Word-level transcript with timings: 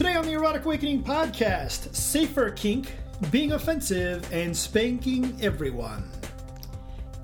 Today 0.00 0.14
on 0.14 0.24
the 0.24 0.32
Erotic 0.32 0.64
Awakening 0.64 1.04
podcast, 1.04 1.94
safer 1.94 2.50
kink, 2.52 2.94
being 3.30 3.52
offensive, 3.52 4.26
and 4.32 4.56
spanking 4.56 5.36
everyone. 5.42 6.10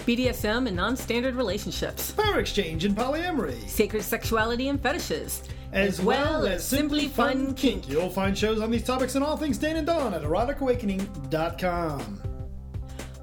BDSM 0.00 0.66
and 0.66 0.76
non 0.76 0.94
standard 0.94 1.36
relationships, 1.36 2.10
Power 2.10 2.38
exchange 2.38 2.84
and 2.84 2.94
polyamory, 2.94 3.66
sacred 3.66 4.02
sexuality 4.02 4.68
and 4.68 4.78
fetishes, 4.78 5.42
as, 5.72 6.02
well, 6.02 6.44
as 6.44 6.68
simply 6.68 7.08
fun 7.08 7.54
kink. 7.54 7.88
You'll 7.88 8.10
find 8.10 8.36
shows 8.36 8.60
on 8.60 8.70
these 8.70 8.84
topics 8.84 9.14
and 9.14 9.24
all 9.24 9.38
things 9.38 9.56
Dan 9.56 9.76
and 9.76 9.86
Dawn 9.86 10.12
at 10.12 10.20
eroticawakening.com. 10.20 12.26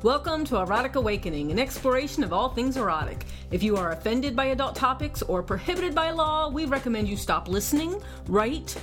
Welcome 0.03 0.43
to 0.45 0.57
Erotic 0.57 0.95
Awakening, 0.95 1.51
an 1.51 1.59
exploration 1.59 2.25
of 2.25 2.33
all 2.33 2.49
things 2.49 2.75
erotic. 2.75 3.23
If 3.51 3.63
you 3.63 3.77
are 3.77 3.91
offended 3.91 4.35
by 4.35 4.47
adult 4.47 4.75
topics 4.75 5.21
or 5.21 5.41
prohibited 5.41 5.95
by 5.95 6.09
law, 6.09 6.49
we 6.49 6.65
recommend 6.65 7.07
you 7.07 7.15
stop 7.15 7.47
listening 7.47 8.01
right 8.27 8.75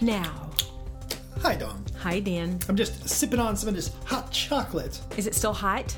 now. 0.00 0.50
Hi, 1.42 1.54
Dawn. 1.54 1.84
Hi, 2.00 2.20
Dan. 2.20 2.58
I'm 2.68 2.76
just 2.76 3.08
sipping 3.08 3.40
on 3.40 3.56
some 3.56 3.68
of 3.68 3.74
this 3.74 3.92
hot 4.04 4.30
chocolate. 4.32 5.00
Is 5.16 5.26
it 5.26 5.34
still 5.34 5.52
hot? 5.52 5.96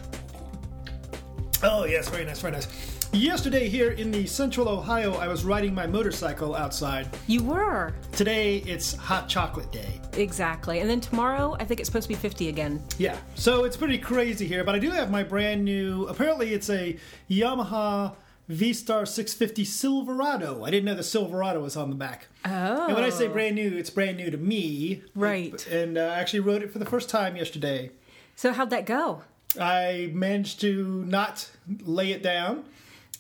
Oh, 1.62 1.84
yes, 1.84 2.09
very 2.09 2.24
nice, 2.24 2.40
very 2.40 2.52
nice. 2.52 2.68
Yesterday, 3.12 3.68
here 3.68 3.90
in 3.90 4.12
the 4.12 4.24
central 4.24 4.68
Ohio, 4.68 5.14
I 5.14 5.26
was 5.26 5.45
riding 5.45 5.74
my 5.74 5.86
motorcycle 5.86 6.54
outside. 6.54 7.09
You 7.26 7.42
were. 7.42 7.92
Today, 8.12 8.59
it's 8.59 8.95
hot 8.95 9.28
chocolate 9.28 9.70
day. 9.73 10.01
Exactly. 10.12 10.78
And 10.78 10.88
then 10.88 11.01
tomorrow, 11.01 11.56
I 11.59 11.64
think 11.64 11.80
it's 11.80 11.88
supposed 11.88 12.04
to 12.04 12.09
be 12.09 12.14
50 12.14 12.48
again. 12.48 12.82
Yeah, 12.98 13.16
so 13.34 13.64
it's 13.64 13.76
pretty 13.76 13.98
crazy 13.98 14.46
here, 14.46 14.62
but 14.62 14.74
I 14.74 14.78
do 14.78 14.90
have 14.90 15.10
my 15.10 15.24
brand 15.24 15.64
new, 15.64 16.06
apparently, 16.06 16.54
it's 16.54 16.70
a 16.70 16.96
Yamaha 17.28 18.14
V 18.50 18.72
Star 18.72 19.06
650 19.06 19.64
Silverado. 19.64 20.65
I 20.65 20.70
didn't 20.70 20.87
know 20.87 20.95
the 20.95 21.02
Silverado 21.04 21.60
was 21.60 21.76
on 21.76 21.88
the 21.88 21.96
back. 21.96 22.26
Oh. 22.45 22.87
And 22.87 22.95
when 22.95 23.04
I 23.04 23.10
say 23.10 23.29
brand 23.29 23.54
new, 23.54 23.76
it's 23.76 23.90
brand 23.90 24.16
new 24.16 24.30
to 24.30 24.37
me. 24.37 25.02
Right. 25.15 25.65
And 25.68 25.96
uh, 25.96 26.02
I 26.02 26.18
actually 26.18 26.40
rode 26.40 26.62
it 26.62 26.73
for 26.73 26.80
the 26.80 26.84
first 26.84 27.09
time 27.09 27.37
yesterday. 27.37 27.90
So, 28.34 28.52
how'd 28.52 28.70
that 28.70 28.87
go? 28.87 29.23
I 29.59 30.10
managed 30.12 30.60
to 30.62 31.04
not 31.07 31.51
lay 31.82 32.12
it 32.12 32.23
down, 32.23 32.65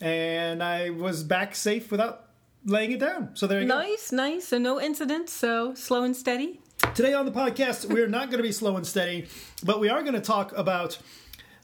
and 0.00 0.62
I 0.62 0.90
was 0.90 1.22
back 1.22 1.54
safe 1.54 1.90
without 1.90 2.26
laying 2.64 2.92
it 2.92 3.00
down. 3.00 3.30
So 3.34 3.46
there 3.46 3.60
you 3.60 3.68
go. 3.68 3.78
Nice, 3.78 4.10
nice. 4.12 4.48
So, 4.48 4.58
no 4.58 4.80
incidents. 4.80 5.32
So, 5.32 5.74
slow 5.74 6.02
and 6.02 6.16
steady. 6.16 6.60
Today 6.94 7.12
on 7.12 7.24
the 7.24 7.32
podcast, 7.32 7.84
we're 7.84 8.08
not 8.08 8.30
going 8.30 8.38
to 8.38 8.42
be 8.42 8.52
slow 8.52 8.76
and 8.76 8.86
steady, 8.86 9.28
but 9.62 9.78
we 9.78 9.88
are 9.88 10.02
going 10.02 10.14
to 10.14 10.20
talk 10.20 10.52
about 10.56 10.98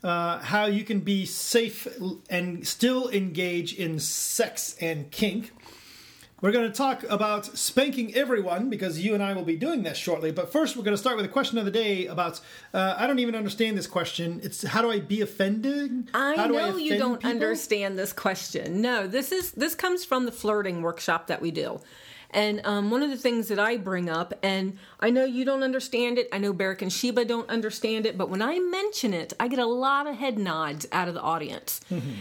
uh, 0.07 0.39
how 0.39 0.67
you 0.67 0.85
can 0.85 1.01
be 1.01 1.27
safe 1.27 1.89
and 2.31 2.67
still 2.67 3.09
engage 3.09 3.75
in 3.75 3.99
sex 3.99 4.77
and 4.81 5.11
kink. 5.11 5.51
We're 6.41 6.53
going 6.53 6.71
to 6.71 6.77
talk 6.77 7.03
about 7.11 7.47
spanking 7.59 8.15
everyone 8.15 8.71
because 8.71 9.01
you 9.01 9.15
and 9.15 9.23
I 9.23 9.33
will 9.33 9.43
be 9.43 9.57
doing 9.57 9.83
that 9.85 9.97
shortly. 9.97 10.31
But 10.31 10.53
first, 10.53 10.77
we're 10.77 10.85
going 10.85 10.93
to 10.95 10.99
start 10.99 11.17
with 11.17 11.25
a 11.25 11.31
question 11.31 11.59
of 11.59 11.65
the 11.65 11.71
day 11.71 12.07
about 12.07 12.41
uh, 12.73 12.95
I 12.97 13.07
don't 13.09 13.19
even 13.19 13.35
understand 13.35 13.77
this 13.77 13.87
question. 13.89 14.41
It's 14.45 14.63
how 14.63 14.81
do 14.83 14.91
I 14.91 15.01
be 15.01 15.23
offended? 15.23 16.11
I 16.15 16.37
How 16.37 16.47
do 16.47 16.53
know 16.53 16.77
you 16.77 16.99
don't 16.99 17.17
people? 17.17 17.31
understand 17.31 17.99
this 17.99 18.13
question. 18.13 18.81
No, 18.81 19.09
this 19.09 19.33
is 19.33 19.53
this 19.53 19.75
comes 19.75 20.05
from 20.05 20.27
the 20.27 20.33
flirting 20.33 20.83
workshop 20.83 21.27
that 21.27 21.43
we 21.43 21.51
do. 21.51 21.81
And 22.37 22.61
um, 22.67 22.91
one 22.91 23.03
of 23.03 23.09
the 23.09 23.17
things 23.17 23.49
that 23.49 23.59
I 23.59 23.79
bring 23.79 24.11
up, 24.11 24.35
and 24.43 24.77
I 25.01 25.09
know 25.09 25.25
you 25.25 25.47
don't 25.47 25.63
understand 25.63 26.19
it, 26.19 26.29
I 26.31 26.39
know 26.39 26.53
Barrick 26.53 26.83
and 26.83 26.93
Sheba 26.93 27.25
don't 27.25 27.49
understand 27.49 28.05
it, 28.05 28.19
but 28.19 28.29
when 28.29 28.43
I 28.43 28.59
mention 28.59 29.15
it, 29.15 29.33
I 29.41 29.49
get 29.49 29.59
a 29.59 29.65
lot 29.65 30.07
of 30.07 30.17
head 30.17 30.39
nods 30.39 30.87
out 30.93 31.09
of 31.09 31.15
the 31.15 31.23
audience. 31.23 31.81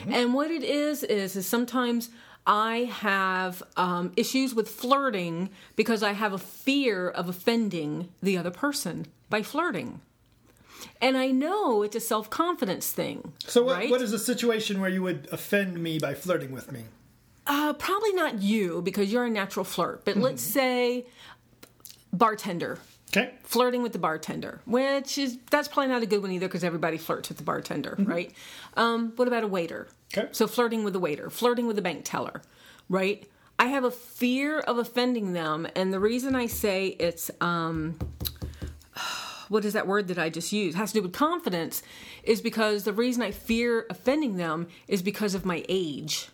And 0.09 0.33
what 0.33 0.52
it 0.52 0.63
is, 0.63 1.03
is, 1.03 1.36
is 1.36 1.45
sometimes 1.45 2.09
I 2.47 2.89
have 2.93 3.61
um, 3.75 4.13
issues 4.16 4.55
with 4.55 4.69
flirting 4.69 5.49
because 5.75 6.02
I 6.02 6.13
have 6.13 6.31
a 6.31 6.38
fear 6.38 7.09
of 7.09 7.27
offending 7.27 8.08
the 8.23 8.37
other 8.37 8.52
person 8.52 9.08
by 9.30 9.42
flirting. 9.42 9.99
And 11.02 11.17
I 11.17 11.27
know 11.32 11.83
it's 11.83 11.95
a 11.95 11.99
self 11.99 12.30
confidence 12.30 12.92
thing. 12.92 13.33
So, 13.47 13.65
what, 13.65 13.77
right? 13.77 13.89
what 13.89 14.02
is 14.02 14.14
a 14.14 14.20
situation 14.20 14.80
where 14.80 14.89
you 14.89 15.02
would 15.02 15.27
offend 15.32 15.82
me 15.82 15.99
by 15.99 16.14
flirting 16.14 16.52
with 16.52 16.71
me? 16.71 16.83
Uh, 17.48 17.73
probably 17.73 18.14
not 18.14 18.42
you 18.42 18.82
because 18.82 19.11
you're 19.11 19.26
a 19.26 19.30
natural 19.30 19.64
flirt, 19.64 20.04
but 20.04 20.17
let's 20.17 20.42
say 20.42 21.06
bartender. 22.11 22.80
Okay. 23.16 23.33
Flirting 23.44 23.82
with 23.83 23.94
the 23.94 24.00
bartender, 24.00 24.61
which 24.66 25.17
is 25.17 25.38
that's 25.52 25.67
probably 25.67 25.88
not 25.92 26.02
a 26.02 26.06
good 26.06 26.22
one 26.22 26.32
either 26.32 26.48
because 26.48 26.64
everybody 26.64 26.98
flirts 26.98 27.30
with 27.30 27.38
the 27.38 27.44
bartender, 27.44 27.95
right? 28.00 28.33
Um, 28.76 29.14
what 29.16 29.28
about 29.28 29.44
a 29.44 29.48
waiter? 29.48 29.88
Okay. 30.16 30.28
So 30.32 30.48
flirting 30.48 30.83
with 30.83 30.94
the 30.94 31.00
waiter, 31.00 31.30
flirting 31.30 31.67
with 31.67 31.76
the 31.76 31.82
bank 31.82 32.02
teller, 32.04 32.42
right? 32.89 33.30
I 33.58 33.67
have 33.67 33.86
a 33.86 33.92
fear 33.92 34.60
of 34.60 34.80
offending 34.80 35.33
them, 35.33 35.67
and 35.76 35.94
the 35.94 36.00
reason 36.00 36.36
I 36.36 36.48
say 36.48 36.88
it's 36.88 37.32
um, 37.39 37.98
what 39.50 39.64
is 39.64 39.73
that 39.73 39.88
word 39.88 40.10
that 40.10 40.17
I 40.17 40.30
just 40.30 40.52
used? 40.52 40.76
It 40.76 40.80
has 40.80 40.92
to 40.92 41.00
do 41.00 41.04
with 41.04 41.14
confidence, 41.14 41.83
is 42.23 42.42
because 42.42 42.83
the 42.83 42.94
reason 42.94 43.22
I 43.22 43.32
fear 43.32 43.86
offending 43.89 44.36
them 44.36 44.67
is 44.88 45.02
because 45.02 45.36
of 45.36 45.45
my 45.45 45.64
age 45.70 46.27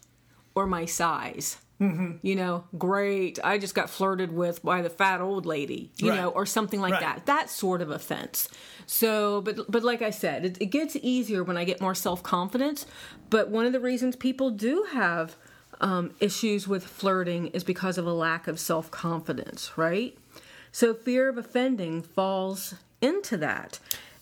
or 0.55 0.67
my 0.67 0.85
size. 0.85 1.57
Mm-hmm. 1.79 2.17
You 2.21 2.35
know, 2.35 2.63
great. 2.77 3.39
I 3.43 3.57
just 3.57 3.73
got 3.73 3.89
flirted 3.89 4.31
with 4.31 4.61
by 4.63 4.83
the 4.83 4.89
fat 4.89 5.19
old 5.19 5.47
lady, 5.47 5.91
you 5.97 6.11
Right. 6.11 6.17
know, 6.21 6.29
or 6.29 6.45
something 6.45 6.79
like 6.79 6.91
Right. 6.93 7.01
that. 7.01 7.25
That 7.25 7.49
sort 7.49 7.81
of 7.81 7.89
offense. 7.89 8.47
So, 8.85 9.41
but 9.41 9.71
but 9.71 9.83
like 9.83 10.03
I 10.03 10.11
said, 10.11 10.45
it, 10.45 10.57
it 10.61 10.65
gets 10.67 10.95
easier 11.01 11.43
when 11.43 11.57
I 11.57 11.63
get 11.63 11.81
more 11.81 11.95
self 11.95 12.21
confidence. 12.21 12.85
But 13.31 13.49
one 13.49 13.65
of 13.65 13.71
the 13.73 13.79
reasons 13.79 14.15
people 14.15 14.51
do 14.51 14.85
have 14.93 15.35
um, 15.79 16.11
issues 16.19 16.67
with 16.67 16.83
flirting 16.85 17.47
is 17.47 17.63
because 17.63 17.97
of 17.97 18.05
a 18.05 18.13
lack 18.13 18.47
of 18.47 18.59
self 18.59 18.91
confidence, 18.91 19.71
right? 19.75 20.15
So 20.71 20.93
fear 20.93 21.29
of 21.29 21.37
offending 21.39 22.03
falls 22.03 22.75
into 23.01 23.37
that. 23.37 23.79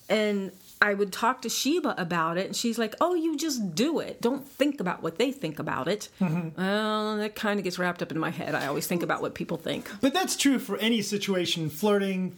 And 0.08 0.52
I 0.82 0.94
would 0.94 1.12
talk 1.12 1.42
to 1.42 1.48
Sheba 1.50 1.94
about 2.00 2.38
it, 2.38 2.46
and 2.46 2.56
she's 2.56 2.78
like, 2.78 2.94
"Oh, 3.00 3.14
you 3.14 3.36
just 3.36 3.74
do 3.74 3.98
it. 4.00 4.20
Don't 4.22 4.48
think 4.48 4.80
about 4.80 5.02
what 5.02 5.18
they 5.18 5.30
think 5.30 5.58
about 5.58 5.88
it." 5.88 6.08
Well, 6.20 7.16
that 7.18 7.34
kind 7.34 7.58
of 7.60 7.64
gets 7.64 7.78
wrapped 7.78 8.02
up 8.02 8.10
in 8.12 8.18
my 8.18 8.30
head. 8.30 8.54
I 8.54 8.66
always 8.66 8.86
think 8.86 9.02
about 9.02 9.20
what 9.22 9.34
people 9.34 9.56
think. 9.56 9.90
But 10.00 10.14
that's 10.14 10.36
true 10.36 10.58
for 10.58 10.78
any 10.78 11.02
situation 11.02 11.68
flirting, 11.68 12.36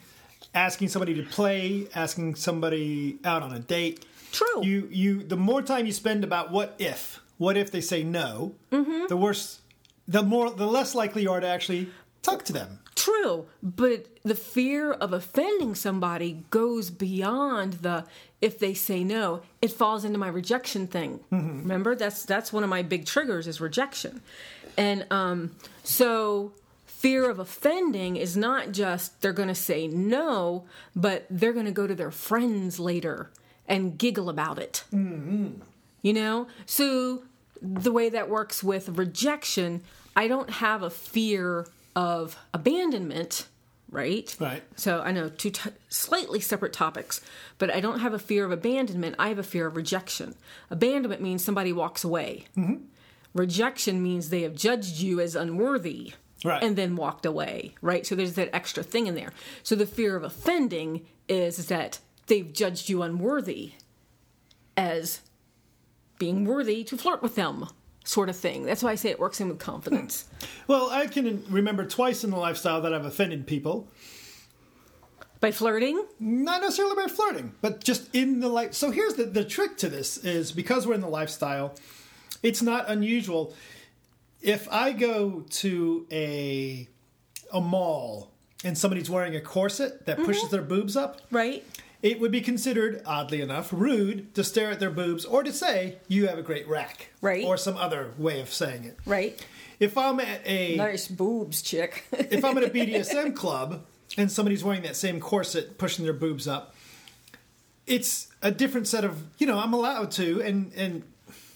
asking 0.54 0.88
somebody 0.88 1.14
to 1.14 1.22
play, 1.22 1.86
asking 1.94 2.34
somebody 2.34 3.19
out 3.25 3.42
on 3.42 3.53
a 3.53 3.58
date. 3.60 4.04
True. 4.32 4.64
You, 4.64 4.88
you, 4.91 5.22
the 5.22 5.36
more 5.36 5.62
time 5.62 5.86
you 5.86 5.92
spend 5.92 6.24
about 6.24 6.50
what 6.50 6.74
if, 6.78 7.20
what 7.38 7.56
if 7.56 7.70
they 7.70 7.80
say 7.82 8.03
no, 8.03 8.54
Mm-hmm. 8.72 9.06
the 9.09 9.16
worse, 9.16 9.60
the 10.09 10.22
more, 10.22 10.50
the 10.50 10.66
less 10.66 10.94
likely 10.94 11.22
you 11.22 11.30
are 11.30 11.41
to 11.41 11.47
actually 11.47 11.91
talk 12.22 12.44
to 12.47 12.53
them. 12.53 12.78
True, 12.94 13.47
but 13.62 14.06
the 14.22 14.34
fear 14.34 14.91
of 14.92 15.12
offending 15.12 15.74
somebody 15.74 16.44
goes 16.50 16.91
beyond 16.91 17.74
the 17.82 18.04
if 18.42 18.58
they 18.58 18.75
say 18.75 19.03
no. 19.04 19.41
It 19.62 19.70
falls 19.72 20.04
into 20.04 20.19
my 20.19 20.28
rejection 20.28 20.86
thing. 20.86 21.20
Remember, 21.30 21.94
that's 21.94 22.25
that's 22.26 22.53
one 22.53 22.62
of 22.64 22.69
my 22.69 22.82
big 22.82 23.06
triggers 23.06 23.47
is 23.47 23.60
rejection, 23.60 24.20
and 24.76 25.06
um, 25.10 25.53
so 25.84 26.53
fear 26.84 27.30
of 27.30 27.38
offending 27.38 28.16
is 28.16 28.36
not 28.36 28.72
just 28.72 29.20
they're 29.22 29.32
going 29.32 29.48
to 29.48 29.54
say 29.54 29.88
no, 29.88 30.64
but 30.94 31.26
they're 31.30 31.53
going 31.53 31.66
to 31.66 31.72
go 31.72 31.86
to 31.86 31.94
their 31.94 32.10
friends 32.10 32.78
later 32.78 33.30
and 33.66 33.97
giggle 33.98 34.28
about 34.28 34.59
it. 34.59 34.84
You 36.03 36.12
know, 36.12 36.48
so 36.66 37.22
the 37.60 37.92
way 37.92 38.09
that 38.09 38.28
works 38.28 38.62
with 38.62 38.88
rejection, 38.91 39.82
I 40.16 40.26
don't 40.28 40.50
have 40.50 40.82
a 40.82 40.91
fear 40.91 41.66
of 41.94 42.36
abandonment, 42.53 43.47
right? 43.92 44.34
Right. 44.41 44.62
So 44.75 45.00
I 45.00 45.12
know 45.12 45.28
two 45.28 45.50
t- 45.50 45.70
slightly 45.88 46.41
separate 46.41 46.72
topics, 46.72 47.20
but 47.58 47.72
I 47.72 47.80
don't 47.80 48.00
have 48.00 48.14
a 48.14 48.19
fear 48.19 48.44
of 48.44 48.50
abandonment. 48.50 49.14
I 49.19 49.28
have 49.28 49.38
a 49.38 49.44
fear 49.44 49.66
of 49.66 49.76
rejection. 49.76 50.34
Abandonment 50.70 51.22
means 51.22 51.44
somebody 51.44 51.72
walks 51.72 52.03
away. 52.03 52.47
Mm-hmm. 52.56 52.84
Rejection 53.34 54.03
means 54.03 54.30
they 54.30 54.42
have 54.42 54.56
judged 54.56 54.98
you 54.98 55.21
as 55.21 55.36
unworthy. 55.36 56.15
Right. 56.44 56.60
And 56.60 56.74
then 56.74 56.97
walked 56.97 57.24
away, 57.24 57.74
right? 57.83 58.04
So 58.04 58.16
there's 58.16 58.34
that 58.34 58.53
extra 58.53 58.83
thing 58.83 59.06
in 59.06 59.15
there. 59.15 59.33
So 59.62 59.77
the 59.77 59.86
fear 59.86 60.16
of 60.16 60.24
offending 60.24 61.06
is 61.28 61.68
that 61.68 62.00
they've 62.27 62.53
judged 62.53 62.88
you 62.88 63.03
unworthy 63.03 63.74
as 64.77 65.21
being 66.18 66.45
worthy 66.45 66.83
to 66.83 66.97
flirt 66.97 67.22
with 67.22 67.36
them, 67.36 67.68
sort 68.04 68.28
of 68.28 68.37
thing. 68.37 68.65
That's 68.65 68.83
why 68.83 68.93
I 68.93 68.95
say 68.95 69.10
it 69.10 69.19
works 69.19 69.41
in 69.41 69.49
with 69.49 69.59
confidence. 69.59 70.27
Well, 70.69 70.91
I 70.91 71.07
can 71.07 71.45
remember 71.51 71.84
twice 71.84 72.25
in 72.25 72.31
the 72.31 72.37
lifestyle 72.37 72.81
that 72.83 72.95
I've 72.95 73.04
offended 73.04 73.47
people. 73.47 73.89
By 75.41 75.51
flirting, 75.51 76.07
Not 76.21 76.63
necessarily 76.63 76.95
by 76.95 77.09
flirting, 77.09 77.54
but 77.60 77.83
just 77.83 78.15
in 78.15 78.39
the 78.41 78.49
life. 78.49 78.75
So 78.75 78.93
here's 78.93 79.15
the, 79.15 79.25
the 79.25 79.45
trick 79.45 79.77
to 79.78 79.89
this 79.89 80.19
is 80.19 80.53
because 80.53 80.87
we're 80.87 80.95
in 80.95 81.01
the 81.01 81.09
lifestyle, 81.09 81.75
it's 82.43 82.63
not 82.63 82.89
unusual. 82.89 83.54
If 84.41 84.69
I 84.71 84.93
go 84.93 85.45
to 85.51 86.07
a 86.13 86.89
a 87.53 87.60
mall 87.60 88.31
and 88.65 88.77
somebody's 88.78 89.10
wearing 89.10 89.37
a 89.37 89.41
corset 89.41 90.07
that 90.07 90.16
mm-hmm. 90.16 90.27
pushes 90.27 90.48
their 90.51 90.63
boobs 90.63 90.97
up, 90.97 91.21
right? 91.31 91.65
It 92.03 92.19
would 92.19 92.33
be 92.33 92.41
considered, 92.41 93.01
oddly 93.07 93.41
enough, 93.41 93.72
rude 93.72 94.34
to 94.34 94.43
stare 94.43 94.71
at 94.72 94.81
their 94.81 94.91
boobs 94.91 95.25
or 95.25 95.45
to 95.45 95.53
say, 95.53 95.99
you 96.09 96.27
have 96.27 96.37
a 96.37 96.43
great 96.43 96.69
rack. 96.69 97.13
Right. 97.21 97.45
Or 97.45 97.57
some 97.57 97.77
other 97.77 98.13
way 98.19 98.41
of 98.41 98.53
saying 98.53 98.84
it. 98.84 98.99
Right. 99.07 99.45
If 99.78 99.97
I'm 99.97 100.19
at 100.21 100.41
a 100.45 100.77
Nice 100.77 101.09
boobs, 101.09 101.63
chick. 101.63 102.04
if 102.13 102.45
I'm 102.45 102.59
at 102.59 102.65
a 102.65 102.71
BDSM 102.71 103.34
club 103.37 103.84
and 104.19 104.31
somebody's 104.31 104.65
wearing 104.65 104.83
that 104.83 104.97
same 104.97 105.21
corset, 105.21 105.78
pushing 105.78 106.04
their 106.04 106.13
boobs 106.13 106.49
up, 106.49 106.75
it's 107.87 108.28
a 108.43 108.51
different 108.51 108.87
set 108.87 109.05
of 109.05 109.22
you 109.39 109.47
know 109.47 109.59
I'm 109.59 109.72
allowed 109.72 110.13
to 110.13 110.41
and 110.41 110.72
and 110.75 111.03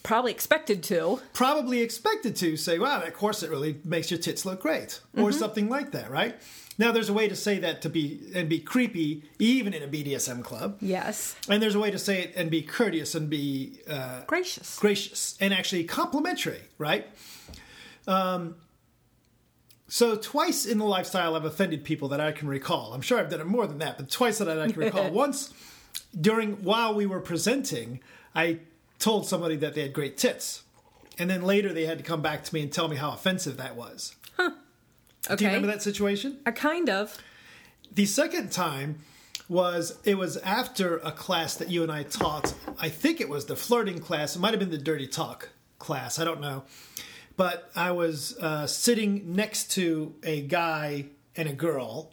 Probably 0.03 0.31
expected 0.31 0.83
to. 0.83 1.21
probably 1.33 1.81
expected 1.81 2.35
to 2.37 2.55
say, 2.55 2.79
wow, 2.79 2.99
that 2.99 3.13
corset 3.13 3.49
really 3.49 3.79
makes 3.83 4.09
your 4.09 4.19
tits 4.19 4.45
look 4.45 4.61
great, 4.61 5.01
or 5.15 5.29
mm-hmm. 5.29 5.39
something 5.39 5.69
like 5.69 5.91
that, 5.91 6.09
right? 6.09 6.35
Now 6.79 6.91
there's 6.91 7.09
a 7.09 7.13
way 7.13 7.27
to 7.27 7.35
say 7.35 7.57
that 7.59 7.81
to 7.81 7.89
be 7.89 8.19
and 8.35 8.47
be 8.47 8.59
creepy 8.59 9.23
even 9.39 9.73
in 9.73 9.81
a 9.83 9.87
BDSM 9.87 10.43
club, 10.43 10.77
Yes. 10.81 11.35
and 11.49 11.61
there's 11.61 11.73
a 11.75 11.79
way 11.79 11.89
to 11.91 11.97
say 11.97 12.21
it 12.21 12.33
and 12.35 12.51
be 12.51 12.61
courteous 12.61 13.15
and 13.15 13.29
be 13.29 13.79
uh, 13.89 14.21
Gracious. 14.27 14.77
gracious 14.77 15.35
and 15.39 15.53
actually 15.53 15.83
complimentary, 15.85 16.61
right? 16.77 17.07
Um, 18.07 18.55
so 19.87 20.15
twice 20.15 20.65
in 20.65 20.77
the 20.77 20.85
lifestyle, 20.85 21.35
I've 21.35 21.45
offended 21.45 21.83
people 21.83 22.09
that 22.09 22.19
I 22.19 22.31
can 22.31 22.47
recall. 22.47 22.93
I'm 22.93 23.01
sure 23.01 23.19
I've 23.19 23.29
done 23.29 23.41
it 23.41 23.47
more 23.47 23.65
than 23.67 23.79
that, 23.79 23.97
but 23.97 24.09
twice 24.11 24.37
that 24.39 24.49
I 24.49 24.67
can 24.69 24.79
recall. 24.79 25.09
Once 25.25 25.53
during 26.19 26.57
while 26.63 26.93
we 26.93 27.05
were 27.05 27.21
presenting, 27.21 28.01
I 28.35 28.59
told 28.99 29.25
somebody 29.25 29.55
that 29.57 29.73
they 29.75 29.81
had 29.81 29.93
great 29.93 30.17
tits, 30.17 30.63
and 31.17 31.29
then 31.29 31.41
later 31.41 31.73
they 31.73 31.85
had 31.85 31.97
to 31.99 32.03
come 32.03 32.21
back 32.21 32.43
to 32.43 32.53
me 32.53 32.61
and 32.61 32.71
tell 32.71 32.87
me 32.87 32.97
how 32.97 33.11
offensive 33.11 33.57
that 33.57 33.75
was. 33.75 34.13
Okay. 35.27 35.35
Do 35.35 35.43
you 35.43 35.49
remember 35.49 35.67
that 35.67 35.81
situation? 35.81 36.39
I 36.45 36.51
kind 36.51 36.89
of. 36.89 37.17
The 37.93 38.05
second 38.05 38.51
time 38.51 38.99
was 39.49 39.97
it 40.03 40.17
was 40.17 40.37
after 40.37 40.97
a 40.97 41.11
class 41.11 41.55
that 41.55 41.69
you 41.69 41.83
and 41.83 41.91
I 41.91 42.03
taught. 42.03 42.53
I 42.79 42.89
think 42.89 43.21
it 43.21 43.29
was 43.29 43.45
the 43.45 43.55
flirting 43.55 43.99
class. 43.99 44.35
It 44.35 44.39
might 44.39 44.51
have 44.51 44.59
been 44.59 44.71
the 44.71 44.77
dirty 44.77 45.07
talk 45.07 45.49
class. 45.79 46.19
I 46.19 46.25
don't 46.25 46.41
know. 46.41 46.63
But 47.37 47.69
I 47.75 47.91
was 47.91 48.37
uh, 48.39 48.65
sitting 48.67 49.35
next 49.35 49.71
to 49.73 50.15
a 50.23 50.41
guy 50.41 51.05
and 51.35 51.47
a 51.47 51.53
girl, 51.53 52.11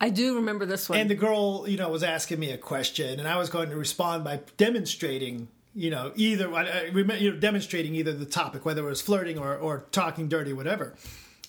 I 0.00 0.10
do 0.10 0.34
remember 0.34 0.66
this 0.66 0.88
one. 0.88 0.98
and 0.98 1.08
the 1.08 1.14
girl, 1.14 1.64
you 1.68 1.76
know, 1.76 1.88
was 1.88 2.02
asking 2.02 2.40
me 2.40 2.50
a 2.50 2.58
question, 2.58 3.20
and 3.20 3.28
I 3.28 3.36
was 3.36 3.48
going 3.48 3.70
to 3.70 3.76
respond 3.76 4.24
by 4.24 4.40
demonstrating, 4.56 5.46
you 5.76 5.90
know, 5.90 6.10
either 6.16 6.52
I, 6.52 6.66
I 6.66 6.82
remember, 6.92 7.22
you 7.22 7.32
know, 7.32 7.38
demonstrating 7.38 7.94
either 7.94 8.12
the 8.12 8.26
topic, 8.26 8.64
whether 8.64 8.82
it 8.82 8.90
was 8.90 9.00
flirting 9.00 9.38
or, 9.38 9.56
or 9.56 9.86
talking 9.92 10.28
dirty, 10.28 10.52
whatever. 10.52 10.94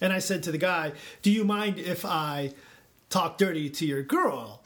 And 0.03 0.11
I 0.11 0.19
said 0.19 0.43
to 0.43 0.51
the 0.51 0.57
guy, 0.57 0.91
"Do 1.21 1.31
you 1.31 1.45
mind 1.45 1.79
if 1.79 2.03
I 2.03 2.53
talk 3.09 3.37
dirty 3.37 3.69
to 3.69 3.85
your 3.85 4.03
girl?" 4.03 4.61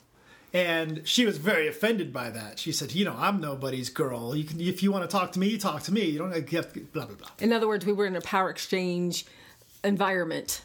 And 0.52 1.08
she 1.08 1.28
was 1.28 1.38
very 1.38 1.68
offended 1.68 2.12
by 2.12 2.32
that. 2.32 2.58
She 2.58 2.72
said, 2.72 2.94
"You 2.94 3.06
know, 3.06 3.16
I'm 3.18 3.40
nobody's 3.40 3.90
girl. 3.90 4.36
You 4.36 4.46
can, 4.46 4.60
if 4.60 4.82
you 4.82 4.92
want 4.92 5.08
to 5.08 5.16
talk 5.16 5.34
to 5.34 5.40
me, 5.40 5.58
talk 5.60 5.84
to 5.84 5.94
me. 5.94 6.06
You 6.06 6.18
don't 6.18 6.32
have 6.32 6.74
to 6.74 6.80
blah 6.80 7.06
blah 7.06 7.16
blah." 7.16 7.30
In 7.40 7.54
other 7.54 7.68
words, 7.68 7.86
we 7.86 7.94
were 7.94 8.08
in 8.08 8.16
a 8.16 8.22
power 8.22 8.50
exchange 8.50 9.26
environment, 9.84 10.64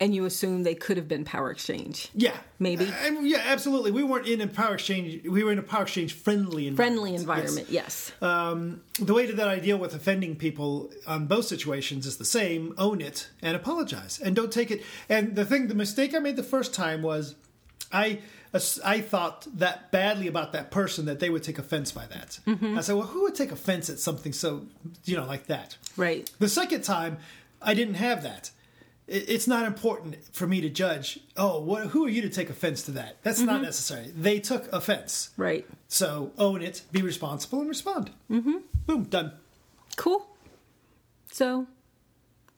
and 0.00 0.14
you 0.14 0.24
assume 0.24 0.62
they 0.62 0.74
could 0.74 0.96
have 0.96 1.06
been 1.06 1.24
power 1.24 1.50
exchange. 1.50 2.08
Yeah, 2.14 2.36
Maybe. 2.58 2.86
Uh, 2.86 3.20
yeah, 3.20 3.42
absolutely. 3.46 3.90
We 3.90 4.02
weren't 4.02 4.26
in 4.26 4.40
a 4.40 4.46
power 4.46 4.74
exchange. 4.74 5.26
We 5.26 5.44
were 5.44 5.52
in 5.52 5.58
a 5.58 5.62
power 5.62 5.82
exchange 5.82 6.14
friendly 6.14 6.66
environment. 6.66 6.76
Friendly 6.76 7.14
environment, 7.14 7.66
yes. 7.70 8.12
the 8.20 9.14
way 9.14 9.30
that 9.30 9.48
I 9.48 9.58
deal 9.58 9.78
with 9.78 9.94
offending 9.94 10.36
people 10.36 10.90
on 11.06 11.26
both 11.26 11.46
situations 11.46 12.06
is 12.06 12.18
the 12.18 12.24
same. 12.24 12.74
Own 12.76 13.00
it 13.00 13.28
and 13.40 13.56
apologize, 13.56 14.20
and 14.22 14.36
don't 14.36 14.52
take 14.52 14.70
it. 14.70 14.82
And 15.08 15.36
the 15.36 15.44
thing, 15.44 15.68
the 15.68 15.74
mistake 15.74 16.14
I 16.14 16.18
made 16.18 16.36
the 16.36 16.42
first 16.42 16.74
time 16.74 17.02
was, 17.02 17.34
I 17.92 18.20
I 18.84 19.00
thought 19.00 19.46
that 19.58 19.90
badly 19.90 20.26
about 20.26 20.52
that 20.52 20.70
person 20.70 21.06
that 21.06 21.20
they 21.20 21.30
would 21.30 21.42
take 21.42 21.58
offense 21.58 21.92
by 21.92 22.06
that. 22.06 22.40
I 22.78 22.80
said, 22.80 22.96
well, 22.96 23.06
who 23.06 23.22
would 23.22 23.34
take 23.34 23.52
offense 23.52 23.88
at 23.88 23.98
something 23.98 24.32
so 24.32 24.66
you 25.04 25.16
know 25.16 25.24
like 25.24 25.46
that? 25.46 25.76
right. 25.96 26.30
The 26.38 26.48
second 26.48 26.82
time, 26.82 27.18
I 27.62 27.74
didn't 27.74 27.94
have 27.94 28.22
that. 28.22 28.50
It- 29.10 29.28
It's 29.28 29.46
not 29.46 29.66
important 29.66 30.16
for 30.32 30.46
me 30.46 30.60
to 30.62 30.70
judge. 30.70 31.18
Oh, 31.36 31.60
what, 31.60 31.88
who 31.88 32.06
are 32.06 32.08
you 32.08 32.22
to 32.22 32.30
take 32.30 32.48
offense 32.48 32.82
to 32.84 32.92
that? 32.92 33.16
That's 33.22 33.40
not 33.40 33.60
necessary. 33.60 34.12
They 34.16 34.38
took 34.40 34.72
offense. 34.72 35.30
Right. 35.36 35.66
So 35.88 36.30
own 36.38 36.62
it, 36.62 36.82
be 36.92 37.02
responsible, 37.02 37.58
and 37.60 37.68
respond. 37.68 38.10
Mm-hmm. 38.30 38.56
Boom, 38.86 39.04
done. 39.04 39.32
Cool. 39.96 40.26
So, 41.32 41.66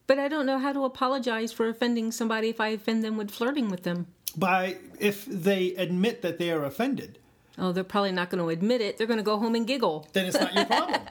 but 0.07 0.19
I 0.19 0.27
don't 0.27 0.45
know 0.45 0.59
how 0.59 0.73
to 0.73 0.83
apologize 0.85 1.51
for 1.51 1.67
offending 1.67 2.11
somebody 2.11 2.49
if 2.49 2.59
I 2.61 2.69
offend 2.69 3.03
them 3.03 3.17
with 3.17 3.31
flirting 3.31 3.69
with 3.69 3.83
them. 3.83 4.07
By 4.35 4.77
if 4.99 5.25
they 5.25 5.75
admit 5.75 6.21
that 6.23 6.39
they 6.39 6.51
are 6.51 6.63
offended, 6.65 7.19
Oh, 7.55 7.71
they're 7.71 7.83
probably 7.83 8.11
not 8.11 8.31
going 8.31 8.41
to 8.43 8.49
admit 8.49 8.81
it. 8.81 8.97
They're 8.97 9.05
going 9.05 9.17
to 9.19 9.23
go 9.23 9.37
home 9.37 9.53
and 9.53 9.67
giggle. 9.67 10.07
then 10.13 10.25
it's 10.25 10.39
not 10.39 10.55
your 10.55 10.65
problem. 10.73 11.01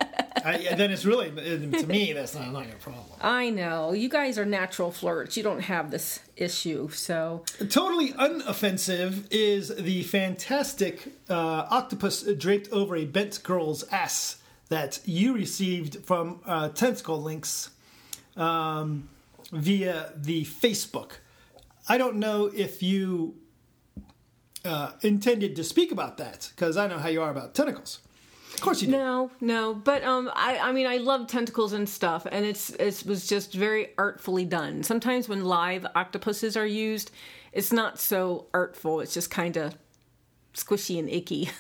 I, 0.44 0.74
then 0.76 0.90
it's 0.90 1.04
really 1.04 1.30
to 1.30 1.86
me 1.86 2.12
that's 2.12 2.34
not, 2.34 2.52
not 2.52 2.66
your 2.66 2.76
problem. 2.76 3.04
I 3.20 3.50
know. 3.50 3.92
You 3.92 4.08
guys 4.08 4.38
are 4.38 4.44
natural 4.44 4.90
flirts. 4.90 5.36
You 5.36 5.42
don't 5.42 5.60
have 5.60 5.90
this 5.90 6.20
issue. 6.36 6.90
So, 6.90 7.44
Totally 7.68 8.12
unoffensive 8.12 9.26
is 9.30 9.74
the 9.74 10.02
fantastic 10.04 11.08
uh, 11.28 11.66
octopus 11.70 12.22
draped 12.22 12.70
over 12.72 12.96
a 12.96 13.04
bent 13.04 13.42
girl's 13.42 13.84
ass 13.84 14.38
that 14.68 15.00
you 15.04 15.34
received 15.34 16.04
from 16.04 16.40
uh, 16.46 16.68
Tentacle 16.70 17.20
Links 17.20 17.70
um, 18.36 19.08
via 19.52 20.12
the 20.16 20.44
Facebook. 20.44 21.12
I 21.88 21.98
don't 21.98 22.16
know 22.16 22.50
if 22.54 22.82
you 22.82 23.34
uh, 24.64 24.92
intended 25.02 25.56
to 25.56 25.64
speak 25.64 25.92
about 25.92 26.16
that 26.18 26.50
because 26.54 26.76
I 26.76 26.86
know 26.86 26.98
how 26.98 27.08
you 27.08 27.22
are 27.22 27.30
about 27.30 27.54
tentacles. 27.54 28.00
Of 28.62 28.64
course 28.66 28.80
you 28.80 28.86
do. 28.86 28.92
no, 28.92 29.30
no, 29.40 29.74
but 29.74 30.04
um 30.04 30.30
I 30.36 30.56
I 30.58 30.70
mean 30.70 30.86
I 30.86 30.98
love 30.98 31.26
tentacles 31.26 31.72
and 31.72 31.88
stuff 31.88 32.28
and 32.30 32.44
it's 32.46 32.70
it 32.70 33.02
was 33.04 33.26
just 33.26 33.52
very 33.52 33.88
artfully 33.98 34.44
done. 34.44 34.84
Sometimes 34.84 35.28
when 35.28 35.44
live 35.44 35.84
octopuses 35.96 36.56
are 36.56 36.64
used, 36.66 37.10
it's 37.52 37.72
not 37.72 37.98
so 37.98 38.46
artful. 38.54 39.00
It's 39.00 39.14
just 39.14 39.32
kind 39.32 39.56
of 39.56 39.74
squishy 40.54 40.96
and 41.00 41.10
icky. 41.10 41.50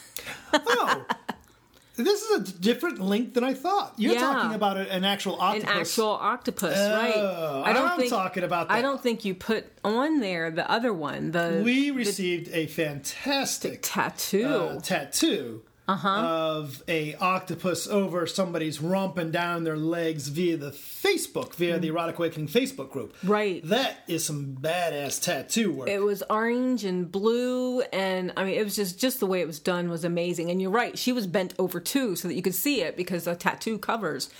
Oh, 0.54 1.04
this 1.96 2.22
is 2.22 2.30
a 2.50 2.52
different 2.60 3.00
link 3.00 3.34
than 3.34 3.42
I 3.42 3.54
thought. 3.54 3.94
You're 3.96 4.12
Yeah. 4.14 4.20
talking 4.20 4.54
about 4.54 4.76
an 4.76 5.04
actual 5.04 5.40
octopus. 5.40 5.70
An 5.74 5.80
actual 5.80 6.10
octopus, 6.10 6.76
Oh, 6.78 6.94
right? 6.94 7.68
I 7.68 7.72
don't 7.72 7.90
I'm 7.90 7.98
think 7.98 8.10
talking 8.10 8.44
about 8.44 8.70
I 8.70 8.80
don't 8.80 9.02
think 9.02 9.24
you 9.24 9.34
put 9.34 9.66
on 9.82 10.20
there 10.20 10.52
the 10.52 10.70
other 10.70 10.94
one, 10.94 11.32
the 11.32 11.62
we 11.64 11.90
received 11.90 12.48
a 12.52 12.68
fantastic 12.68 13.80
tattoo. 13.82 14.46
uh, 14.46 14.80
tattoo 14.80 15.62
Uh-huh. 15.88 16.08
of 16.08 16.82
a 16.86 17.14
octopus 17.16 17.88
over 17.88 18.24
somebody's 18.26 18.80
romping 18.80 19.32
down 19.32 19.64
their 19.64 19.76
legs 19.76 20.28
via 20.28 20.56
the 20.56 20.70
Facebook, 20.70 21.54
via 21.54 21.78
the 21.78 21.88
Erotic 21.88 22.18
Awakening 22.18 22.46
Facebook 22.46 22.90
group. 22.90 23.14
Mm. 23.22 23.28
Right. 23.28 23.68
That 23.68 23.96
is 24.06 24.24
some 24.24 24.56
badass 24.60 25.20
tattoo 25.20 25.72
work. 25.72 25.88
it 25.88 26.00
was 26.00 26.22
orange 26.30 26.84
and 26.84 27.10
blue 27.10 27.80
and 27.92 28.32
i 28.36 28.44
mean 28.44 28.54
it 28.54 28.62
was 28.64 28.76
just 28.76 28.98
just 28.98 29.18
the 29.20 29.26
way 29.26 29.40
it 29.40 29.46
was 29.46 29.58
done 29.58 29.88
was 29.90 30.04
amazing 30.04 30.50
and 30.50 30.62
you're 30.62 30.70
right 30.70 30.96
she 30.98 31.12
was 31.12 31.26
bent 31.26 31.52
over 31.58 31.80
too 31.80 32.14
so 32.16 32.28
that 32.28 32.34
you 32.34 32.42
could 32.42 32.54
see 32.54 32.80
it 32.82 32.96
because 32.96 33.24
the 33.24 33.34
tattoo 33.34 33.76
covers 33.78 34.30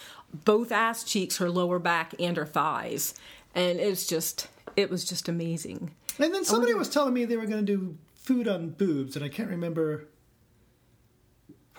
both 0.44 0.70
ass 0.72 1.02
cheeks 1.04 1.38
her 1.38 1.50
lower 1.50 1.78
back 1.78 2.14
and 2.20 2.36
her 2.36 2.46
thighs 2.46 3.14
and 3.54 3.80
it's 3.80 4.06
just 4.06 4.48
it 4.76 4.90
was 4.90 5.04
just 5.04 5.28
amazing 5.28 5.90
and 6.18 6.32
then 6.32 6.44
somebody 6.44 6.72
was 6.74 6.88
telling 6.88 7.12
me 7.14 7.24
they 7.24 7.36
were 7.36 7.46
going 7.46 7.64
to 7.64 7.76
do 7.76 7.96
food 8.14 8.46
on 8.46 8.70
boobs, 8.70 9.16
and 9.16 9.24
I 9.24 9.28
can't 9.28 9.50
remember. 9.50 10.04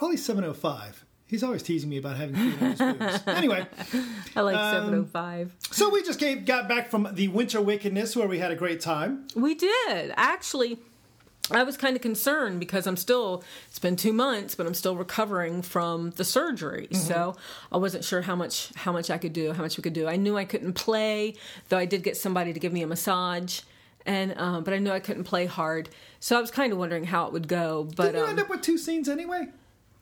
Probably 0.03 0.17
705. 0.17 1.05
He's 1.27 1.43
always 1.43 1.63
teasing 1.63 1.89
me 1.89 1.95
about 1.95 2.17
having 2.17 2.35
on 2.35 2.51
his 2.51 2.77
boobs. 2.77 3.23
Anyway, 3.27 3.65
i 4.35 4.41
like 4.41 4.57
Um, 4.57 4.73
705 4.73 5.55
so 5.71 5.89
we 5.91 6.03
just 6.03 6.19
came, 6.19 6.43
got 6.43 6.67
back 6.67 6.91
from 6.91 7.07
the 7.13 7.29
Winter 7.29 7.61
Wickedness 7.61 8.13
where 8.13 8.27
we 8.27 8.37
had 8.37 8.51
a 8.51 8.55
great 8.57 8.81
time. 8.81 9.25
we 9.33 9.55
did 9.55 10.13
actually 10.17 10.77
I 11.49 11.63
was 11.63 11.77
kind 11.77 11.95
of 11.95 12.01
concerned 12.01 12.59
because 12.59 12.85
I'm 12.85 12.97
still, 12.97 13.45
it's 13.69 13.79
been 13.79 13.95
two 13.95 14.11
months, 14.11 14.55
but 14.55 14.67
I'm 14.67 14.73
still 14.73 14.97
recovering 14.97 15.61
from 15.61 16.09
the 16.11 16.25
surgery. 16.25 16.89
So 16.91 17.37
I 17.71 17.77
wasn't 17.77 18.03
sure 18.03 18.23
how 18.23 18.35
much, 18.35 18.73
how 18.75 18.91
much 18.91 19.09
I 19.09 19.17
could 19.17 19.31
do, 19.31 19.53
how 19.53 19.61
much 19.63 19.77
we 19.77 19.83
could 19.83 19.93
do. 19.93 20.09
I 20.09 20.17
knew 20.17 20.37
I 20.37 20.43
couldn't 20.43 20.73
play, 20.73 21.35
though 21.69 21.77
I 21.77 21.85
did 21.85 22.03
get 22.03 22.17
somebody 22.17 22.51
to 22.51 22.59
give 22.59 22.73
me 22.73 22.81
a 22.81 22.87
massage. 22.87 23.61
And, 24.05 24.37
um, 24.37 24.65
but 24.65 24.73
I 24.73 24.79
knew 24.79 24.91
I 24.91 24.99
couldn't 24.99 25.23
play 25.23 25.45
hard. 25.45 25.87
So 26.19 26.37
I 26.37 26.41
was 26.41 26.51
kind 26.51 26.73
of 26.73 26.79
wondering 26.79 27.05
how 27.05 27.25
it 27.27 27.31
would 27.31 27.47
go, 27.47 27.85
but, 27.95 28.03
Didn't 28.03 28.15
you 28.15 28.23
um, 28.23 28.29
end 28.31 28.39
up 28.41 28.49
with 28.49 28.61
two 28.61 28.77
scenes 28.77 29.07
anyway? 29.07 29.47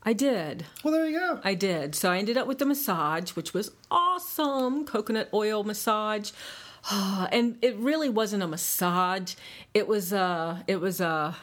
I 0.03 0.13
did. 0.13 0.65
Well, 0.83 0.93
there 0.93 1.07
you 1.07 1.19
go. 1.19 1.39
I 1.43 1.53
did. 1.53 1.93
So 1.95 2.11
I 2.11 2.17
ended 2.17 2.37
up 2.37 2.47
with 2.47 2.57
the 2.57 2.65
massage, 2.65 3.31
which 3.31 3.53
was 3.53 3.71
awesome. 3.89 4.85
Coconut 4.85 5.29
oil 5.33 5.63
massage. 5.63 6.31
and 6.91 7.57
it 7.61 7.75
really 7.77 8.09
wasn't 8.09 8.43
a 8.43 8.47
massage. 8.47 9.35
It 9.73 9.87
was 9.87 10.11
a 10.11 10.63
it 10.67 10.77
was 10.77 11.01
a 11.01 11.35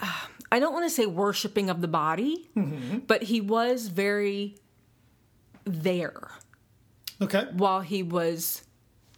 uh, 0.00 0.06
I 0.52 0.60
don't 0.60 0.72
want 0.72 0.84
to 0.84 0.90
say 0.90 1.06
worshiping 1.06 1.68
of 1.68 1.80
the 1.80 1.88
body, 1.88 2.48
mm-hmm. 2.56 2.98
but 2.98 3.24
he 3.24 3.40
was 3.40 3.88
very 3.88 4.56
there 5.64 6.30
Okay. 7.20 7.46
while 7.52 7.80
he 7.80 8.02
was 8.02 8.62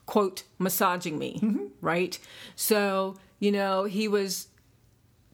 quote 0.06 0.44
massaging 0.58 1.18
me 1.18 1.40
mm-hmm. 1.42 1.64
right 1.80 2.16
so 2.54 3.16
you 3.40 3.50
know 3.50 3.82
he 3.84 4.06
was 4.06 4.46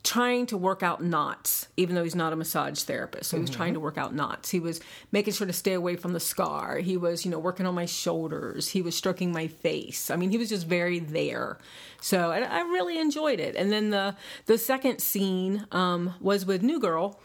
trying 0.04 0.46
to 0.46 0.56
work 0.56 0.82
out 0.82 1.02
knots, 1.02 1.68
even 1.76 1.94
though 1.94 2.02
he's 2.02 2.14
not 2.16 2.32
a 2.32 2.36
massage 2.36 2.80
therapist. 2.82 3.30
So 3.30 3.36
he 3.36 3.40
was 3.42 3.50
Mm-hmm. 3.50 3.56
trying 3.56 3.74
to 3.74 3.80
work 3.80 3.96
out 3.98 4.12
knots. 4.14 4.50
He 4.50 4.58
was 4.58 4.80
making 5.12 5.32
sure 5.34 5.46
to 5.46 5.52
stay 5.52 5.74
away 5.74 5.94
from 5.96 6.12
the 6.12 6.18
scar. 6.20 6.78
He 6.78 6.96
was, 6.96 7.24
you 7.24 7.30
know, 7.30 7.38
working 7.38 7.66
on 7.66 7.74
my 7.74 7.86
shoulders. 7.86 8.68
He 8.70 8.82
was 8.82 8.96
stroking 8.96 9.30
my 9.32 9.46
face. 9.46 10.10
I 10.10 10.16
mean, 10.16 10.30
he 10.30 10.38
was 10.38 10.48
just 10.48 10.66
very 10.66 10.98
there. 10.98 11.58
So 12.00 12.32
I, 12.32 12.40
I 12.40 12.60
really 12.62 12.98
enjoyed 12.98 13.38
it. 13.38 13.54
And 13.54 13.70
then 13.70 13.90
the 13.90 14.16
the 14.46 14.58
second 14.58 14.98
scene 15.00 15.66
um, 15.70 16.14
was 16.20 16.44
with 16.44 16.62
New 16.62 16.80
Girl. 16.80 17.20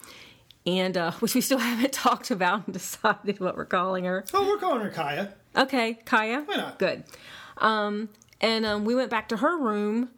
And 0.68 0.98
uh, 0.98 1.12
which 1.20 1.34
we 1.34 1.42
still 1.42 1.58
haven't 1.72 1.94
talked 1.94 2.30
about 2.30 2.66
and 2.68 2.74
decided 2.74 3.40
what 3.40 3.56
we're 3.58 3.66
calling 3.66 4.04
her. 4.04 4.24
Oh, 4.36 4.46
we're 4.48 4.58
calling 4.60 4.82
her 4.82 4.90
Kaya. 4.92 5.34
Okay, 5.56 5.96
Kaya. 6.06 6.42
Why 6.46 6.56
not? 6.58 6.78
Good. 6.78 7.06
Um, 7.58 8.10
and 8.40 8.66
um, 8.68 8.86
we 8.86 8.94
went 8.94 9.10
back 9.10 9.30
to 9.30 9.38
her 9.38 9.58
room, 9.58 10.10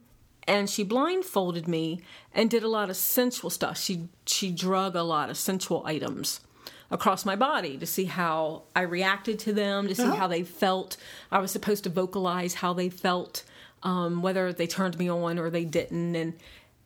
and 0.50 0.70
she 0.70 0.84
blindfolded 0.84 1.68
me 1.68 2.01
and 2.34 2.50
did 2.50 2.63
a 2.63 2.68
lot 2.68 2.89
of 2.89 2.98
sensual 2.98 3.50
stuff. 3.50 3.77
She 3.79 4.10
she 4.25 4.51
drug 4.51 4.96
a 4.96 5.03
lot 5.03 5.29
of 5.29 5.38
sensual 5.38 5.82
items 5.86 6.41
across 6.91 7.24
my 7.24 7.36
body 7.36 7.77
to 7.77 7.86
see 7.86 8.06
how 8.06 8.63
I 8.75 8.82
reacted 8.82 9.38
to 9.46 9.53
them, 9.53 9.88
to 9.88 9.96
see 9.96 10.03
Uh-huh. 10.03 10.15
how 10.15 10.27
they 10.27 10.44
felt. 10.44 10.98
I 11.32 11.39
was 11.39 11.51
supposed 11.51 11.84
to 11.84 11.89
vocalize 11.91 12.56
how 12.56 12.74
they 12.74 12.89
felt, 12.89 13.44
um, 13.84 14.22
whether 14.24 14.51
they 14.51 14.65
turned 14.68 14.98
me 14.98 15.08
on 15.10 15.38
or 15.38 15.50
they 15.51 15.65
didn't. 15.65 16.15
And 16.15 16.34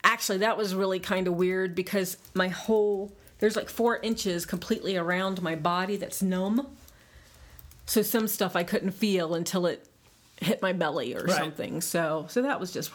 actually, 0.03 0.39
that 0.39 0.57
was 0.57 0.75
really 0.75 0.99
kind 0.99 1.25
of 1.27 1.33
weird 1.35 1.73
because 1.73 2.17
my 2.33 2.49
whole 2.49 3.11
there's 3.39 3.55
like 3.55 3.69
four 3.69 3.97
inches 3.97 4.45
completely 4.45 4.95
around 4.97 5.41
my 5.41 5.55
body 5.55 5.95
that's 5.97 6.21
numb. 6.21 6.67
So 7.85 8.01
some 8.01 8.27
stuff 8.27 8.55
I 8.55 8.63
couldn't 8.63 8.91
feel 8.91 9.33
until 9.35 9.65
it 9.65 9.85
hit 10.41 10.61
my 10.61 10.73
belly 10.73 11.13
or 11.15 11.23
Right. 11.23 11.37
something. 11.37 11.81
So 11.81 12.25
so 12.29 12.41
that 12.41 12.59
was 12.59 12.71
just 12.71 12.91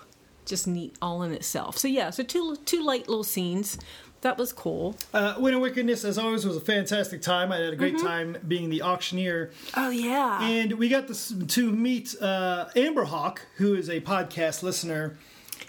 just 0.49 0.67
neat 0.67 0.97
all 1.03 1.23
in 1.23 1.33
itself. 1.33 1.79
So 1.79 1.87
yeah, 1.89 2.11
so 2.11 2.23
two 2.23 2.57
two 2.65 2.83
light 2.83 3.09
little 3.09 3.25
scenes. 3.25 3.79
That 4.23 4.37
was 4.37 4.53
cool. 4.53 4.97
Uh, 5.15 5.37
Winter 5.39 5.61
Wickedness, 5.61 6.05
as 6.05 6.19
always, 6.19 6.45
was 6.45 6.57
a 6.57 6.61
fantastic 6.61 7.23
time. 7.23 7.53
I 7.53 7.59
had 7.59 7.73
a 7.73 7.77
great 7.77 7.95
Mm-hmm. 7.95 8.07
time 8.07 8.37
being 8.49 8.69
the 8.69 8.83
auctioneer. 8.83 9.53
Oh 9.77 9.91
yeah. 9.91 10.43
And 10.43 10.73
we 10.73 10.89
got 10.89 11.07
this, 11.07 11.33
to 11.47 11.71
meet 11.71 12.21
uh, 12.21 12.67
Amber 12.75 13.05
Hawk, 13.05 13.43
who 13.59 13.75
is 13.77 13.89
a 13.89 14.01
podcast 14.01 14.65
listener. 14.65 15.17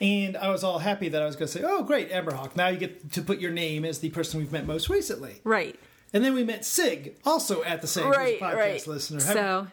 And 0.02 0.36
I 0.38 0.50
was 0.50 0.64
all 0.64 0.80
happy 0.80 1.10
that 1.10 1.22
I 1.22 1.26
was 1.26 1.36
going 1.36 1.48
to 1.48 1.52
say, 1.60 1.62
oh, 1.64 1.84
great, 1.84 2.10
Amber 2.12 2.34
Hawk. 2.34 2.56
Now 2.56 2.70
you 2.70 2.78
get 2.78 3.12
to 3.12 3.22
put 3.22 3.40
your 3.40 3.52
name 3.52 3.86
as 3.86 4.00
the 4.00 4.10
person 4.10 4.40
we've 4.40 4.52
met 4.52 4.66
most 4.66 4.90
recently. 4.90 5.42
right. 5.44 5.80
And 6.14 6.24
then 6.24 6.34
we 6.34 6.44
met 6.44 6.66
Sig, 6.66 7.16
also 7.26 7.64
at 7.64 7.82
the 7.82 7.88
same 7.88 8.10
Right, 8.10 8.40
podcast 8.40 8.56
right. 8.56 8.88
listener. 8.88 9.20
So, 9.20 9.68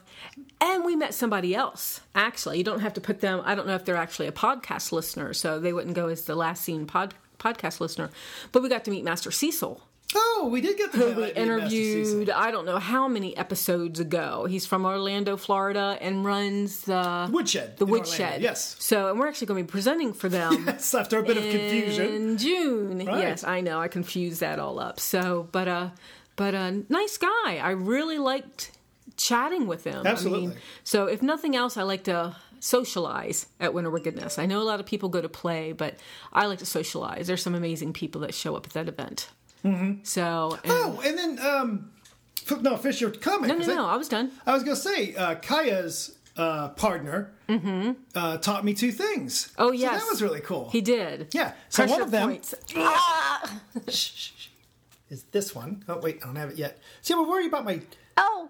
and 0.61 0.85
we 0.85 0.95
met 0.97 1.15
somebody 1.15 1.55
else. 1.55 2.01
Actually, 2.15 2.59
you 2.59 2.65
don't 2.65 2.81
have 2.81 2.95
to 2.95 3.01
put 3.01 3.21
them. 3.21 3.41
I 3.45 3.55
don't 3.55 3.67
know 3.67 3.75
if 3.75 3.85
they're 3.85 3.97
actually 3.97 4.29
a 4.29 4.33
podcast 4.33 4.93
listener, 4.93 5.33
so 5.33 5.59
they 5.59 5.73
wouldn't 5.73 5.95
go 5.95 6.09
as 6.09 6.23
the 6.23 6.35
last 6.35 6.63
seen 6.63 6.87
pod, 6.87 7.15
podcast 7.39 7.81
listener. 7.81 8.11
But 8.53 8.63
we 8.63 8.69
got 8.69 8.85
to 8.85 8.91
meet 8.91 9.05
Master 9.05 9.31
Cecil, 9.31 9.83
oh, 10.15 10.49
we 10.51 10.61
did 10.61 10.77
get 10.77 10.93
the 10.93 10.99
who 10.99 11.21
we 11.21 11.33
interviewed. 11.33 12.31
I 12.31 12.51
don't 12.51 12.65
know 12.65 12.79
how 12.79 13.09
many 13.09 13.37
episodes 13.37 14.01
ago. 14.01 14.47
He's 14.49 14.67
from 14.67 14.85
Orlando, 14.85 15.37
Florida, 15.37 15.99
and 16.01 16.25
runs 16.25 16.83
the 16.83 17.29
Woodshed. 17.31 17.77
The 17.79 17.85
in 17.85 17.91
Orlando, 17.91 18.09
Woodshed. 18.11 18.43
Yes. 18.43 18.77
So, 18.79 19.11
and 19.11 19.19
we're 19.19 19.29
actually 19.29 19.49
going 19.49 19.65
to 19.65 19.67
be 19.69 19.71
presenting 19.71 20.13
for 20.13 20.29
them. 20.29 20.65
Yes, 20.77 20.95
after 20.95 21.19
a 21.19 21.23
bit 21.23 21.37
of 21.37 21.45
confusion. 21.45 22.15
in 22.15 22.39
June. 22.39 22.99
Right. 23.07 23.19
Yes, 23.19 23.45
I 23.45 23.61
know. 23.61 23.81
I 23.81 23.89
confused 23.89 24.41
that 24.41 24.59
all 24.59 24.79
up. 24.79 24.99
So, 25.01 25.49
but 25.53 25.69
uh, 25.69 25.89
but 26.37 26.55
uh, 26.55 26.73
nice 26.89 27.17
guy. 27.19 27.59
I 27.63 27.71
really 27.71 28.19
liked 28.19 28.71
chatting 29.17 29.67
with 29.67 29.85
him. 29.85 30.07
I 30.07 30.11
Absolutely. 30.11 30.49
mean, 30.49 30.57
so 30.85 31.07
if 31.07 31.23
nothing 31.23 31.57
else, 31.57 31.77
I 31.77 31.83
like 31.83 32.05
to 32.05 32.37
socialize 32.61 33.47
at 33.61 33.73
Winter 33.75 33.91
Wickedness. 33.91 34.39
I 34.39 34.47
know 34.47 34.61
a 34.61 34.65
lot 34.65 34.81
of 34.81 34.87
people 34.87 35.09
go 35.09 35.21
to 35.21 35.29
play, 35.29 35.73
but 35.73 35.95
I 36.33 36.47
like 36.47 36.59
to 36.61 36.67
socialize. 36.67 37.27
There's 37.27 37.43
some 37.43 37.55
amazing 37.55 37.93
people 37.93 38.21
that 38.23 38.35
show 38.35 38.57
up 38.57 38.67
at 38.67 38.73
that 38.73 38.89
event. 38.89 39.29
Mm-hmm. 39.65 40.01
So, 40.05 40.59
and- 40.65 40.73
Oh, 40.73 41.01
and 41.05 41.17
then, 41.19 41.39
um, 41.39 41.91
no, 42.61 42.77
Fisher 42.77 43.11
comment. 43.11 43.59
no, 43.59 43.65
no, 43.67 43.73
I- 43.73 43.77
no. 43.77 43.87
I 43.87 43.97
was 43.97 44.09
done. 44.09 44.31
I 44.47 44.53
was 44.53 44.63
going 44.63 44.77
to 44.77 44.83
say, 44.83 45.15
uh, 45.15 45.35
Kaya's 45.37 46.17
uh, 46.37 46.69
partner 46.71 47.33
uh, 47.49 48.37
taught 48.39 48.65
me 48.65 48.75
two 48.75 48.93
things. 48.93 49.49
Mm-hmm. 49.49 49.63
Oh, 49.63 49.69
So 49.69 49.73
yes. 49.73 50.01
that 50.03 50.09
was 50.11 50.23
really 50.23 50.41
cool. 50.41 50.69
He 50.71 50.81
did. 50.81 51.29
yeah. 51.33 51.53
So 51.69 51.87
one 51.87 52.03
of 52.03 52.11
them. 52.11 52.39
Ah! 52.77 53.61
Is 55.11 55.23
this 55.31 55.55
one. 55.55 55.85
Oh, 55.89 55.99
wait, 55.99 56.19
I 56.23 56.27
don't 56.27 56.37
have 56.37 56.51
it 56.51 56.57
yet. 56.59 56.79
See, 57.03 57.15
I'm 57.15 57.29
worried 57.29 57.47
about 57.47 57.65
my. 57.65 57.81
Oh, 58.17 58.49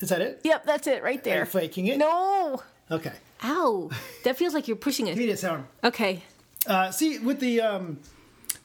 Is 0.00 0.08
that 0.08 0.20
it? 0.22 0.40
yep, 0.44 0.64
that's 0.64 0.86
it 0.86 1.02
right 1.02 1.18
Are 1.18 1.22
there. 1.22 1.40
you 1.40 1.44
faking 1.46 1.86
it? 1.88 1.98
No. 1.98 2.62
Okay. 2.90 3.12
Ow. 3.44 3.90
That 4.24 4.36
feels 4.36 4.54
like 4.54 4.66
you're 4.66 4.76
pushing 4.76 5.06
Give 5.06 5.16
it. 5.16 5.20
me 5.20 5.26
this 5.26 5.44
arm. 5.44 5.66
Okay. 5.84 6.22
Uh, 6.66 6.90
see, 6.90 7.18
with 7.18 7.40
the. 7.40 7.60
Um, 7.60 7.98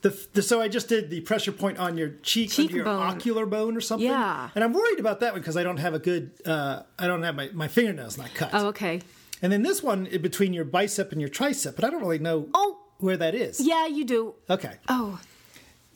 the, 0.02 0.18
the, 0.34 0.42
so 0.42 0.60
I 0.60 0.68
just 0.68 0.88
did 0.88 1.10
the 1.10 1.20
pressure 1.22 1.52
point 1.52 1.78
on 1.78 1.96
your 1.98 2.10
cheek, 2.22 2.50
under 2.58 2.72
your 2.72 2.84
Cheekbone. 2.84 3.02
ocular 3.02 3.46
bone 3.46 3.76
or 3.76 3.80
something. 3.80 4.06
Yeah. 4.08 4.50
And 4.54 4.62
I'm 4.62 4.72
worried 4.72 5.00
about 5.00 5.20
that 5.20 5.32
one 5.32 5.40
because 5.40 5.56
I 5.56 5.62
don't 5.62 5.78
have 5.78 5.94
a 5.94 5.98
good, 5.98 6.30
uh, 6.44 6.82
I 6.98 7.06
don't 7.06 7.22
have 7.22 7.34
my, 7.34 7.48
my 7.52 7.66
fingernails 7.66 8.16
not 8.18 8.32
cut. 8.34 8.50
Oh, 8.52 8.66
okay. 8.68 9.00
And 9.42 9.50
then 9.52 9.62
this 9.62 9.82
one 9.82 10.04
between 10.20 10.52
your 10.52 10.64
bicep 10.64 11.12
and 11.12 11.20
your 11.20 11.30
tricep, 11.30 11.74
but 11.76 11.84
I 11.84 11.90
don't 11.90 12.00
really 12.02 12.18
know 12.18 12.48
Oh. 12.54 12.78
where 12.98 13.16
that 13.16 13.34
is. 13.34 13.60
Yeah, 13.60 13.86
you 13.86 14.04
do. 14.04 14.34
Okay. 14.48 14.74
Oh, 14.88 15.18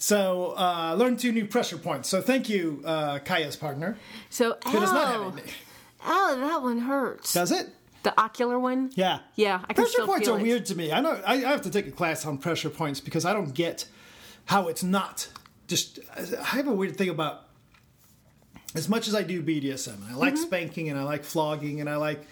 So 0.02 0.54
uh, 0.56 0.94
learn 0.98 1.16
two 1.18 1.30
new 1.30 1.44
pressure 1.46 1.76
points. 1.76 2.08
So 2.08 2.20
thank 2.22 2.48
you, 2.48 2.82
uh, 2.86 3.18
Kaya's 3.18 3.54
partner. 3.56 3.98
so 4.30 4.56
Who 4.66 4.80
does 4.80 4.90
not 4.92 5.08
have 5.12 5.38
it. 5.38 5.44
ow, 6.04 6.36
that 6.40 6.62
one 6.62 6.78
hurts. 6.80 7.32
Does 7.34 7.52
it? 7.52 7.68
the 8.02 8.18
ocular 8.18 8.58
one. 8.58 8.90
Yeah. 8.94 9.18
Yeah, 9.36 9.60
I 9.68 9.74
can 9.74 9.84
pressure 9.84 10.06
points 10.06 10.26
are 10.26 10.38
it. 10.38 10.42
weird 10.42 10.64
to 10.66 10.74
me. 10.74 10.90
I 10.90 11.00
know 11.02 11.20
I, 11.26 11.34
I 11.34 11.50
have 11.50 11.60
to 11.62 11.70
take 11.70 11.86
a 11.86 11.90
class 11.90 12.24
on 12.24 12.38
pressure 12.38 12.70
points 12.70 12.98
because 12.98 13.26
I 13.26 13.34
don't 13.34 13.52
get 13.52 13.84
how 14.46 14.68
it's 14.68 14.82
not 14.82 15.28
just. 15.68 15.98
I 16.16 16.22
have 16.56 16.66
a 16.66 16.72
weird 16.72 16.96
thing 16.96 17.10
about 17.10 17.42
as 18.74 18.88
much 18.88 19.06
as 19.06 19.14
I 19.14 19.22
do 19.22 19.42
BDSM. 19.42 19.98
I 20.10 20.14
like 20.14 20.32
Mm-hmm. 20.32 20.42
spanking 20.44 20.88
and 20.88 20.98
I 20.98 21.02
like 21.02 21.24
flogging 21.24 21.80
and 21.80 21.90
I 21.90 21.96
like. 21.96 22.26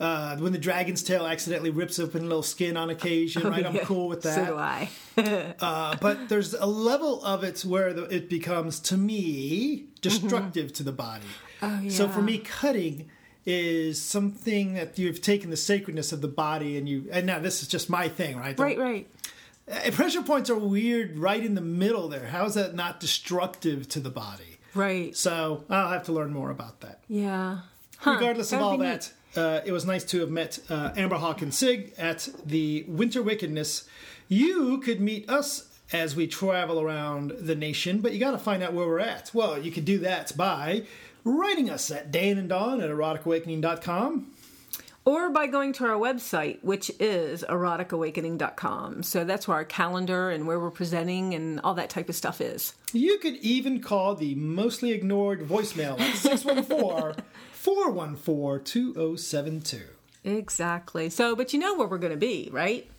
Uh, 0.00 0.36
when 0.38 0.52
the 0.52 0.58
dragon's 0.58 1.02
tail 1.04 1.24
accidentally 1.24 1.70
rips 1.70 2.00
open 2.00 2.20
a 2.22 2.24
little 2.24 2.42
skin 2.42 2.76
on 2.76 2.90
occasion, 2.90 3.42
right? 3.48 3.64
I'm 3.64 3.76
Oh, 3.76 3.80
cool 3.84 4.08
with 4.08 4.22
that. 4.22 4.34
So 4.34 4.46
do 4.46 4.56
I. 4.56 4.88
Uh, 5.60 5.96
but 6.00 6.28
there's 6.28 6.52
a 6.54 6.66
level 6.66 7.24
of 7.24 7.44
it 7.44 7.60
where 7.64 7.92
the, 7.94 8.02
it 8.14 8.28
becomes, 8.28 8.80
to 8.80 8.96
me, 8.96 9.84
destructive 10.00 10.72
to 10.72 10.82
the 10.82 10.90
body. 10.92 11.26
Oh, 11.62 11.80
yeah. 11.80 11.90
So 11.90 12.08
for 12.08 12.20
me, 12.20 12.38
cutting 12.38 13.08
is 13.46 14.02
something 14.02 14.74
that 14.74 14.98
you've 14.98 15.20
taken 15.20 15.50
the 15.50 15.56
sacredness 15.56 16.10
of 16.12 16.20
the 16.22 16.28
body 16.28 16.76
and 16.76 16.88
you. 16.88 17.06
And 17.12 17.24
now 17.26 17.38
this 17.38 17.62
is 17.62 17.68
just 17.68 17.88
my 17.88 18.08
thing, 18.08 18.36
right? 18.36 18.58
Right, 18.58 18.76
right. 18.78 19.08
Uh, 19.70 19.90
Pressure 19.92 20.22
points 20.22 20.50
are 20.50 20.58
weird, 20.58 21.16
right 21.18 21.42
in 21.44 21.54
the 21.54 21.60
middle 21.60 22.08
there. 22.08 22.26
How 22.26 22.46
is 22.46 22.54
that 22.54 22.74
not 22.74 22.98
destructive 22.98 23.88
to 23.90 24.00
the 24.00 24.10
body? 24.10 24.58
Right. 24.74 25.16
So 25.16 25.64
I'll 25.70 25.90
have 25.90 26.04
to 26.06 26.12
learn 26.12 26.32
more 26.32 26.50
about 26.50 26.80
that. 26.80 27.00
Yeah. 27.08 27.60
Huh, 27.98 28.14
Regardless 28.14 28.48
of 28.52 28.58
that'd 28.58 28.64
all 28.66 28.76
be 28.76 28.84
that, 28.84 29.12
uh, 29.36 29.60
it 29.64 29.72
was 29.72 29.84
nice 29.84 30.04
to 30.04 30.20
have 30.20 30.30
met 30.30 30.58
uh, 30.68 30.92
Amber 30.96 31.16
Hawk 31.16 31.42
and 31.42 31.52
Sig 31.54 31.92
at 31.98 32.28
the 32.44 32.84
Winter 32.88 33.22
Wickedness. 33.22 33.88
You 34.28 34.78
could 34.78 35.00
meet 35.00 35.28
us 35.28 35.68
as 35.92 36.16
we 36.16 36.26
travel 36.26 36.80
around 36.80 37.32
the 37.38 37.54
nation, 37.54 38.00
but 38.00 38.12
you 38.12 38.20
got 38.20 38.32
to 38.32 38.38
find 38.38 38.62
out 38.62 38.72
where 38.72 38.86
we're 38.86 38.98
at. 39.00 39.30
Well, 39.34 39.60
you 39.60 39.70
could 39.70 39.84
do 39.84 39.98
that 39.98 40.36
by 40.36 40.84
writing 41.24 41.70
us 41.70 41.90
at 41.90 42.10
Dan 42.10 42.38
and 42.38 42.48
Dawn 42.48 42.80
at 42.80 42.90
eroticawakening.com. 42.90 44.33
Or 45.06 45.28
by 45.28 45.46
going 45.46 45.74
to 45.74 45.84
our 45.84 45.98
website, 45.98 46.62
which 46.62 46.90
is 46.98 47.44
eroticawakening.com. 47.46 49.02
So 49.02 49.24
that's 49.24 49.46
where 49.46 49.58
our 49.58 49.64
calendar 49.64 50.30
and 50.30 50.46
where 50.46 50.58
we're 50.58 50.70
presenting 50.70 51.34
and 51.34 51.60
all 51.60 51.74
that 51.74 51.90
type 51.90 52.08
of 52.08 52.14
stuff 52.14 52.40
is. 52.40 52.72
You 52.94 53.18
could 53.18 53.36
even 53.36 53.80
call 53.80 54.14
the 54.14 54.34
mostly 54.34 54.92
ignored 54.92 55.46
voicemail 55.46 56.00
at 56.00 56.16
614 56.16 57.22
414 57.52 58.64
2072. 58.64 59.82
Exactly. 60.24 61.10
So, 61.10 61.36
but 61.36 61.52
you 61.52 61.58
know 61.58 61.76
where 61.76 61.86
we're 61.86 61.98
going 61.98 62.12
to 62.12 62.16
be, 62.16 62.48
right? 62.50 62.90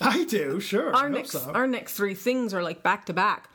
I 0.00 0.24
do, 0.24 0.60
sure. 0.60 0.94
Our 0.94 1.08
next 1.08 1.30
so. 1.32 1.50
our 1.52 1.66
next 1.66 1.94
three 1.94 2.14
things 2.14 2.52
are 2.52 2.62
like 2.62 2.82
back 2.82 3.06
to 3.06 3.12
back. 3.12 3.48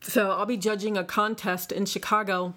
So 0.00 0.30
I'll 0.30 0.46
be 0.46 0.56
judging 0.56 0.96
a 0.96 1.04
contest 1.04 1.70
in 1.70 1.84
Chicago 1.84 2.54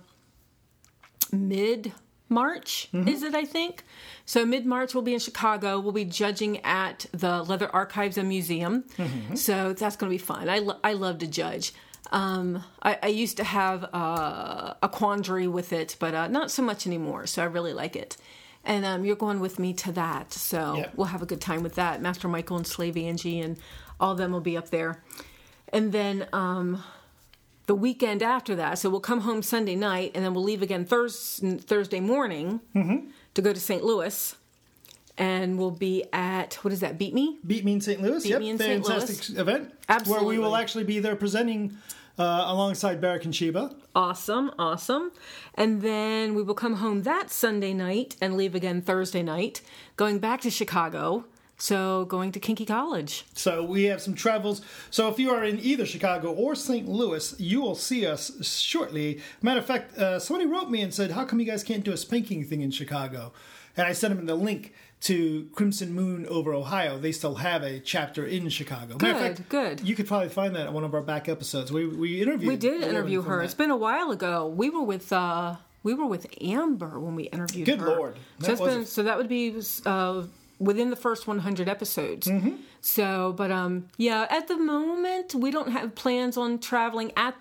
mid 1.32 1.92
March, 2.34 2.90
Mm-hmm. 2.94 3.08
is 3.08 3.24
it? 3.24 3.36
I 3.36 3.46
think. 3.46 3.84
So 4.26 4.46
mid 4.46 4.66
March 4.66 4.94
we'll 4.94 5.04
be 5.04 5.14
in 5.14 5.20
Chicago. 5.20 5.80
We'll 5.80 5.92
be 5.92 6.06
judging 6.06 6.60
at 6.66 7.06
the 7.12 7.44
Leather 7.44 7.70
Archives 7.74 8.18
and 8.18 8.28
Museum. 8.30 8.84
Mm-hmm. 8.98 9.36
So 9.36 9.74
that's 9.74 9.96
going 9.96 10.10
to 10.12 10.14
be 10.14 10.24
fun. 10.34 10.50
I 10.50 10.60
lo- 10.60 10.80
I 10.84 10.94
love 10.94 11.20
to 11.20 11.28
judge. 11.28 11.74
Um, 12.12 12.64
I, 12.82 13.00
I 13.04 13.08
used 13.08 13.38
to 13.38 13.44
have 13.44 13.86
uh, 13.94 14.74
a 14.84 14.90
quandary 14.90 15.48
with 15.48 15.74
it, 15.74 15.96
but 16.00 16.14
uh, 16.14 16.28
not 16.28 16.52
so 16.52 16.62
much 16.62 16.86
anymore. 16.86 17.26
So 17.28 17.42
I 17.42 17.46
really 17.46 17.74
like 17.74 17.96
it. 17.96 18.18
And 18.66 18.86
um, 18.86 19.04
you're 19.04 19.16
going 19.18 19.40
with 19.42 19.60
me 19.60 19.74
to 19.74 19.92
that, 19.94 20.32
so 20.32 20.76
Yep. 20.78 20.94
we'll 20.96 21.08
have 21.08 21.22
a 21.22 21.26
good 21.26 21.42
time 21.42 21.64
with 21.64 21.76
that. 21.76 22.02
Master 22.02 22.28
Michael 22.30 22.56
and 22.58 22.66
Slave 22.68 22.96
Angie 22.98 23.42
and 23.42 23.58
all 24.00 24.12
of 24.14 24.18
them 24.18 24.32
will 24.32 24.42
be 24.42 24.56
up 24.56 24.70
there. 24.70 25.04
And 25.74 25.92
then 25.92 26.28
um, 26.32 26.82
the 27.66 27.76
weekend 27.76 28.22
after 28.22 28.56
that, 28.56 28.78
so 28.80 28.90
we'll 28.90 29.00
come 29.00 29.22
home 29.22 29.42
Sunday 29.42 29.76
night, 29.76 30.12
and 30.16 30.24
then 30.24 30.34
we'll 30.34 30.44
leave 30.44 30.62
again 30.62 30.86
Thurs 30.86 31.40
Thursday 31.62 32.00
morning 32.00 32.60
to 33.34 33.42
go 33.42 33.54
to 33.54 33.60
St. 33.60 33.84
Louis. 33.84 34.36
and 35.18 35.60
we'll 35.60 35.72
be 35.72 36.04
at 36.12 36.56
what 36.64 36.74
is 36.74 36.80
that? 36.80 36.98
Beat 36.98 37.14
Me. 37.14 37.38
Beat 37.46 37.64
Me 37.64 37.74
in 37.74 37.82
St. 37.82 38.02
Louis. 38.02 38.26
yep, 38.26 38.40
Me 38.42 38.50
in 38.50 38.58
St. 38.58 38.86
fantastic 38.86 39.38
event. 39.38 39.72
Absolutely, 39.88 40.26
Where 40.26 40.36
we 40.36 40.44
will 40.44 40.56
actually 40.56 40.84
be 40.86 41.00
there 41.00 41.16
presenting 41.16 41.78
uh, 42.18 42.46
alongside 42.48 43.00
Barrick 43.00 43.24
and 43.26 43.36
Sheba. 43.36 43.76
Awesome, 43.96 44.52
awesome. 44.58 45.12
And 45.56 45.82
then 45.84 46.34
we 46.36 46.42
will 46.44 46.56
come 46.56 46.76
home 46.78 47.04
that 47.04 47.30
Sunday 47.30 47.74
night 47.74 48.16
and 48.22 48.36
leave 48.36 48.56
again 48.56 48.82
Thursday 48.82 49.22
night, 49.24 49.62
going 49.98 50.18
back 50.20 50.42
to 50.42 50.50
Chicago. 50.50 51.26
So 51.64 52.04
going 52.04 52.34
to 52.34 52.42
Kinky 52.42 52.66
College. 52.66 53.24
So 53.36 53.64
we 53.64 53.86
have 53.86 54.02
some 54.02 54.16
travels. 54.16 54.62
So 54.92 55.08
if 55.08 55.18
you 55.18 55.30
are 55.30 55.46
in 55.46 55.60
either 55.62 55.86
Chicago 55.86 56.34
or 56.34 56.56
St. 56.56 56.90
Louis, 56.90 57.34
you 57.40 57.62
will 57.62 57.76
see 57.76 58.06
us 58.06 58.46
shortly. 58.46 59.22
Matter 59.42 59.62
of 59.62 59.66
fact, 59.66 59.98
uh, 59.98 60.20
somebody 60.20 60.46
wrote 60.46 60.70
me 60.70 60.82
and 60.82 60.94
said, 60.94 61.12
"How 61.12 61.24
come 61.24 61.40
you 61.40 61.46
guys 61.46 61.64
can't 61.64 61.86
do 61.86 61.94
a 61.94 61.98
spanking 61.98 62.44
thing 62.44 62.60
in 62.60 62.70
Chicago?" 62.70 63.32
And 63.78 63.88
I 63.88 63.94
sent 63.94 64.14
them 64.14 64.26
the 64.26 64.36
link 64.36 64.74
to 65.04 65.48
Crimson 65.54 65.94
Moon 65.94 66.26
over 66.28 66.54
Ohio. 66.54 66.98
They 67.00 67.14
still 67.14 67.36
have 67.36 67.64
a 67.64 67.80
chapter 67.80 68.26
in 68.26 68.50
Chicago. 68.50 68.98
Matter 69.02 69.14
Good, 69.14 69.38
fact, 69.38 69.50
good. 69.50 69.88
You 69.88 69.96
could 69.96 70.08
probably 70.08 70.30
find 70.30 70.54
that 70.58 70.68
on 70.68 70.74
one 70.74 70.84
of 70.84 70.94
our 70.94 71.02
back 71.02 71.30
episodes. 71.30 71.72
We 71.72 71.88
we 71.88 72.22
interviewed. 72.22 72.50
We 72.50 72.58
did 72.58 72.84
interview 72.84 73.22
her. 73.22 73.38
that. 73.38 73.46
It's 73.46 73.54
been 73.54 73.72
a 73.72 73.78
while 73.78 74.12
ago. 74.12 74.50
We 74.50 74.70
were 74.70 74.84
with 74.84 75.14
uh 75.14 75.56
we 75.82 75.94
were 75.94 76.08
with 76.08 76.28
Amber 76.42 77.00
when 77.00 77.16
we 77.16 77.24
interviewed 77.24 77.68
Good 77.68 77.80
her. 77.80 77.86
Good 77.86 77.98
lord. 77.98 78.16
That 78.40 78.58
So 78.58 78.66
was 78.66 78.74
been 78.76 78.86
so 78.86 79.04
that 79.04 79.16
would 79.16 79.30
be 79.30 79.56
uh 79.86 80.24
within 80.64 80.90
the 80.90 80.96
first 80.96 81.28
100 81.28 81.68
episodes. 81.70 82.28
Mm-hmm. 82.28 82.56
So, 82.82 83.34
but 83.34 83.52
um 83.52 83.88
yeah, 83.98 84.28
at 84.30 84.48
the 84.48 84.58
moment 84.58 85.36
we 85.36 85.52
don't 85.52 85.72
have 85.72 85.96
plans 85.96 86.38
on 86.38 86.60
traveling 86.60 87.12
at 87.18 87.36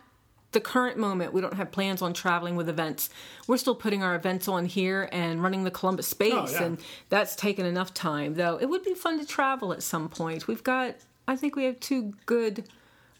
the 0.53 0.61
current 0.61 0.99
moment 0.99 1.33
we 1.33 1.41
don't 1.41 1.55
have 1.55 1.73
plans 1.73 2.03
on 2.03 2.13
traveling 2.13 2.57
with 2.57 2.69
events 2.69 3.09
we're 3.47 3.57
still 3.57 3.75
putting 3.75 4.03
our 4.03 4.15
events 4.15 4.49
on 4.49 4.67
here 4.67 5.09
and 5.11 5.43
running 5.43 5.65
the 5.65 5.71
columbus 5.71 6.07
space 6.07 6.35
Oh, 6.35 6.47
yeah. 6.53 6.63
and 6.65 6.79
that's 7.09 7.35
taken 7.35 7.65
enough 7.65 7.95
time 7.95 8.35
though 8.35 8.59
it 8.59 8.67
would 8.67 8.83
be 8.85 8.93
fun 8.93 9.19
to 9.19 9.25
travel 9.25 9.73
at 9.73 9.83
some 9.83 10.11
point 10.11 10.47
we've 10.49 10.63
got 10.63 10.97
i 11.27 11.37
think 11.37 11.57
we 11.57 11.65
have 11.65 11.81
two 11.81 12.13
good 12.27 12.69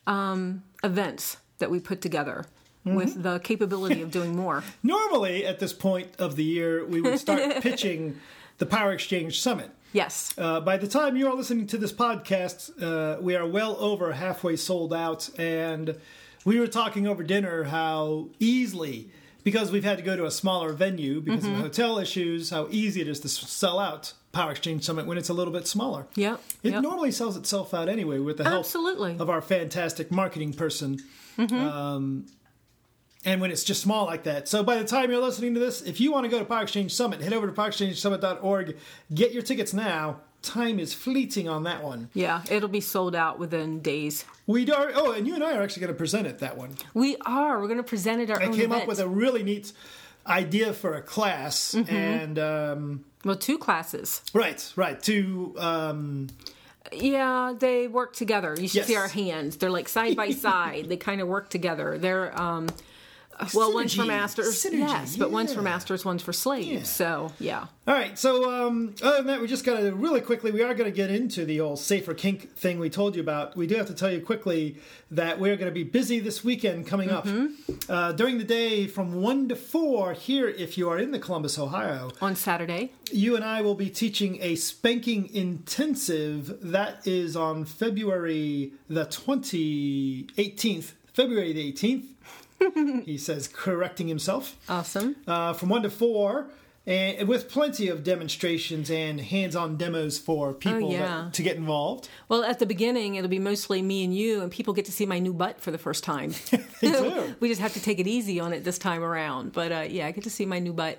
um, 0.07 0.63
events 0.85 1.39
that 1.59 1.71
we 1.71 1.81
put 1.81 2.01
together 2.03 2.45
Mm-hmm. 2.85 2.97
with 2.97 3.23
the 3.23 3.39
capability 3.39 4.03
of 4.03 4.11
doing 4.11 4.35
more 4.35 4.65
Normally, 4.83 5.47
at 5.47 5.61
this 5.61 5.73
point 5.73 6.09
of 6.19 6.35
the 6.35 6.43
year, 6.43 6.85
we 6.85 7.01
would 7.01 7.17
start 7.21 7.61
pitching 7.63 8.19
the 8.63 8.67
Power 8.77 8.93
Exchange 8.93 9.41
Summit. 9.41 9.71
yes 9.93 10.15
Uh, 10.39 10.61
by 10.61 10.77
the 10.77 10.87
time 10.87 11.17
you 11.17 11.27
are 11.29 11.35
listening 11.35 11.67
to 11.67 11.77
this 11.85 11.93
podcast, 11.93 12.61
uh, 12.81 13.21
we 13.21 13.35
are 13.35 13.47
well 13.59 13.75
over 13.91 14.13
halfway 14.13 14.55
sold 14.69 14.93
out, 14.95 15.23
and 15.37 15.97
we 16.45 16.55
were 16.61 16.69
talking 16.81 17.05
over 17.09 17.23
dinner 17.35 17.65
how 17.65 18.29
easily, 18.39 19.11
because 19.43 19.73
we've 19.73 19.89
had 19.91 19.99
to 19.99 20.05
go 20.11 20.15
to 20.17 20.25
a 20.25 20.31
smaller 20.31 20.73
venue 20.73 21.21
because 21.21 21.45
Mm-hmm. 21.45 21.55
of 21.57 21.61
hotel 21.69 21.99
issues, 21.99 22.51
how 22.51 22.69
easy 22.71 23.01
it 23.01 23.09
is 23.09 23.19
to 23.21 23.29
sell 23.29 23.79
out 23.81 24.05
Power 24.31 24.53
Exchange 24.53 24.85
Summit 24.85 25.05
when 25.07 25.19
it's 25.19 25.29
a 25.29 25.35
little 25.41 25.53
bit 25.59 25.67
smaller. 25.67 26.07
Yep, 26.15 26.41
It 26.63 26.73
yep. 26.75 26.83
normally 26.83 27.11
sells 27.11 27.37
itself 27.37 27.75
out 27.75 27.89
anyway 27.89 28.19
with 28.21 28.37
the 28.39 28.45
help 28.45 28.61
Absolutely. 28.67 29.17
of 29.19 29.29
our 29.29 29.43
fantastic 29.43 30.11
marketing 30.13 30.53
person. 30.53 30.91
Mm-hmm. 31.37 31.57
Um, 31.77 32.27
and 33.25 33.41
when 33.41 33.51
it's 33.51 33.65
just 33.65 33.81
small 33.83 34.07
like 34.07 34.25
that. 34.25 34.49
So 34.49 34.63
by 34.63 34.77
the 34.79 34.85
time 34.85 35.11
you're 35.11 35.21
listening 35.21 35.55
to 35.55 35.61
this, 35.61 35.81
if 35.83 36.01
you 36.01 36.11
want 36.13 36.25
to 36.25 36.29
go 36.29 36.39
to 36.39 36.45
Power 36.45 36.63
Exchange 36.63 36.93
Summit, 36.95 37.21
head 37.21 37.33
over 37.33 37.47
to 37.47 37.53
powerexchangesummit.org. 37.53 38.77
Get 39.15 39.33
your 39.33 39.43
tickets 39.43 39.73
now. 39.73 40.21
Time 40.43 40.81
is 40.81 40.93
fleeting 40.93 41.49
on 41.49 41.63
that 41.65 41.85
one. 41.85 42.09
yeah 42.15 42.43
it'll 42.51 42.69
be 42.69 42.81
sold 42.81 43.15
out 43.15 43.39
within 43.39 43.79
days 43.81 44.25
We 44.49 44.69
are. 44.73 44.91
Oh, 44.93 45.13
and 45.13 45.25
you 45.25 45.35
and 45.37 45.45
I 45.45 45.57
are 45.57 45.63
actually 45.63 45.83
going 45.83 45.95
to 45.95 45.99
present 45.99 46.27
at 46.27 46.41
that 46.41 46.57
one. 46.57 46.75
we 46.95 47.17
are 47.25 47.61
we're 47.61 47.69
going 47.69 47.77
to 47.79 47.85
present 47.85 48.21
it 48.23 48.29
our 48.31 48.41
I 48.41 48.47
came 48.47 48.55
event. 48.63 48.83
up 48.83 48.89
with 48.89 48.99
a 48.99 49.07
really 49.07 49.45
neat 49.45 49.73
idea 50.27 50.73
for 50.73 50.95
a 50.95 51.03
class, 51.03 51.75
Mm-hmm. 51.77 51.95
and 51.95 52.39
um, 52.41 53.05
well 53.25 53.37
two 53.37 53.57
classes 53.57 54.21
right, 54.35 54.73
right 54.75 55.01
Two. 55.01 55.55
um, 55.59 56.27
Yeah, 56.93 57.55
they 57.57 57.87
work 57.89 58.15
together. 58.15 58.57
You 58.59 58.67
should 58.69 58.79
Yes. 58.79 58.87
see 58.89 58.97
our 58.97 59.09
hands. 59.09 59.57
They're 59.59 59.71
like 59.71 59.89
side 59.89 60.17
by 60.17 60.31
side. 60.47 60.89
They 60.89 60.97
kind 60.97 61.21
of 61.21 61.29
work 61.29 61.51
together. 61.51 61.99
They're 61.99 62.37
um 62.41 62.69
well, 63.55 63.73
one's 63.73 63.95
for 63.95 64.05
masters. 64.05 64.63
Synergy, 64.63 64.79
yes, 64.79 65.17
but 65.17 65.31
one's 65.31 65.53
for 65.53 65.63
masters, 65.63 66.05
one's 66.05 66.23
for 66.23 66.33
slaves. 66.33 66.69
Yeah. 66.69 66.83
So, 66.83 67.33
yeah. 67.39 67.67
All 67.87 67.95
right. 67.95 68.17
So, 68.19 68.51
um, 68.51 68.95
other 69.03 69.17
than 69.19 69.27
that, 69.27 69.41
we 69.41 69.47
just 69.49 69.65
got 69.65 69.81
to 69.81 69.93
really 69.93 70.21
quickly. 70.21 70.51
We 70.53 70.63
are 70.63 70.75
going 70.75 70.91
to 70.91 70.95
get 70.97 71.11
into 71.11 71.45
the 71.45 71.61
old 71.61 71.79
safer 71.81 72.15
kink 72.15 72.55
thing 72.57 72.79
we 72.79 72.89
told 72.91 73.17
you 73.17 73.23
about. 73.23 73.57
We 73.57 73.67
do 73.67 73.75
have 73.77 73.87
to 73.89 73.95
tell 73.95 74.11
you 74.11 74.21
quickly 74.21 74.77
that 75.11 75.41
we're 75.41 75.57
going 75.57 75.71
to 75.71 75.75
be 75.75 75.83
busy 75.85 76.21
this 76.21 76.45
weekend 76.45 76.87
coming 76.87 77.11
up 77.11 77.27
uh, 77.89 78.13
during 78.13 78.39
the 78.39 78.45
day 78.45 78.87
from 78.87 79.21
one 79.21 79.49
to 79.49 79.57
four 79.57 80.13
here. 80.13 80.49
If 80.49 80.79
you 80.79 80.89
are 80.89 80.99
in 80.99 81.11
the 81.11 81.19
Columbus, 81.19 81.59
Ohio, 81.59 82.13
On 82.21 82.37
Saturday. 82.37 82.93
you 83.11 83.35
and 83.35 83.45
I 83.45 83.63
will 83.63 83.75
be 83.75 83.91
teaching 83.91 84.39
a 84.41 84.55
spanking 84.55 85.29
intensive. 85.35 86.59
That 86.63 87.07
is 87.07 87.35
on 87.37 87.65
February 87.65 88.73
the 88.89 89.05
twenty 89.07 90.27
eighteenth. 90.39 90.95
February 91.13 91.53
the 91.53 91.61
eighteenth. 91.67 92.07
he 93.05 93.17
says, 93.19 93.49
correcting 93.49 94.09
himself 94.09 94.57
Awesome. 94.69 95.17
uh, 95.27 95.53
from 95.53 95.69
one 95.69 95.83
to 95.83 95.91
four, 95.91 96.47
and 96.85 97.29
with 97.29 97.49
plenty 97.49 97.87
of 97.89 98.03
demonstrations 98.03 98.91
and 98.91 99.21
hands-on 99.21 99.77
demos 99.77 100.19
for 100.19 100.53
people 100.53 100.89
Oh, 100.89 100.91
yeah. 100.91 100.99
that, 101.25 101.35
to 101.35 101.43
get 101.45 101.57
involved. 101.57 102.09
Well, 102.29 102.43
at 102.43 102.59
the 102.59 102.67
beginning, 102.67 103.15
it'll 103.15 103.29
be 103.31 103.39
mostly 103.39 103.83
me 103.83 104.03
and 104.03 104.13
you, 104.13 104.41
and 104.43 104.51
people 104.51 104.75
get 104.75 104.87
to 104.87 104.93
see 104.93 105.07
my 105.07 105.21
new 105.21 105.33
butt 105.33 105.61
for 105.61 105.71
the 105.71 105.79
first 105.79 106.03
time. 106.03 106.35
They 106.81 106.91
do. 106.91 107.37
we 107.39 107.49
just 107.49 107.61
have 107.61 107.73
to 107.75 107.81
take 107.81 108.01
it 108.01 108.09
easy 108.09 108.41
on 108.41 108.53
it 108.53 108.65
this 108.65 108.77
time 108.79 109.05
around. 109.05 109.53
But 109.53 109.71
uh, 109.71 109.85
yeah, 109.89 110.09
I 110.09 110.11
get 110.11 110.25
to 110.25 110.31
see 110.31 110.45
my 110.45 110.59
new 110.59 110.73
butt. 110.73 110.99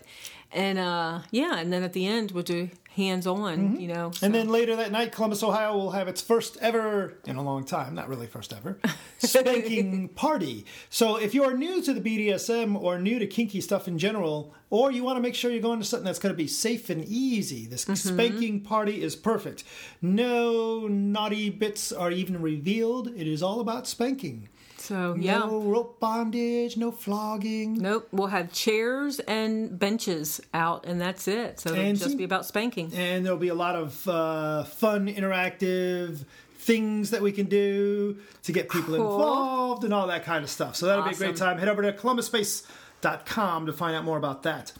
And 0.53 0.77
uh, 0.77 1.19
yeah, 1.31 1.57
and 1.57 1.71
then 1.73 1.83
at 1.83 1.93
the 1.93 2.05
end, 2.05 2.31
we'll 2.31 2.43
do 2.43 2.69
hands 2.95 3.25
on, 3.25 3.79
you 3.79 3.87
know. 3.87 4.11
so- 4.11 4.23
And 4.23 4.35
then 4.35 4.49
later 4.49 4.75
that 4.75 4.91
night, 4.91 5.11
Columbus, 5.11 5.41
Ohio 5.41 5.75
will 5.75 5.91
have 5.91 6.07
its 6.07 6.21
first 6.21 6.57
ever, 6.61 7.17
in 7.25 7.37
a 7.37 7.41
long 7.41 7.63
time, 7.63 7.95
not 7.95 8.07
really 8.07 8.27
first 8.27 8.53
ever, 8.53 8.77
spanking 9.17 10.09
party. 10.09 10.65
So 10.91 11.15
if 11.15 11.33
you 11.33 11.43
are 11.43 11.55
new 11.57 11.81
to 11.81 11.91
the 11.93 12.01
BDSM 12.01 12.79
or 12.79 12.99
new 12.99 13.17
to 13.17 13.25
kinky 13.25 13.61
stuff 13.61 13.87
in 13.87 13.97
general, 13.97 14.53
or 14.69 14.91
you 14.91 15.03
want 15.03 15.17
to 15.17 15.21
make 15.21 15.33
sure 15.33 15.49
you're 15.49 15.59
going 15.61 15.79
to 15.79 15.85
something 15.85 16.05
that's 16.05 16.19
going 16.19 16.33
to 16.33 16.37
be 16.37 16.47
safe 16.47 16.89
and 16.91 17.03
easy, 17.05 17.65
this 17.65 17.81
spanking 17.95 18.61
party 18.61 19.01
is 19.01 19.15
perfect. 19.15 19.63
No 20.01 20.87
naughty 20.87 21.49
bits 21.49 21.91
are 21.91 22.11
even 22.11 22.41
revealed. 22.41 23.07
It 23.07 23.27
is 23.27 23.41
all 23.41 23.59
about 23.59 23.87
spanking. 23.87 24.49
So 24.83 25.15
yeah. 25.17 25.39
No 25.39 25.61
rope 25.61 25.99
bondage, 25.99 26.75
no 26.77 26.91
flogging. 26.91 27.77
Nope, 27.77 28.07
we'll 28.11 28.27
have 28.27 28.51
chairs 28.51 29.19
and 29.21 29.77
benches 29.79 30.41
out, 30.53 30.85
and 30.85 30.99
that's 31.01 31.27
it. 31.27 31.59
So 31.59 31.71
it'll 31.71 31.83
And 31.85 31.97
just 31.97 32.17
be 32.17 32.23
about 32.23 32.45
spanking. 32.45 32.91
and 32.93 33.25
there'll 33.25 33.39
be 33.39 33.47
a 33.49 33.55
lot 33.55 33.75
of 33.75 34.07
uh, 34.07 34.63
fun, 34.65 35.07
interactive 35.07 36.25
things 36.57 37.09
that 37.11 37.21
we 37.21 37.31
can 37.31 37.47
do 37.47 38.17
to 38.43 38.51
get 38.53 38.69
people 38.69 38.95
Cool. 38.95 39.11
involved 39.15 39.83
and 39.83 39.93
all 39.93 40.07
that 40.07 40.23
kind 40.23 40.43
of 40.43 40.49
stuff. 40.49 40.75
So 40.75 40.85
that'll 40.85 41.03
be 41.03 41.11
a 41.11 41.17
great 41.17 41.35
time. 41.35 41.57
Head 41.57 41.67
over 41.67 41.81
to 41.81 41.91
columbuspace.com 41.91 43.65
to 43.65 43.73
find 43.73 43.95
out 43.95 44.03
more 44.05 44.17
about 44.17 44.43
that. 44.43 44.71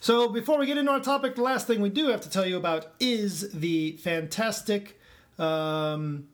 So 0.00 0.28
before 0.28 0.58
we 0.58 0.66
get 0.66 0.78
into 0.78 0.92
our 0.92 1.00
topic, 1.00 1.34
the 1.34 1.42
last 1.42 1.66
thing 1.66 1.80
we 1.80 1.90
do 1.90 2.08
have 2.08 2.20
to 2.20 2.30
tell 2.30 2.46
you 2.46 2.56
about 2.56 2.86
is 3.00 3.50
the 3.52 3.96
fantastic 3.96 5.00
um, 5.40 6.28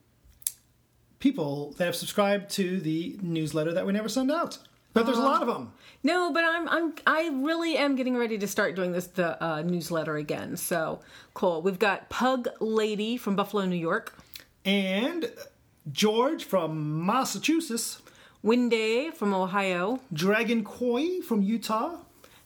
people 1.24 1.72
that 1.78 1.86
have 1.86 1.96
subscribed 1.96 2.50
to 2.50 2.78
the 2.80 3.18
newsletter 3.22 3.72
that 3.72 3.86
we 3.86 3.94
never 3.94 4.10
send 4.10 4.30
out. 4.30 4.58
But 4.92 5.06
there's 5.06 5.16
a 5.16 5.22
lot 5.22 5.40
of 5.40 5.48
them. 5.48 5.72
No, 6.02 6.30
but 6.30 6.44
I'm 6.44 6.68
I'm 6.68 6.94
I 7.06 7.30
really 7.32 7.78
am 7.78 7.96
getting 7.96 8.14
ready 8.14 8.36
to 8.36 8.46
start 8.46 8.76
doing 8.76 8.92
this 8.92 9.06
the 9.06 9.42
uh, 9.42 9.62
newsletter 9.62 10.16
again. 10.16 10.58
So 10.58 11.00
cool. 11.32 11.62
We've 11.62 11.78
got 11.78 12.10
Pug 12.10 12.48
Lady 12.60 13.16
from 13.16 13.36
Buffalo, 13.36 13.64
New 13.64 13.74
York. 13.74 14.14
And 14.66 15.32
George 15.90 16.44
from 16.44 17.04
Massachusetts. 17.04 18.02
Winday 18.42 19.10
from 19.10 19.32
Ohio, 19.32 20.00
Dragon 20.12 20.62
Koi 20.64 21.22
from 21.22 21.40
Utah, 21.40 21.96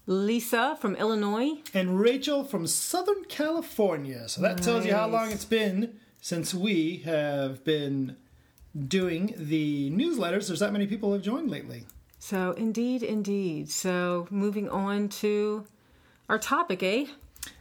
Lisa 0.06 0.78
from 0.80 0.94
Illinois, 0.94 1.54
and 1.74 1.98
Rachel 1.98 2.44
from 2.44 2.68
Southern 2.68 3.24
California. 3.24 4.28
So 4.28 4.40
that 4.42 4.62
tells 4.62 4.86
you 4.86 4.94
how 4.94 5.08
long 5.08 5.32
it's 5.32 5.44
been 5.44 5.98
since 6.20 6.54
we 6.54 6.98
have 6.98 7.64
been 7.64 8.14
doing 8.87 9.35
the 9.37 9.90
newsletters. 9.90 10.48
There's 10.48 10.61
that 10.61 10.72
many 10.72 10.87
people 10.87 11.12
have 11.12 11.22
joined 11.22 11.50
lately. 11.50 11.85
So 12.18 12.52
indeed, 12.52 13.02
indeed. 13.02 13.70
So 13.70 14.26
moving 14.31 14.68
on 14.68 15.09
to 15.09 15.64
our 16.28 16.38
topic, 16.38 16.83
eh? 16.83 17.07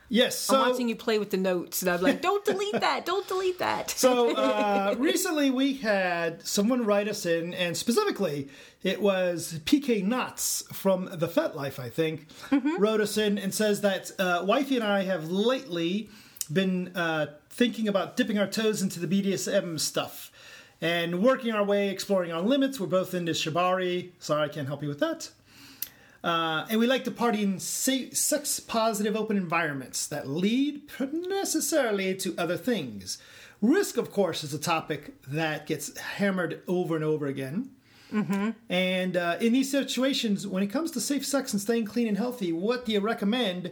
Yes, 0.10 0.40
so 0.40 0.56
I'm 0.62 0.70
watching 0.70 0.88
you 0.88 0.96
play 0.96 1.20
with 1.20 1.32
the 1.32 1.38
notes, 1.38 1.82
and 1.82 1.92
I'm 1.92 2.02
like, 2.02 2.22
don't 2.22 2.44
delete 2.46 2.80
that, 2.80 3.06
don't 3.06 3.28
delete 3.28 3.60
that. 3.60 3.90
so 3.90 4.34
uh, 4.38 4.96
recently 4.98 5.52
we 5.52 5.74
had 5.74 6.46
someone 6.48 6.86
write 6.86 7.10
us 7.10 7.26
in, 7.26 7.54
and 7.54 7.76
specifically 7.76 8.48
it 8.84 9.02
was 9.02 9.60
PK 9.66 10.02
Knots 10.04 10.64
from 10.72 11.10
the 11.12 11.28
FetLife, 11.28 11.78
I 11.78 11.90
think, 11.90 12.28
wrote 12.80 13.02
us 13.02 13.18
in 13.18 13.38
and 13.38 13.54
says 13.54 13.82
that 13.82 14.12
uh, 14.18 14.44
Wifey 14.46 14.78
and 14.78 14.86
I 14.86 15.04
have 15.04 15.30
lately 15.30 16.10
been 16.52 16.96
uh, 16.96 17.28
thinking 17.50 17.90
about 17.90 18.16
dipping 18.16 18.38
our 18.40 18.48
toes 18.48 18.82
into 18.82 19.06
the 19.06 19.08
BDSM 19.08 19.78
stuff 19.78 20.32
and 20.82 21.22
working 21.22 21.52
our 21.52 21.64
way, 21.64 21.90
exploring 21.90 22.32
our 22.32 22.42
limits. 22.42 22.80
We're 22.80 22.88
both 22.88 23.14
into 23.14 23.32
Shibari. 23.32 24.12
Sorry, 24.20 24.44
I 24.44 24.48
can't 24.48 24.68
help 24.68 24.84
you 24.84 24.90
with 24.90 25.00
that. 25.00 25.30
Uh, 26.24 26.66
and 26.70 26.80
we 26.80 26.88
like 26.88 27.04
to 27.06 27.12
party 27.12 27.44
in 27.44 27.60
sex 27.60 28.60
positive 28.60 29.16
open 29.16 29.38
environments 29.38 30.08
that 30.08 30.28
lead 30.28 30.82
necessarily 31.00 32.16
to 32.16 32.36
other 32.38 32.58
things. 32.58 33.18
Risk, 33.62 33.98
of 33.98 34.12
course, 34.12 34.44
is 34.44 34.54
a 34.54 34.60
topic 34.60 35.14
that 35.28 35.66
gets 35.66 35.98
hammered 35.98 36.62
over 36.68 36.96
and 36.96 37.04
over 37.04 37.28
again. 37.28 37.72
Mm-hmm. 38.14 38.52
And 38.70 39.18
uh, 39.18 39.38
in 39.42 39.54
these 39.54 39.70
situations, 39.72 40.48
when 40.48 40.64
it 40.64 40.68
comes 40.68 40.92
to 40.92 41.02
safe 41.02 41.26
sex 41.26 41.54
and 41.54 41.62
staying 41.62 41.86
clean 41.86 42.08
and 42.08 42.18
healthy, 42.18 42.52
what 42.54 42.86
do 42.86 42.92
you 42.92 43.00
recommend? 43.00 43.72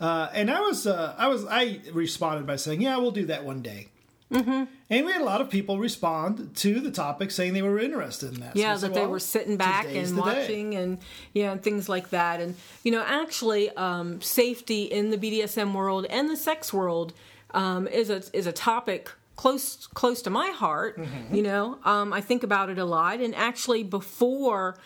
Uh, 0.00 0.28
and 0.32 0.50
I 0.50 0.60
was, 0.60 0.86
uh, 0.86 1.14
I 1.18 1.28
was, 1.28 1.44
I 1.46 1.80
responded 1.92 2.46
by 2.46 2.56
saying, 2.56 2.82
"Yeah, 2.82 2.96
we'll 2.96 3.10
do 3.10 3.26
that 3.26 3.44
one 3.44 3.62
day." 3.62 3.88
Mm-hmm. 4.32 4.64
And 4.90 5.06
we 5.06 5.12
had 5.12 5.20
a 5.20 5.24
lot 5.24 5.40
of 5.40 5.50
people 5.50 5.78
respond 5.78 6.56
to 6.56 6.80
the 6.80 6.90
topic 6.90 7.30
saying 7.30 7.52
they 7.52 7.62
were 7.62 7.78
interested 7.78 8.34
in 8.34 8.40
that. 8.40 8.54
So 8.54 8.60
Yeah, 8.60 8.76
said, 8.76 8.90
that 8.90 8.94
they 8.94 9.00
"Well, 9.02 9.10
were 9.10 9.18
sitting 9.20 9.56
back 9.56 9.86
and 9.86 10.06
the 10.16 10.22
day." 10.22 10.40
watching 10.40 10.74
and 10.74 10.98
yeah, 11.32 11.52
and 11.52 11.62
things 11.62 11.88
like 11.88 12.10
that. 12.10 12.40
And 12.40 12.56
you 12.82 12.90
know, 12.90 13.02
actually, 13.06 13.70
um, 13.76 14.20
safety 14.20 14.84
in 14.84 15.10
the 15.10 15.18
BDSM 15.18 15.72
world 15.72 16.06
and 16.10 16.28
the 16.28 16.36
sex 16.36 16.72
world 16.72 17.12
um, 17.52 17.86
is 17.86 18.10
a 18.10 18.22
is 18.32 18.46
a 18.46 18.52
topic 18.52 19.10
close 19.36 19.86
close 19.88 20.22
to 20.22 20.30
my 20.30 20.50
heart. 20.50 20.98
Mm-hmm. 20.98 21.34
You 21.34 21.42
know, 21.42 21.78
um, 21.84 22.12
I 22.12 22.20
think 22.20 22.42
about 22.42 22.70
it 22.70 22.78
a 22.78 22.84
lot. 22.84 23.20
And 23.20 23.34
actually, 23.34 23.82
before 23.84 24.76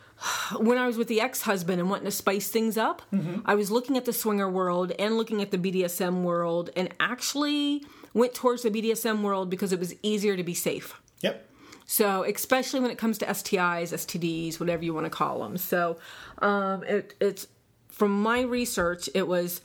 when 0.58 0.78
I 0.78 0.86
was 0.86 0.96
with 0.96 1.08
the 1.08 1.20
ex 1.20 1.42
husband 1.42 1.80
and 1.80 1.90
wanting 1.90 2.06
to 2.06 2.10
spice 2.10 2.48
things 2.48 2.76
up, 2.76 3.02
Mm-hmm. 3.12 3.40
I 3.44 3.54
was 3.54 3.70
looking 3.70 3.96
at 3.96 4.04
the 4.04 4.12
swinger 4.12 4.50
world 4.50 4.92
and 4.98 5.16
looking 5.16 5.42
at 5.42 5.50
the 5.50 5.58
BDSM 5.58 6.22
world, 6.22 6.70
and 6.76 6.88
actually 6.98 7.84
went 8.16 8.34
towards 8.34 8.62
the 8.62 8.70
BDSM 8.70 9.22
world 9.22 9.50
because 9.50 9.72
it 9.72 9.78
was 9.78 9.94
easier 10.02 10.36
to 10.36 10.42
be 10.42 10.54
safe. 10.54 11.00
Yep. 11.20 11.48
So, 11.86 12.24
especially 12.24 12.80
when 12.80 12.90
it 12.90 12.98
comes 12.98 13.18
to 13.18 13.26
STIs, 13.26 13.92
STDs, 13.92 14.58
whatever 14.58 14.84
you 14.84 14.92
want 14.92 15.06
to 15.06 15.10
call 15.10 15.40
them. 15.40 15.56
So, 15.56 15.98
um, 16.38 16.82
it, 16.82 17.14
it's 17.20 17.46
from 17.88 18.20
my 18.22 18.40
research, 18.40 19.08
it 19.14 19.28
was 19.28 19.60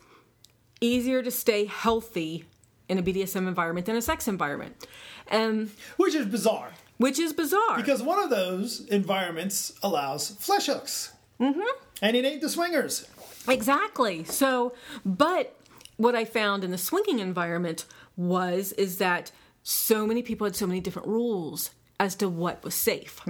easier 0.82 1.24
to 1.24 1.32
stay 1.32 1.66
healthy 1.66 2.46
in 2.88 2.98
a 3.00 3.04
BDSM 3.04 3.48
environment 3.48 3.86
than 3.86 3.96
a 3.96 4.02
sex 4.02 4.28
environment, 4.28 4.86
and 5.28 5.72
Which 5.98 6.14
is 6.14 6.26
bizarre 6.26 6.74
which 6.98 7.18
is 7.18 7.34
bizarre. 7.34 7.78
because 7.78 8.04
one 8.04 8.24
of 8.24 8.30
those 8.30 8.82
environments 8.82 9.74
allows 9.82 10.30
flesh 10.30 10.68
hooks, 10.68 11.12
mm-hmm. 11.40 11.60
and 12.00 12.16
it 12.16 12.24
ain't 12.24 12.42
the 12.42 12.50
swingers. 12.50 13.08
Exactly. 13.48 14.24
So, 14.24 14.74
but 15.04 15.56
what 16.02 16.16
I 16.16 16.26
found 16.26 16.64
in 16.64 16.72
the 16.72 16.78
swinging 16.78 17.20
environment 17.20 17.86
was 18.18 18.72
is 18.74 18.98
that 18.98 19.32
so 19.64 20.06
many 20.08 20.22
people 20.24 20.46
had 20.46 20.56
so 20.56 20.66
many 20.68 20.80
different 20.80 21.08
rules 21.08 21.72
as 22.00 22.16
to 22.16 22.28
what 22.30 22.64
was 22.64 22.74
safe. 22.76 23.22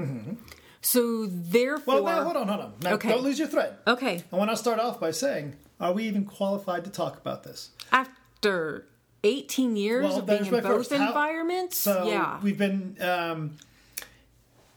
So 0.81 1.27
therefore, 1.27 1.95
Mm-hmm. 1.95 2.05
Well, 2.05 2.15
now 2.17 2.23
hold 2.23 2.37
on, 2.37 2.47
hold 2.47 2.59
on. 2.61 2.73
Now, 2.81 2.93
Okay. 2.93 3.09
don't 3.09 3.23
lose 3.23 3.37
your 3.37 3.47
thread. 3.47 3.75
okay, 3.85 4.23
I 4.31 4.35
want 4.35 4.49
to 4.51 4.57
start 4.57 4.79
off 4.79 4.99
by 4.99 5.11
saying, 5.11 5.55
are 5.79 5.93
we 5.93 6.03
even 6.05 6.25
qualified 6.25 6.83
to 6.85 6.89
talk 6.91 7.17
about 7.17 7.43
this? 7.43 7.69
after 7.91 8.87
18 9.23 9.75
years 9.75 10.03
Well, 10.05 10.19
of 10.19 10.25
being 10.25 10.45
in 10.45 10.51
both 10.51 10.63
first. 10.63 10.91
How- 10.93 11.07
environments, 11.07 11.77
So 11.77 12.07
yeah, 12.07 12.39
we've 12.41 12.57
been, 12.57 12.97
um, 13.01 13.57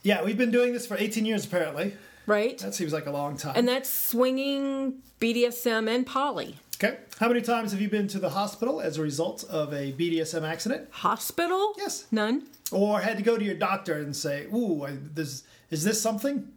yeah, 0.03 0.23
we've 0.23 0.37
been 0.37 0.51
doing 0.51 0.73
this 0.73 0.85
for 0.85 0.95
18 0.97 1.25
years 1.25 1.45
apparently. 1.45 1.95
right. 2.27 2.57
That 2.59 2.75
seems 2.75 2.93
like 2.93 3.07
a 3.07 3.11
long 3.11 3.37
time. 3.37 3.53
and 3.55 3.67
that's 3.67 3.89
swinging, 3.89 5.01
BDSM, 5.19 5.87
and 5.89 6.05
poly. 6.05 6.57
Okay, 6.85 6.97
how 7.19 7.27
many 7.27 7.41
times 7.41 7.71
have 7.71 7.81
you 7.81 7.89
been 7.89 8.07
to 8.09 8.19
the 8.19 8.29
hospital 8.29 8.81
as 8.81 8.97
a 8.97 9.01
result 9.01 9.43
of 9.45 9.73
a 9.73 9.93
BDSM 9.93 10.47
accident, 10.47 10.87
Hospital? 10.91 11.73
Yes. 11.77 12.05
None. 12.11 12.47
or 12.71 13.01
had 13.01 13.17
to 13.17 13.23
go 13.23 13.37
to 13.37 13.43
your 13.43 13.55
doctor 13.55 13.95
and 13.95 14.15
say, 14.15 14.45
"Ooh, 14.53 14.83
I, 14.85 14.97
this 15.13 15.43
is 15.69 15.83
this 15.83 16.01
something?" 16.01 16.51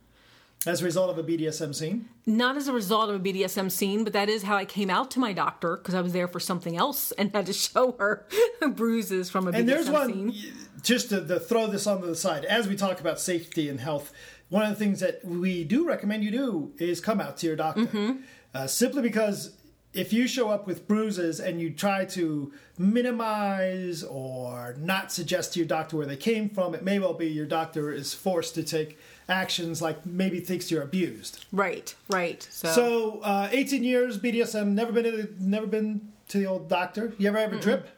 As 0.66 0.82
a 0.82 0.84
result 0.84 1.08
of 1.08 1.18
a 1.18 1.22
BDSM 1.22 1.72
scene. 1.72 2.08
Not 2.26 2.56
as 2.56 2.66
a 2.66 2.72
result 2.72 3.10
of 3.10 3.14
a 3.14 3.20
BDSM 3.20 3.70
scene, 3.70 4.02
but 4.02 4.12
that 4.12 4.28
is 4.28 4.42
how 4.42 4.56
I 4.56 4.64
came 4.64 4.90
out 4.90 5.08
to 5.12 5.20
my 5.20 5.32
doctor 5.32 5.76
because 5.76 5.94
I 5.94 6.00
was 6.00 6.12
there 6.12 6.26
for 6.26 6.40
something 6.40 6.76
else 6.76 7.12
and 7.18 7.32
had 7.32 7.46
to 7.46 7.52
show 7.52 7.92
her 7.92 8.26
bruises 8.72 9.30
from 9.30 9.46
a 9.46 9.52
BDSM. 9.52 9.58
And 9.58 9.68
BDSM 9.68 9.72
there's 9.72 9.90
one, 9.90 10.32
scene. 10.32 10.52
just 10.82 11.10
to, 11.10 11.24
to 11.24 11.38
throw 11.38 11.68
this 11.68 11.86
on 11.86 12.00
the 12.00 12.16
side, 12.16 12.44
as 12.44 12.66
we 12.66 12.74
talk 12.74 12.98
about 12.98 13.20
safety 13.20 13.68
and 13.68 13.78
health, 13.78 14.12
one 14.48 14.64
of 14.64 14.70
the 14.70 14.84
things 14.84 14.98
that 14.98 15.24
we 15.24 15.62
do 15.62 15.86
recommend 15.86 16.24
you 16.24 16.32
do 16.32 16.72
is 16.78 17.00
come 17.00 17.20
out 17.20 17.36
to 17.38 17.46
your 17.46 17.54
doctor. 17.56 17.82
Mm-hmm. 17.82 18.22
Uh, 18.52 18.66
simply 18.66 19.02
because 19.02 19.52
if 19.94 20.12
you 20.12 20.28
show 20.28 20.50
up 20.50 20.66
with 20.66 20.86
bruises 20.86 21.40
and 21.40 21.60
you 21.60 21.70
try 21.70 22.04
to 22.04 22.52
minimize 22.76 24.02
or 24.04 24.74
not 24.78 25.10
suggest 25.10 25.54
to 25.54 25.60
your 25.60 25.66
doctor 25.68 25.96
where 25.96 26.06
they 26.06 26.16
came 26.16 26.48
from, 26.50 26.74
it 26.74 26.82
may 26.82 26.98
well 26.98 27.14
be 27.14 27.26
your 27.26 27.46
doctor 27.46 27.90
is 27.92 28.12
forced 28.14 28.54
to 28.54 28.62
take 28.62 28.98
actions 29.28 29.80
like 29.82 30.04
maybe 30.06 30.40
thinks 30.40 30.70
you're 30.70 30.82
abused. 30.82 31.44
Right, 31.52 31.94
right. 32.08 32.46
So, 32.50 32.68
So, 32.68 33.20
uh, 33.20 33.48
18 33.50 33.82
years 33.82 34.18
BDSM, 34.18 34.68
never 34.68 34.92
been 34.92 35.04
to, 35.04 35.28
never 35.40 35.66
been 35.66 36.12
to 36.28 36.38
the 36.38 36.46
old 36.46 36.68
doctor. 36.68 37.12
You 37.18 37.28
ever 37.28 37.38
have 37.38 37.52
a 37.52 37.60
drip? 37.60 37.88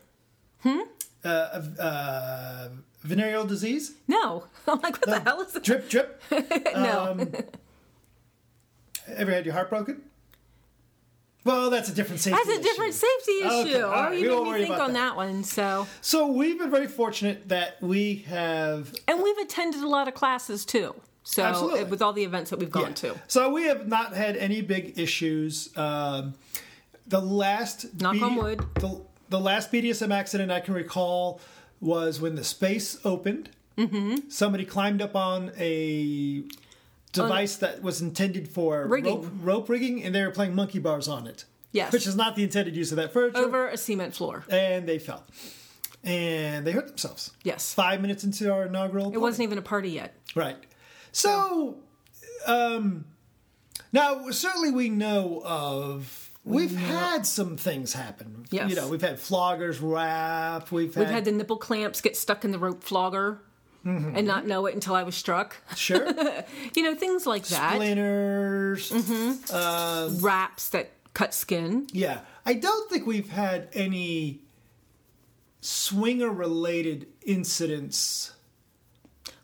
Hmm. 0.63 0.81
Uh, 1.25 1.29
uh, 1.79 2.69
venereal 3.03 3.45
disease. 3.45 3.95
no. 4.09 4.45
I'm 4.67 4.81
like, 4.81 5.05
what 5.05 5.07
the 5.07 5.21
hell 5.21 5.41
is 5.41 5.53
that? 5.53 5.65
Drip, 5.65 5.89
drip. 5.89 6.23
no. 6.31 7.09
Um, 7.19 7.33
ever 9.09 9.33
had 9.33 9.45
your 9.45 9.55
heart 9.55 9.69
broken? 9.71 10.03
Well, 11.45 11.71
that's 11.71 11.89
a 11.89 11.95
different 11.95 12.21
safety. 12.21 12.39
Issue. 12.39 12.47
That's 12.49 12.59
a 12.59 12.63
different 12.63 12.91
issue. 12.91 13.07
safety 13.19 13.33
issue. 13.39 13.49
Okay, 13.77 13.81
all 13.81 13.91
oh, 13.91 13.95
right, 13.95 14.11
we 14.11 14.23
you 14.23 14.31
won't 14.31 14.51
made 14.51 14.61
me 14.61 14.67
think 14.67 14.79
on 14.81 14.93
that. 14.93 15.11
that. 15.11 15.17
one. 15.17 15.43
So, 15.45 15.87
So 16.01 16.27
we've 16.27 16.59
been 16.59 16.71
very 16.71 16.87
fortunate 16.87 17.49
that 17.49 17.81
we 17.83 18.17
have 18.29 18.95
and 19.09 19.23
we've 19.23 19.39
attended 19.39 19.83
a 19.83 19.89
lot 19.89 20.07
of 20.09 20.15
classes 20.15 20.65
too. 20.65 20.95
So, 21.23 21.43
Absolutely. 21.43 21.85
with 21.85 22.03
all 22.03 22.13
the 22.13 22.25
events 22.25 22.51
that 22.51 22.59
we've 22.59 22.71
gone 22.71 22.89
Yeah. 22.89 23.15
to. 23.15 23.21
So 23.29 23.51
we 23.51 23.65
have 23.65 23.87
not 23.87 24.15
had 24.15 24.37
any 24.37 24.63
big 24.63 24.99
issues. 24.99 25.75
Um, 25.77 26.35
the 27.07 27.21
last 27.21 28.01
Knock 28.01 28.21
on 28.23 28.37
wood. 28.37 28.61
The, 28.75 29.01
the 29.29 29.41
last 29.41 29.71
BDSM 29.73 30.13
accident 30.13 30.51
I 30.51 30.61
can 30.61 30.75
recall 30.75 31.41
was 31.81 32.21
when 32.21 32.35
the 32.37 32.45
space 32.45 32.99
opened. 33.05 33.51
Mm-hmm. 33.79 34.29
Somebody 34.29 34.65
climbed 34.65 35.01
up 35.03 35.15
on 35.17 35.53
a 35.59 36.43
device 37.13 37.57
that 37.57 37.83
was 37.83 38.01
intended 38.01 38.49
for 38.49 38.87
Rigging. 38.87 39.23
rope, 39.23 39.31
rope 39.43 39.69
rigging, 39.69 40.03
and 40.05 40.15
they 40.15 40.23
were 40.23 40.31
playing 40.31 40.55
monkey 40.55 40.79
bars 40.79 41.09
on 41.09 41.27
it. 41.27 41.45
Yes. 41.73 41.93
which 41.93 42.07
is 42.07 42.17
not 42.17 42.35
the 42.35 42.43
intended 42.43 42.75
use 42.75 42.91
of 42.91 42.97
that 42.97 43.13
furniture. 43.13 43.39
Over 43.39 43.69
a 43.69 43.77
cement 43.77 44.13
floor. 44.15 44.45
and 44.51 44.89
they 44.89 44.99
fell, 44.99 45.25
and 46.03 46.67
they 46.67 46.73
hurt 46.73 46.89
themselves. 46.89 47.31
Yes. 47.45 47.73
Five 47.73 48.01
minutes 48.01 48.25
into 48.25 48.53
our 48.53 48.67
inaugural, 48.67 49.13
It 49.13 49.19
wasn't 49.19 49.45
even 49.45 49.59
a 49.59 49.63
party 49.63 49.91
yet. 49.91 50.15
Right. 50.35 50.57
So, 51.13 51.77
um, 52.47 53.05
now 53.93 54.31
certainly 54.31 54.71
we 54.71 54.89
know 54.89 55.43
of. 55.45 56.27
We've 56.43 56.75
had 56.75 57.27
some 57.27 57.57
things 57.59 57.93
happen. 57.93 58.47
Yes. 58.51 58.71
You 58.71 58.77
know, 58.77 58.89
we've 58.89 59.03
had 59.03 59.19
floggers 59.19 59.79
rap. 59.81 60.73
We've 60.73 60.93
had, 60.95 61.01
We've 61.01 61.11
had 61.15 61.25
the 61.27 61.33
nipple 61.33 61.59
clamps 61.59 62.01
get 62.01 62.17
stuck 62.17 62.45
in 62.45 62.51
the 62.51 62.59
rope 62.59 62.83
flogger 62.83 63.43
Mm-hmm. 63.85 64.15
and 64.15 64.27
not 64.27 64.47
know 64.47 64.67
it 64.67 64.75
until 64.75 64.95
I 64.95 65.05
was 65.05 65.15
struck. 65.15 65.57
sure 65.75 66.07
You 66.75 66.83
know, 66.83 66.95
things 66.95 67.27
like 67.27 67.45
that. 67.47 67.73
splinters. 67.75 68.93
Wraps 70.23 70.69
that 70.71 70.91
cut 71.15 71.33
skin. 71.35 71.87
Yeah, 71.93 72.21
I 72.45 72.55
don't 72.55 72.91
think 72.91 73.07
we've 73.07 73.31
had 73.31 73.69
any 73.73 74.41
swinger 75.61 76.31
related 76.31 77.07
incidents. 77.23 78.33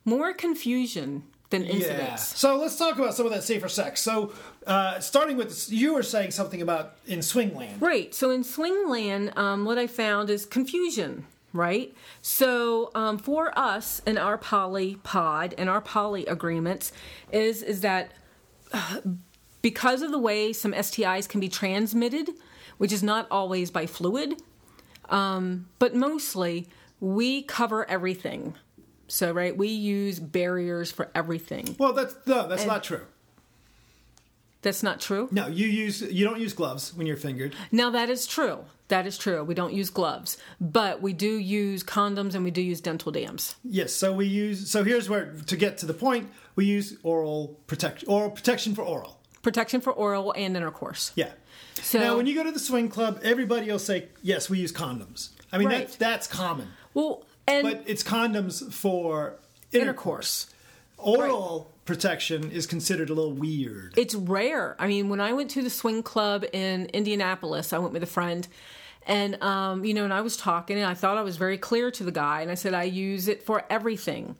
More 0.04 0.32
confusion 0.32 1.24
than 1.50 1.64
Yeah. 1.64 1.72
incidents. 1.72 2.38
So 2.38 2.56
let's 2.56 2.76
talk 2.76 2.96
about 2.98 3.14
some 3.14 3.26
of 3.26 3.32
that 3.32 3.42
safer 3.44 3.68
sex. 3.68 4.00
So, 4.02 4.32
uh, 4.66 5.00
starting 5.00 5.36
with 5.36 5.70
you 5.70 5.94
were 5.94 6.02
saying 6.02 6.30
something 6.32 6.60
about 6.62 6.96
in 7.06 7.20
swingland. 7.20 7.80
Right. 7.80 8.14
So 8.14 8.30
in 8.30 8.42
Swingland, 8.42 9.36
um, 9.36 9.64
what 9.64 9.78
I 9.78 9.86
found 9.86 10.28
is 10.30 10.44
confusion. 10.44 11.26
Right. 11.56 11.94
So 12.20 12.90
um, 12.94 13.18
for 13.18 13.56
us 13.58 14.02
in 14.06 14.18
our 14.18 14.36
poly 14.36 14.96
pod 15.02 15.54
and 15.56 15.70
our 15.70 15.80
poly 15.80 16.26
agreements 16.26 16.92
is 17.32 17.62
is 17.62 17.80
that 17.80 18.12
because 19.62 20.02
of 20.02 20.10
the 20.10 20.18
way 20.18 20.52
some 20.52 20.72
STIs 20.72 21.28
can 21.28 21.40
be 21.40 21.48
transmitted, 21.48 22.30
which 22.78 22.92
is 22.92 23.02
not 23.02 23.26
always 23.30 23.70
by 23.70 23.86
fluid, 23.86 24.40
um, 25.08 25.66
but 25.78 25.94
mostly 25.94 26.68
we 27.00 27.42
cover 27.42 27.88
everything. 27.88 28.54
So 29.08 29.32
right, 29.32 29.56
we 29.56 29.68
use 29.68 30.18
barriers 30.18 30.90
for 30.90 31.10
everything. 31.14 31.76
Well, 31.78 31.92
that's 31.92 32.14
no, 32.26 32.48
that's 32.48 32.66
not 32.66 32.84
true. 32.84 33.02
That's 34.62 34.82
not 34.82 35.00
true. 35.00 35.28
No, 35.30 35.46
you 35.46 35.66
use 35.66 36.02
you 36.02 36.24
don't 36.24 36.40
use 36.40 36.52
gloves 36.52 36.92
when 36.92 37.06
you're 37.06 37.16
fingered. 37.16 37.54
Now 37.70 37.90
that 37.90 38.10
is 38.10 38.26
true. 38.26 38.64
That 38.88 39.06
is 39.06 39.18
true. 39.18 39.42
We 39.42 39.54
don't 39.54 39.72
use 39.72 39.90
gloves, 39.90 40.36
but 40.60 41.02
we 41.02 41.12
do 41.12 41.26
use 41.38 41.82
condoms 41.82 42.34
and 42.34 42.44
we 42.44 42.50
do 42.52 42.62
use 42.62 42.80
dental 42.80 43.10
dams. 43.10 43.56
Yes, 43.64 43.92
so 43.92 44.12
we 44.12 44.26
use 44.26 44.70
so 44.70 44.84
here's 44.84 45.08
where 45.08 45.32
to 45.46 45.56
get 45.56 45.78
to 45.78 45.86
the 45.86 45.94
point, 45.94 46.30
we 46.54 46.66
use 46.66 46.96
oral 47.02 47.58
protection 47.66 48.08
oral 48.08 48.30
protection 48.30 48.74
for 48.74 48.82
oral. 48.82 49.20
Protection 49.42 49.80
for 49.80 49.92
oral 49.92 50.32
and 50.36 50.56
intercourse. 50.56 51.12
Yeah. 51.16 51.30
So 51.82 51.98
now 51.98 52.16
when 52.16 52.26
you 52.26 52.34
go 52.34 52.44
to 52.44 52.52
the 52.52 52.58
swing 52.60 52.88
club, 52.88 53.20
everybody 53.22 53.70
will 53.70 53.78
say, 53.78 54.08
"Yes, 54.22 54.48
we 54.48 54.58
use 54.58 54.72
condoms." 54.72 55.30
I 55.52 55.58
mean, 55.58 55.68
Right. 55.68 55.88
that, 55.88 55.98
that's 55.98 56.26
common. 56.26 56.68
well, 56.94 57.24
and 57.46 57.62
But 57.64 57.84
it's 57.86 58.02
condoms 58.02 58.72
for 58.72 59.38
intercourse. 59.72 60.46
Intercourse. 60.46 60.46
Oral 60.98 61.72
protection 61.84 62.50
is 62.50 62.66
considered 62.66 63.10
a 63.10 63.14
little 63.14 63.32
weird. 63.32 63.94
It's 63.96 64.14
rare. 64.14 64.74
I 64.78 64.86
mean, 64.88 65.08
when 65.08 65.20
I 65.20 65.32
went 65.32 65.50
to 65.52 65.62
the 65.62 65.70
swing 65.70 66.02
club 66.02 66.44
in 66.52 66.86
Indianapolis, 66.86 67.72
I 67.72 67.78
went 67.78 67.92
with 67.92 68.02
a 68.02 68.06
friend. 68.06 68.48
And, 69.06 69.40
um, 69.42 69.84
you 69.84 69.94
know, 69.94 70.04
and 70.04 70.12
I 70.12 70.20
was 70.20 70.36
talking 70.36 70.76
and 70.76 70.86
I 70.86 70.94
thought 70.94 71.16
I 71.16 71.22
was 71.22 71.36
very 71.36 71.58
clear 71.58 71.90
to 71.92 72.02
the 72.02 72.12
guy. 72.12 72.42
And 72.42 72.50
I 72.50 72.54
said, 72.54 72.74
I 72.74 72.82
use 72.82 73.28
it 73.28 73.42
for 73.42 73.64
everything. 73.70 74.36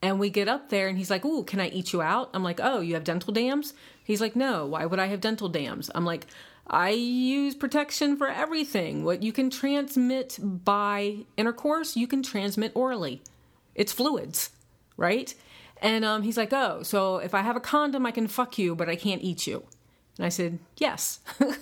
And 0.00 0.18
we 0.18 0.30
get 0.30 0.48
up 0.48 0.70
there 0.70 0.88
and 0.88 0.96
he's 0.96 1.10
like, 1.10 1.24
Ooh, 1.24 1.44
can 1.44 1.60
I 1.60 1.68
eat 1.68 1.92
you 1.92 2.00
out? 2.00 2.30
I'm 2.32 2.42
like, 2.42 2.60
Oh, 2.62 2.80
you 2.80 2.94
have 2.94 3.04
dental 3.04 3.32
dams? 3.32 3.74
He's 4.02 4.20
like, 4.20 4.34
No, 4.34 4.64
why 4.64 4.86
would 4.86 4.98
I 4.98 5.06
have 5.06 5.20
dental 5.20 5.48
dams? 5.48 5.90
I'm 5.94 6.04
like, 6.04 6.26
I 6.66 6.90
use 6.90 7.54
protection 7.54 8.16
for 8.16 8.28
everything. 8.28 9.04
What 9.04 9.22
you 9.22 9.32
can 9.32 9.50
transmit 9.50 10.38
by 10.40 11.26
intercourse, 11.36 11.96
you 11.96 12.06
can 12.06 12.22
transmit 12.22 12.72
orally. 12.74 13.22
It's 13.74 13.92
fluids, 13.92 14.50
right? 14.96 15.34
And 15.82 16.04
um, 16.04 16.22
he's 16.22 16.36
like, 16.36 16.52
Oh, 16.52 16.82
so 16.82 17.18
if 17.18 17.34
I 17.34 17.42
have 17.42 17.56
a 17.56 17.60
condom, 17.60 18.06
I 18.06 18.12
can 18.12 18.28
fuck 18.28 18.56
you, 18.56 18.74
but 18.74 18.88
I 18.88 18.96
can't 18.96 19.22
eat 19.22 19.46
you. 19.46 19.64
And 20.18 20.26
I 20.26 20.30
said, 20.30 20.58
yes. 20.78 21.20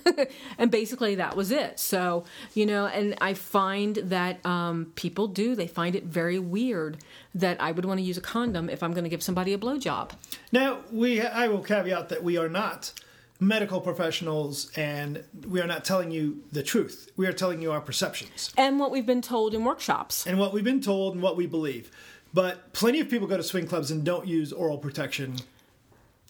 and 0.58 0.70
basically 0.70 1.14
that 1.16 1.36
was 1.36 1.50
it. 1.50 1.78
So, 1.78 2.24
you 2.54 2.64
know, 2.64 2.86
and 2.86 3.14
I 3.20 3.34
find 3.34 3.96
that 3.96 4.44
um, 4.46 4.92
people 4.96 5.28
do, 5.28 5.54
they 5.54 5.66
find 5.68 5.94
it 5.94 6.04
very 6.04 6.38
weird 6.38 6.96
that 7.34 7.60
I 7.60 7.70
would 7.72 7.84
want 7.84 7.98
to 7.98 8.04
use 8.04 8.16
a 8.16 8.22
condom 8.22 8.70
if 8.70 8.82
I'm 8.82 8.92
going 8.92 9.04
to 9.04 9.10
give 9.10 9.22
somebody 9.22 9.52
a 9.52 9.58
blowjob. 9.58 10.12
Now, 10.52 10.78
we 10.90 11.20
I 11.20 11.48
will 11.48 11.60
caveat 11.62 12.08
that 12.08 12.24
we 12.24 12.38
are 12.38 12.48
not 12.48 12.92
medical 13.38 13.82
professionals 13.82 14.70
and 14.74 15.22
we 15.46 15.60
are 15.60 15.66
not 15.66 15.84
telling 15.84 16.10
you 16.10 16.42
the 16.50 16.62
truth. 16.62 17.10
We 17.18 17.26
are 17.26 17.34
telling 17.34 17.60
you 17.60 17.70
our 17.72 17.82
perceptions 17.82 18.54
And 18.56 18.80
what 18.80 18.90
we've 18.90 19.04
been 19.04 19.20
told 19.20 19.52
in 19.52 19.62
workshops. 19.64 20.26
and 20.26 20.38
what 20.38 20.54
we've 20.54 20.64
been 20.64 20.80
told 20.80 21.12
and 21.12 21.22
what 21.22 21.36
we 21.36 21.46
believe. 21.46 21.90
But 22.32 22.72
plenty 22.72 23.00
of 23.00 23.10
people 23.10 23.26
go 23.28 23.36
to 23.36 23.42
swing 23.42 23.66
clubs 23.66 23.90
and 23.90 24.02
don't 24.04 24.26
use 24.26 24.52
oral 24.54 24.78
protection 24.78 25.36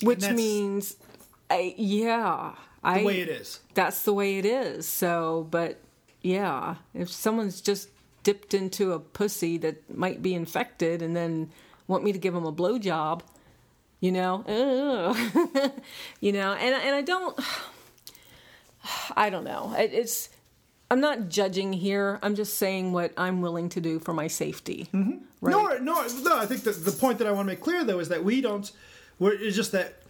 Which 0.03 0.29
means, 0.29 0.97
I, 1.51 1.75
yeah. 1.77 2.55
I, 2.83 3.05
way 3.05 3.21
it 3.21 3.29
is. 3.29 3.61
that's 3.75 4.03
the 4.03 4.13
way 4.13 4.39
it 4.39 4.45
is. 4.45 4.87
So, 4.87 5.47
but 5.51 5.81
yeah, 6.23 6.77
if 6.95 7.11
someone's 7.11 7.61
just 7.61 7.89
dipped 8.23 8.55
into 8.55 8.93
a 8.93 8.99
pussy 8.99 9.59
that 9.59 9.97
might 9.97 10.23
be 10.23 10.35
infected 10.35 11.03
and 11.03 11.15
then 11.17 11.51
want 11.87 12.05
me 12.05 12.13
to 12.13 12.19
give 12.19 12.35
them 12.35 12.45
a 12.45 12.53
blowjob, 12.53 13.23
you 14.01 14.13
know, 14.13 14.45
you 16.21 16.33
know, 16.33 16.53
and 16.53 16.75
and 16.75 16.95
I 16.95 17.03
don't, 17.03 17.39
I 19.17 19.31
don't 19.31 19.45
know. 19.45 19.75
It, 19.77 19.93
it's 19.93 20.29
I'm 20.91 21.01
not 21.01 21.29
judging 21.29 21.73
here. 21.73 22.19
I'm 22.23 22.35
just 22.35 22.59
saying 22.59 22.93
what 22.93 23.13
I'm 23.17 23.41
willing 23.41 23.69
to 23.71 23.81
do 23.81 23.99
for 23.99 24.13
my 24.13 24.29
safety. 24.29 24.89
Mm-hmm. 24.93 25.19
Right. 25.41 25.51
Nor, 25.51 25.79
nor, 25.81 26.05
no. 26.23 26.39
I 26.39 26.47
think 26.47 26.63
that 26.63 26.85
the 26.85 26.93
point 26.93 27.19
that 27.19 27.27
I 27.27 27.33
want 27.33 27.47
to 27.47 27.53
make 27.53 27.61
clear 27.61 27.85
though 27.85 27.99
is 27.99 28.09
that 28.09 28.23
we 28.23 28.41
don't. 28.41 28.71
We're, 29.19 29.33
it's 29.33 29.57
just 29.57 29.73
that 29.73 30.03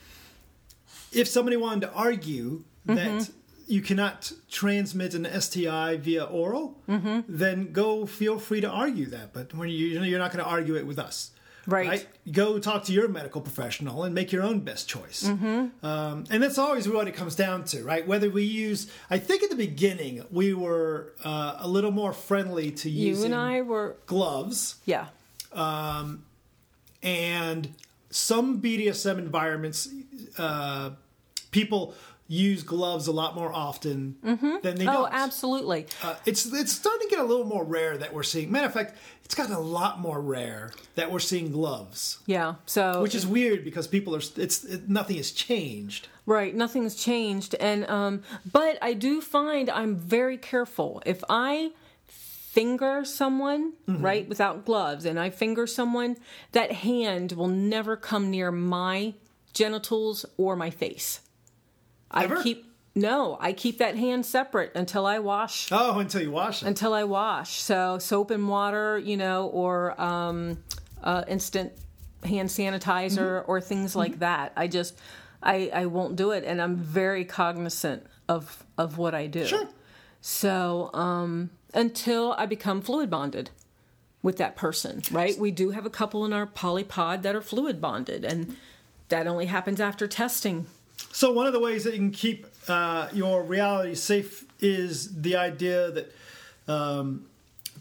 if 1.16 1.26
somebody 1.28 1.56
wanted 1.56 1.82
to 1.86 1.92
argue 1.92 2.64
that 2.84 3.06
Mm-hmm. 3.06 3.32
you 3.74 3.80
cannot 3.82 4.32
transmit 4.50 5.14
an 5.14 5.24
STI 5.40 5.96
via 5.96 6.24
oral, 6.24 6.66
Mm-hmm. 6.88 7.20
then 7.28 7.72
go 7.72 8.06
feel 8.06 8.38
free 8.38 8.60
to 8.60 8.68
argue 8.70 9.06
that. 9.06 9.32
But 9.32 9.52
when 9.54 9.68
you 9.70 9.86
you 9.88 9.98
know, 9.98 10.04
you're 10.06 10.20
not 10.26 10.32
going 10.32 10.44
to 10.44 10.50
argue 10.50 10.76
it 10.76 10.86
with 10.86 10.98
us. 10.98 11.30
Right. 11.68 12.06
Go 12.30 12.60
talk 12.60 12.84
to 12.84 12.92
your 12.92 13.08
medical 13.08 13.40
professional 13.40 14.04
and 14.04 14.14
make 14.14 14.30
your 14.30 14.44
own 14.44 14.60
best 14.60 14.88
choice. 14.88 15.24
Mm-hmm. 15.24 15.84
Um, 15.84 16.24
and 16.30 16.40
that's 16.40 16.58
always 16.58 16.88
what 16.88 17.08
it 17.08 17.14
comes 17.16 17.34
down 17.34 17.64
to, 17.72 17.82
right? 17.82 18.06
Whether 18.06 18.30
we 18.30 18.44
use, 18.44 18.86
I 19.10 19.18
think 19.18 19.42
at 19.42 19.50
the 19.50 19.56
beginning 19.56 20.24
we 20.30 20.54
were 20.54 21.12
uh, 21.24 21.56
a 21.58 21.66
little 21.66 21.90
more 21.90 22.12
friendly 22.12 22.70
to 22.82 22.88
You 22.88 23.08
using 23.08 23.32
and 23.32 23.34
I 23.34 23.62
were, 23.62 23.96
gloves 24.06 24.76
yeah, 24.84 25.06
and 27.02 27.74
some 28.10 28.60
BDSM 28.62 29.18
environments, 29.18 29.88
uh, 30.38 30.90
people 31.56 31.94
use 32.28 32.62
gloves 32.62 33.06
a 33.06 33.12
lot 33.12 33.34
more 33.34 33.52
often 33.52 34.16
than 34.22 34.76
they 34.76 34.86
oh, 34.86 35.04
don't. 35.04 35.12
absolutely. 35.12 35.86
Uh, 36.02 36.14
it's 36.26 36.44
it's 36.52 36.72
starting 36.72 37.08
to 37.08 37.10
get 37.14 37.20
a 37.20 37.24
little 37.24 37.44
more 37.44 37.64
rare 37.64 37.96
that 37.96 38.12
we're 38.12 38.24
seeing. 38.24 38.50
Matter 38.50 38.66
of 38.66 38.74
fact, 38.74 38.96
it's 39.24 39.34
gotten 39.34 39.54
a 39.54 39.60
lot 39.60 40.00
more 40.00 40.20
rare 40.20 40.72
that 40.96 41.10
we're 41.10 41.20
seeing 41.20 41.50
gloves, 41.52 42.18
Yeah. 42.26 42.56
So 42.66 43.00
which 43.00 43.14
is 43.14 43.26
weird 43.26 43.64
because 43.64 43.86
people 43.86 44.14
are. 44.14 44.22
It's 44.36 44.64
it, 44.64 44.88
nothing 44.88 45.16
has 45.16 45.30
changed. 45.30 46.08
Right, 46.26 46.52
nothing's 46.54 46.96
changed, 46.96 47.54
and 47.60 47.88
um, 47.88 48.22
but 48.52 48.78
I 48.82 48.94
do 48.94 49.20
find 49.20 49.70
I'm 49.70 49.94
very 49.96 50.36
careful 50.36 51.00
if 51.06 51.22
I 51.30 51.70
finger 52.06 53.04
someone 53.04 53.74
right 53.86 54.28
without 54.28 54.64
gloves, 54.64 55.04
and 55.04 55.20
I 55.20 55.30
finger 55.30 55.66
someone, 55.66 56.16
that 56.52 56.72
hand 56.72 57.32
will 57.32 57.48
never 57.48 57.96
come 57.96 58.30
near 58.30 58.50
my 58.50 59.14
genitals 59.52 60.26
or 60.36 60.56
my 60.56 60.70
face. 60.70 61.20
Ever? 62.24 62.36
I 62.38 62.42
keep 62.42 62.66
no, 62.94 63.36
I 63.40 63.52
keep 63.52 63.78
that 63.78 63.96
hand 63.96 64.24
separate 64.24 64.72
until 64.74 65.04
I 65.04 65.18
wash 65.18 65.68
Oh, 65.70 65.98
until 65.98 66.22
you 66.22 66.30
wash 66.30 66.62
it. 66.62 66.66
until 66.66 66.94
I 66.94 67.04
wash. 67.04 67.60
So 67.60 67.98
soap 67.98 68.30
and 68.30 68.48
water, 68.48 68.98
you 68.98 69.16
know, 69.18 69.48
or 69.48 70.00
um, 70.00 70.58
uh, 71.02 71.22
instant 71.28 71.72
hand 72.24 72.48
sanitizer 72.48 73.44
or 73.46 73.60
things 73.60 73.94
like 73.94 74.20
that. 74.20 74.52
I 74.56 74.66
just 74.66 74.98
I, 75.42 75.70
I 75.74 75.86
won't 75.86 76.16
do 76.16 76.30
it, 76.30 76.44
and 76.44 76.60
I'm 76.62 76.76
very 76.76 77.24
cognizant 77.26 78.06
of 78.28 78.64
of 78.78 78.96
what 78.98 79.14
I 79.14 79.26
do. 79.26 79.44
Sure. 79.46 79.68
So 80.22 80.90
um, 80.94 81.50
until 81.74 82.32
I 82.38 82.46
become 82.46 82.80
fluid 82.80 83.10
bonded 83.10 83.50
with 84.22 84.38
that 84.38 84.56
person, 84.56 85.02
right? 85.12 85.38
We 85.38 85.50
do 85.50 85.70
have 85.70 85.84
a 85.86 85.90
couple 85.90 86.24
in 86.24 86.32
our 86.32 86.46
polypod 86.46 87.22
that 87.22 87.36
are 87.36 87.42
fluid 87.42 87.80
bonded, 87.80 88.24
and 88.24 88.56
that 89.08 89.26
only 89.26 89.46
happens 89.46 89.80
after 89.80 90.08
testing. 90.08 90.66
So 91.12 91.32
one 91.32 91.46
of 91.46 91.52
the 91.52 91.60
ways 91.60 91.84
that 91.84 91.92
you 91.92 91.98
can 91.98 92.10
keep 92.10 92.46
uh, 92.68 93.08
your 93.12 93.42
reality 93.42 93.94
safe 93.94 94.44
is 94.60 95.20
the 95.22 95.36
idea 95.36 95.90
that 95.90 96.12
um, 96.68 97.26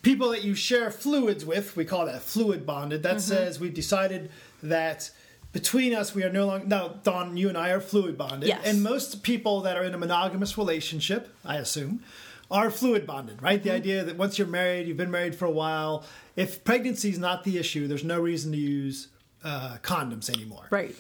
people 0.01 0.30
that 0.30 0.43
you 0.43 0.56
share 0.56 0.91
fluids 0.91 1.45
with, 1.45 1.75
we 1.75 1.86
call 1.86 2.06
that 2.06 2.21
fluid 2.21 2.65
bonded. 2.65 3.04
That 3.04 3.21
says 3.21 3.60
we've 3.60 3.73
decided 3.73 4.30
that 4.63 5.12
between 5.51 5.93
us 5.93 6.13
we 6.13 6.23
are 6.23 6.30
no 6.30 6.45
longer 6.47 6.65
now. 6.65 6.88
Dawn, 7.04 7.38
you 7.38 7.49
and 7.49 7.58
I 7.58 7.69
are 7.71 7.80
fluid 7.80 8.17
bonded, 8.17 8.49
Yes. 8.49 8.62
and 8.65 8.84
most 8.84 9.23
people 9.23 9.62
that 9.62 9.78
are 9.78 9.84
in 9.84 9.93
a 9.93 9.97
monogamous 9.97 10.58
relationship, 10.58 11.34
I 11.45 11.58
assume, 11.58 12.04
are 12.51 12.69
fluid 12.69 13.08
bonded. 13.08 13.41
Right? 13.41 13.62
The 13.63 13.71
idea 13.71 14.04
that 14.04 14.17
once 14.17 14.38
you're 14.38 14.47
married, 14.47 14.88
you've 14.88 14.97
been 14.97 15.12
married 15.12 15.36
for 15.36 15.45
a 15.45 15.51
while. 15.51 16.04
If 16.36 16.63
pregnancy 16.63 17.10
is 17.10 17.17
not 17.19 17.43
the 17.43 17.58
issue, 17.58 17.88
there's 17.88 18.04
no 18.04 18.19
reason 18.19 18.51
to 18.51 18.58
use 18.58 19.08
uh, 19.43 19.78
condoms 19.82 20.30
anymore. 20.30 20.67
Right. 20.69 20.95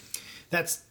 That's 0.49 0.81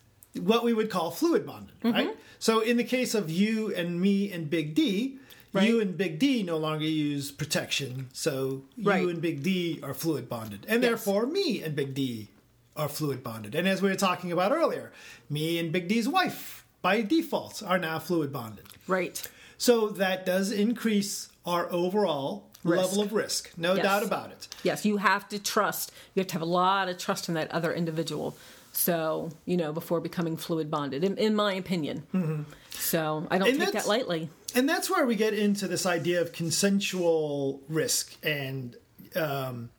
what 0.41 0.65
we 0.65 0.73
would 0.73 0.91
call 0.91 1.11
fluid 1.11 1.47
bonded, 1.47 1.75
Mm-hmm. 1.83 1.93
right? 1.97 2.17
So 2.39 2.61
in 2.61 2.77
the 2.77 2.85
case 2.85 3.15
of 3.15 3.31
you 3.31 3.75
and 3.75 4.01
me 4.01 4.31
and 4.33 4.51
Big 4.51 4.75
D, 4.75 5.19
Right. 5.53 5.69
you 5.69 5.81
and 5.81 5.97
Big 5.97 6.19
D 6.19 6.43
no 6.43 6.57
longer 6.57 6.85
use 6.85 7.31
protection. 7.31 8.09
So 8.13 8.65
Right. 8.83 9.03
you 9.03 9.09
and 9.09 9.21
Big 9.21 9.43
D 9.43 9.79
are 9.83 9.95
fluid 9.95 10.29
bonded. 10.29 10.67
And 10.69 10.83
therefore 10.83 11.27
me 11.27 11.63
and 11.63 11.77
Big 11.77 11.95
D 11.95 12.29
are 12.77 12.89
fluid 12.89 13.23
bonded. 13.23 13.55
And 13.55 13.69
as 13.69 13.81
we 13.81 13.89
were 13.89 13.95
talking 13.95 14.33
about 14.33 14.51
earlier, 14.51 14.91
me 15.31 15.59
and 15.61 15.71
Big 15.73 15.87
D's 15.87 16.09
wife 16.09 16.65
by 16.83 17.03
default 17.03 17.63
are 17.63 17.79
now 17.79 18.01
fluid 18.01 18.33
bonded. 18.33 18.67
Right. 18.89 19.23
So 19.57 19.89
that 19.91 20.27
does 20.27 20.51
increase 20.51 21.29
our 21.47 21.71
overall 21.73 22.51
Risk. 22.65 22.83
level 22.83 23.03
of 23.03 23.13
risk. 23.13 23.51
No 23.57 23.75
Yes. 23.75 23.85
doubt 23.85 24.03
about 24.03 24.31
it. 24.33 24.49
Yes, 24.65 24.85
you 24.85 24.97
have 24.97 25.29
to 25.29 25.39
trust. 25.39 25.93
You 26.15 26.21
have 26.21 26.27
to 26.29 26.33
have 26.35 26.43
a 26.43 26.47
lot 26.47 26.89
of 26.89 26.99
trust 26.99 27.29
in 27.29 27.35
that 27.37 27.51
other 27.53 27.73
individual. 27.73 28.37
So, 28.77 29.31
you 29.47 29.57
know, 29.57 29.73
before 29.73 30.01
becoming 30.01 30.37
fluid 30.37 30.71
bonded, 30.71 31.05
in, 31.05 31.17
in 31.17 31.35
my 31.37 31.55
opinion. 31.55 32.47
So 32.71 33.27
I 33.31 33.39
don't 33.39 33.49
And 33.49 33.61
take 33.61 33.73
that 33.73 33.87
lightly. 33.87 34.29
and 34.55 34.69
that's 34.69 34.91
where 34.91 35.07
we 35.07 35.15
get 35.15 35.33
into 35.33 35.69
this 35.69 35.87
idea 35.87 36.21
of 36.21 36.33
consensual 36.33 37.61
risk 37.69 38.15
and 38.25 38.77
um, 39.15 39.71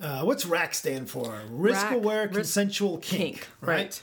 uh, 0.00 0.22
what's 0.22 0.46
RACK 0.46 0.74
stand 0.74 1.10
for? 1.10 1.38
Risk 1.50 1.90
aware 1.90 2.22
risk- 2.22 2.32
consensual 2.34 2.98
kink, 2.98 3.20
Kink, 3.20 3.48
right? 3.60 4.00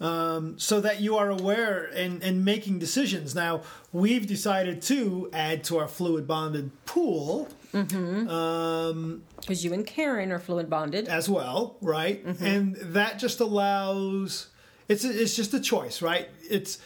Um, 0.00 0.58
so 0.58 0.80
that 0.80 1.00
you 1.00 1.16
are 1.16 1.30
aware 1.30 1.84
and, 1.94 2.22
and 2.22 2.44
making 2.44 2.78
decisions. 2.78 3.34
Now 3.34 3.62
we've 3.92 4.26
decided 4.26 4.82
to 4.82 5.30
add 5.32 5.64
to 5.64 5.78
our 5.78 5.88
fluid 5.88 6.26
bonded 6.26 6.72
pool 6.84 7.48
Mm-hmm. 7.74 8.28
Um, 8.28 9.22
because 9.40 9.64
you 9.64 9.72
and 9.72 9.86
Karen 9.86 10.32
are 10.32 10.38
fluid 10.38 10.70
bonded. 10.70 11.08
as 11.08 11.28
well, 11.28 11.76
right? 11.80 12.24
Mm-hmm. 12.24 12.46
And 12.46 12.76
that 12.76 13.18
just 13.18 13.40
allows 13.40 14.48
it's 14.88 15.04
it's 15.04 15.34
just 15.34 15.52
a 15.54 15.60
choice, 15.60 16.00
right? 16.00 16.28
It's 16.48 16.78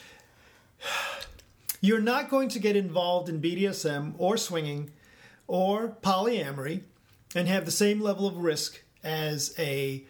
you're 1.81 2.01
not 2.01 2.31
going 2.31 2.49
to 2.51 2.59
get 2.59 2.77
involved 2.77 3.29
in 3.29 3.41
BDSM 3.41 4.15
or 4.19 4.37
swinging 4.37 4.91
or 5.47 5.97
polyamory 6.03 6.83
and 7.35 7.47
have 7.49 7.65
the 7.65 7.71
same 7.71 8.01
level 8.01 8.27
of 8.27 8.39
risk 8.39 8.83
as 9.05 9.55
a 9.59 10.05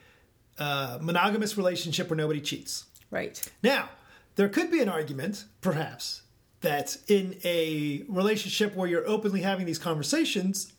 uh, 0.59 0.99
monogamous 1.01 1.57
relationship 1.57 2.09
where 2.09 2.17
nobody 2.17 2.41
cheats. 2.41 2.85
Right. 3.11 3.43
Now, 3.63 3.89
there 4.37 4.49
could 4.49 4.71
be 4.71 4.81
an 4.81 4.89
argument, 4.89 5.45
perhaps, 5.61 6.23
that 6.61 6.97
in 7.09 7.37
a 7.45 8.03
relationship 8.09 8.75
where 8.75 8.89
you're 8.89 9.07
openly 9.09 9.43
having 9.43 9.67
these 9.67 9.79
conversations, 9.79 10.73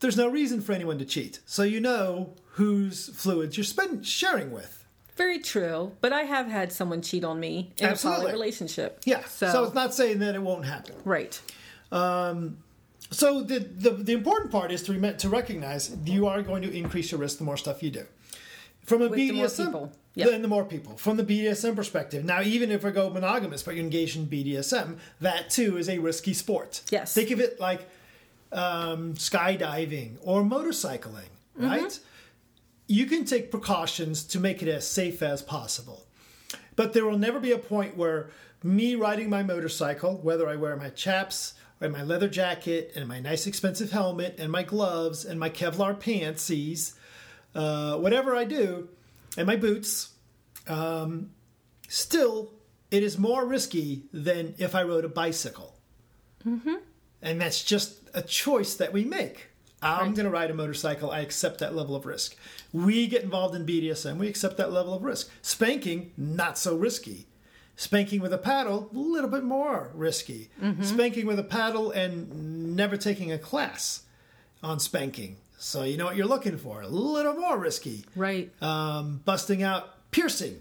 there's 0.00 0.16
no 0.16 0.28
reason 0.28 0.60
for 0.60 0.72
anyone 0.72 0.98
to 0.98 1.04
cheat. 1.04 1.40
So 1.46 1.62
you 1.62 1.80
know 1.80 2.34
whose 2.52 3.08
fluids 3.10 3.56
you're 3.56 3.64
spend, 3.64 4.06
sharing 4.06 4.50
with. 4.50 4.84
Very 5.16 5.38
true, 5.38 5.92
but 6.00 6.12
I 6.12 6.22
have 6.22 6.46
had 6.46 6.72
someone 6.72 7.02
cheat 7.02 7.24
on 7.24 7.38
me 7.38 7.72
in 7.78 7.86
Absolutely. 7.86 8.22
a 8.22 8.24
poly 8.28 8.32
relationship. 8.32 9.00
Yeah. 9.04 9.22
So, 9.24 9.50
So, 9.52 9.64
it's 9.64 9.74
not 9.74 9.92
saying 9.94 10.18
that 10.20 10.34
it 10.34 10.42
won't 10.42 10.64
happen. 10.64 10.94
right. 11.04 11.38
Um, 11.92 12.58
so 13.10 13.42
the, 13.42 13.58
the 13.58 13.90
the 13.90 14.12
important 14.12 14.52
part 14.52 14.70
is 14.70 14.82
to 14.84 15.12
to 15.16 15.28
recognize 15.28 15.94
you 16.04 16.28
are 16.28 16.42
going 16.42 16.62
to 16.62 16.70
increase 16.72 17.10
your 17.10 17.18
risk 17.20 17.38
the 17.38 17.44
more 17.44 17.56
stuff 17.56 17.82
you 17.82 17.90
do. 17.90 18.04
From 18.84 19.02
a 19.02 19.08
With 19.08 19.18
BDSM. 19.18 19.90
Yep. 20.16 20.28
then 20.28 20.42
the 20.42 20.48
more 20.48 20.64
people. 20.64 20.96
From 20.96 21.16
the 21.16 21.22
BDSM 21.24 21.76
perspective, 21.76 22.24
now 22.24 22.42
even 22.42 22.70
if 22.72 22.82
we 22.82 22.90
go 22.90 23.08
monogamous, 23.10 23.62
but 23.62 23.76
you 23.76 23.82
engage 23.82 24.16
in 24.16 24.26
BDSM, 24.26 24.98
that 25.20 25.50
too 25.50 25.76
is 25.78 25.88
a 25.88 25.98
risky 25.98 26.34
sport. 26.34 26.82
Yes. 26.90 27.14
Think 27.14 27.30
of 27.30 27.38
it 27.40 27.60
like 27.60 27.88
um, 28.52 29.14
skydiving 29.14 30.16
or 30.22 30.42
motorcycling, 30.42 31.28
Mm-hmm. 31.58 31.66
right? 31.66 31.98
You 32.86 33.06
can 33.06 33.24
take 33.24 33.50
precautions 33.50 34.24
to 34.24 34.40
make 34.40 34.62
it 34.62 34.68
as 34.68 34.86
safe 34.86 35.22
as 35.22 35.42
possible. 35.42 36.06
But 36.74 36.92
there 36.92 37.04
will 37.04 37.18
never 37.18 37.38
be 37.38 37.52
a 37.52 37.58
point 37.58 37.96
where 37.96 38.30
me 38.64 38.94
riding 38.96 39.28
my 39.30 39.42
motorcycle, 39.42 40.16
whether 40.18 40.48
I 40.48 40.56
wear 40.56 40.74
my 40.76 40.88
chaps 40.90 41.54
or 41.80 41.88
my 41.88 42.02
leather 42.02 42.28
jacket 42.28 42.92
and 42.96 43.06
my 43.08 43.20
nice 43.20 43.46
expensive 43.46 43.90
helmet 43.92 44.36
and 44.38 44.50
my 44.50 44.62
gloves 44.64 45.24
and 45.24 45.38
my 45.38 45.50
Kevlar 45.50 45.94
pantsies, 46.00 46.94
uh, 47.54 47.96
whatever 47.96 48.36
I 48.36 48.44
do, 48.44 48.88
and 49.36 49.46
my 49.46 49.56
boots, 49.56 50.10
um, 50.66 51.30
still 51.88 52.52
it 52.90 53.02
is 53.02 53.18
more 53.18 53.46
risky 53.46 54.02
than 54.12 54.54
if 54.58 54.74
I 54.74 54.82
rode 54.82 55.04
a 55.04 55.08
bicycle. 55.08 55.76
Mm-hmm. 56.46 56.74
And 57.22 57.40
that's 57.40 57.62
just 57.62 58.00
a 58.14 58.22
choice 58.22 58.74
that 58.74 58.92
we 58.92 59.04
make. 59.04 59.48
I'm 59.82 60.12
going 60.12 60.24
to 60.24 60.30
ride 60.30 60.50
a 60.50 60.54
motorcycle. 60.54 61.10
I 61.10 61.20
accept 61.20 61.60
that 61.60 61.74
level 61.74 61.96
of 61.96 62.04
risk. 62.04 62.36
We 62.72 63.06
get 63.06 63.22
involved 63.22 63.54
in 63.54 63.64
BDSM. 63.64 64.18
We 64.18 64.28
accept 64.28 64.58
that 64.58 64.72
level 64.72 64.92
of 64.92 65.02
risk. 65.02 65.30
Spanking, 65.40 66.12
not 66.18 66.58
so 66.58 66.76
risky. 66.76 67.26
Spanking 67.76 68.20
with 68.20 68.32
a 68.34 68.38
paddle, 68.38 68.90
a 68.92 68.98
little 68.98 69.30
bit 69.30 69.42
more 69.42 69.90
risky. 69.94 70.50
Spanking 70.84 71.24
with 71.26 71.38
a 71.38 71.44
paddle 71.44 71.90
and 71.92 72.76
never 72.76 72.98
taking 72.98 73.32
a 73.32 73.38
class 73.38 74.02
on 74.62 74.80
spanking. 74.80 75.38
So 75.62 75.82
you 75.82 75.98
know 75.98 76.06
what 76.06 76.16
you're 76.16 76.26
looking 76.26 76.56
for. 76.56 76.80
A 76.80 76.88
little 76.88 77.34
more 77.34 77.58
risky. 77.58 78.06
Right. 78.16 78.50
Um, 78.62 79.20
busting 79.26 79.62
out 79.62 80.10
piercing. 80.10 80.58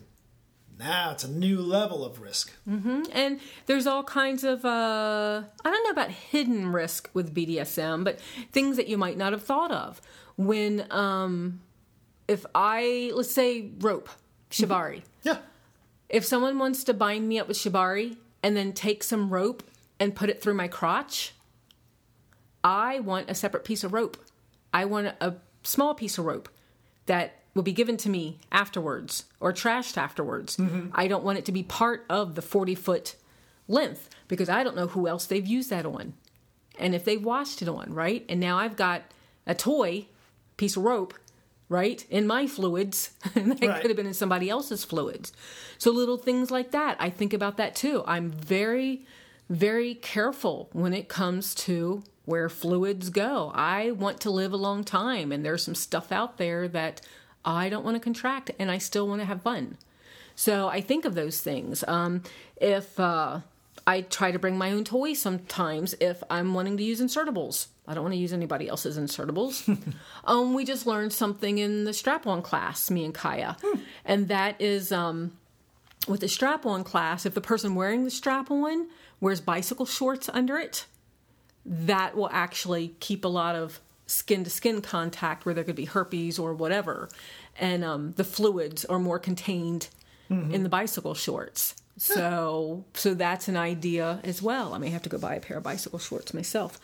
Now 0.78 1.12
it's 1.12 1.24
a 1.24 1.32
new 1.32 1.62
level 1.62 2.04
of 2.04 2.20
risk. 2.20 2.52
And 2.68 3.40
there's 3.66 3.88
all 3.88 4.04
kinds 4.04 4.44
of, 4.44 4.66
uh, 4.66 5.44
I 5.64 5.70
don't 5.70 5.84
know 5.86 5.92
about 5.92 6.12
hidden 6.12 6.74
risk 6.74 7.10
with 7.14 7.34
BDSM, 7.34 8.04
but 8.04 8.20
things 8.52 8.76
that 8.76 8.88
you 8.88 8.98
might 8.98 9.18
not 9.18 9.32
have 9.32 9.42
thought 9.44 9.72
of. 9.72 10.02
When, 10.36 10.86
um, 10.92 11.62
if 12.28 12.46
I, 12.54 13.12
let's 13.14 13.32
say, 13.32 13.72
rope, 13.80 14.10
shibari. 14.52 15.04
Yeah. 15.24 15.38
If 16.10 16.26
someone 16.26 16.60
wants 16.60 16.84
to 16.86 16.94
bind 16.94 17.28
me 17.28 17.40
up 17.40 17.48
with 17.48 17.58
shibari 17.58 18.18
and 18.44 18.56
then 18.56 18.74
take 18.74 19.04
some 19.04 19.30
rope 19.30 19.64
and 19.98 20.14
put 20.14 20.30
it 20.30 20.42
through 20.42 20.56
my 20.56 20.68
crotch, 20.68 21.36
I 22.66 23.00
want 23.00 23.30
a 23.30 23.36
separate 23.36 23.64
piece 23.64 23.86
of 23.86 23.94
rope. 23.94 24.18
I 24.74 24.86
want 24.86 25.08
a, 25.20 25.36
small 25.64 25.94
piece 25.94 26.18
of 26.18 26.24
rope 26.26 26.48
that 27.06 27.34
will 27.54 27.64
be 27.64 27.74
given 27.74 27.98
to 27.98 28.10
me 28.10 28.40
afterwards 28.52 29.26
or 29.42 29.52
trashed 29.52 29.98
afterwards. 29.98 30.56
Mm-hmm. 30.56 30.88
I 30.94 31.08
don't 31.08 31.24
want 31.24 31.38
it 31.38 31.46
to 31.46 31.52
be 31.52 31.64
part 31.64 32.06
of 32.10 32.36
the 32.36 32.42
40 32.42 32.76
foot 32.76 33.16
length 33.68 34.10
because 34.30 34.48
I 34.48 34.64
don't 34.64 34.76
know 34.76 34.88
who 34.88 35.08
else 35.08 35.26
they've 35.26 35.46
used 35.46 35.70
that 35.70 35.86
on. 35.86 36.14
And 36.80 36.96
if 36.96 37.04
they've 37.04 37.24
washed 37.24 37.62
it 37.62 37.68
on, 37.68 37.94
right? 37.94 38.24
And 38.30 38.40
now 38.40 38.58
I've 38.58 38.78
got 38.78 39.02
a 39.46 39.54
toy 39.54 40.06
piece 40.56 40.78
of 40.78 40.84
rope, 40.84 41.14
right, 41.68 42.06
in 42.10 42.26
my 42.26 42.48
fluids, 42.48 43.12
and 43.36 43.52
that 43.52 43.62
Right. 43.68 43.82
could 43.82 43.90
have 43.90 43.98
been 43.98 44.08
in 44.08 44.14
somebody 44.14 44.50
else's 44.50 44.86
fluids. 44.86 45.34
So 45.78 45.92
little 45.92 46.18
things 46.18 46.52
like 46.52 46.72
that, 46.72 46.96
I 47.02 47.10
think 47.10 47.34
about 47.34 47.58
that 47.58 47.76
too. 47.76 48.04
I'm 48.08 48.32
very, 48.32 49.06
very 49.50 49.96
careful 49.96 50.70
when 50.72 50.94
it 50.94 51.10
comes 51.10 51.54
to 51.56 52.04
where 52.30 52.48
fluids 52.48 53.10
go. 53.10 53.52
I 53.56 53.89
want 53.89 54.20
to 54.22 54.30
live 54.30 54.54
a 54.54 54.58
long 54.58 54.84
time, 54.84 55.32
and 55.32 55.44
there's 55.44 55.63
some 55.63 55.74
stuff 55.74 56.12
out 56.12 56.38
there 56.38 56.68
that 56.68 57.02
I 57.44 57.70
don't 57.70 57.84
want 57.84 57.96
to 57.96 58.00
contract, 58.00 58.52
and 58.60 58.70
I 58.70 58.78
still 58.78 59.08
want 59.08 59.22
to 59.22 59.26
have 59.26 59.42
fun. 59.42 59.78
So 60.36 60.68
I 60.68 60.80
think 60.80 61.06
of 61.06 61.15
those 61.15 61.42
things. 61.42 61.84
Um, 61.88 62.22
if 62.58 63.00
uh, 63.00 63.39
I 63.88 64.02
try 64.02 64.30
to 64.30 64.38
bring 64.38 64.60
my 64.60 64.72
own 64.72 64.84
toys 64.84 65.20
sometimes, 65.20 65.96
if 66.00 66.22
I'm 66.30 66.54
wanting 66.54 66.78
to 66.78 66.84
use 66.84 67.02
insertables, 67.02 67.68
I 67.88 67.96
don't 67.96 68.04
want 68.04 68.13
to 68.13 68.20
use 68.20 68.32
anybody 68.32 68.70
else's 68.70 69.00
insertables. 69.00 69.68
um, 70.26 70.54
we 70.54 70.65
just 70.65 70.86
learned 70.86 71.12
something 71.12 71.58
in 71.58 71.86
the 71.86 71.94
strap-on 71.94 72.44
class, 72.44 72.92
me 72.92 73.06
and 73.06 73.13
Kaya, 73.13 73.58
and 74.06 74.28
that 74.28 74.62
is 74.62 74.92
um, 74.92 75.32
with 76.08 76.20
the 76.20 76.28
strap-on 76.28 76.84
class. 76.84 77.26
If 77.26 77.34
the 77.34 77.42
person 77.42 77.74
wearing 77.74 78.04
the 78.04 78.12
strap-on 78.12 78.88
wears 79.20 79.42
bicycle 79.42 79.88
shorts 79.88 80.30
under 80.32 80.60
it, 80.60 80.86
that 81.65 82.15
will 82.15 82.30
actually 82.32 82.95
keep 83.00 83.26
a 83.26 83.28
lot 83.28 83.56
of 83.56 83.80
skin 84.08 84.43
to 84.43 84.50
skin 84.50 84.82
contact 84.82 85.45
where 85.45 85.54
there 85.54 85.63
could 85.63 85.76
be 85.76 85.86
herpes 85.86 86.39
or 86.39 86.54
whatever. 86.54 87.10
And 87.60 87.84
um, 87.84 88.13
the 88.13 88.24
fluids 88.24 88.86
are 88.86 89.00
more 89.00 89.19
contained 89.19 89.89
in 90.30 90.63
the 90.63 90.69
bicycle 90.69 91.15
shorts. 91.15 91.76
So, 91.98 92.86
so 92.93 93.13
that's 93.13 93.48
an 93.48 93.58
idea 93.58 94.19
as 94.24 94.41
well. 94.41 94.74
I 94.74 94.78
may 94.78 94.89
have 94.89 95.02
to 95.04 95.10
go 95.10 95.17
buy 95.17 95.36
a 95.36 95.39
pair 95.39 95.58
of 95.58 95.63
bicycle 95.63 96.00
shorts 96.00 96.34
myself. 96.34 96.80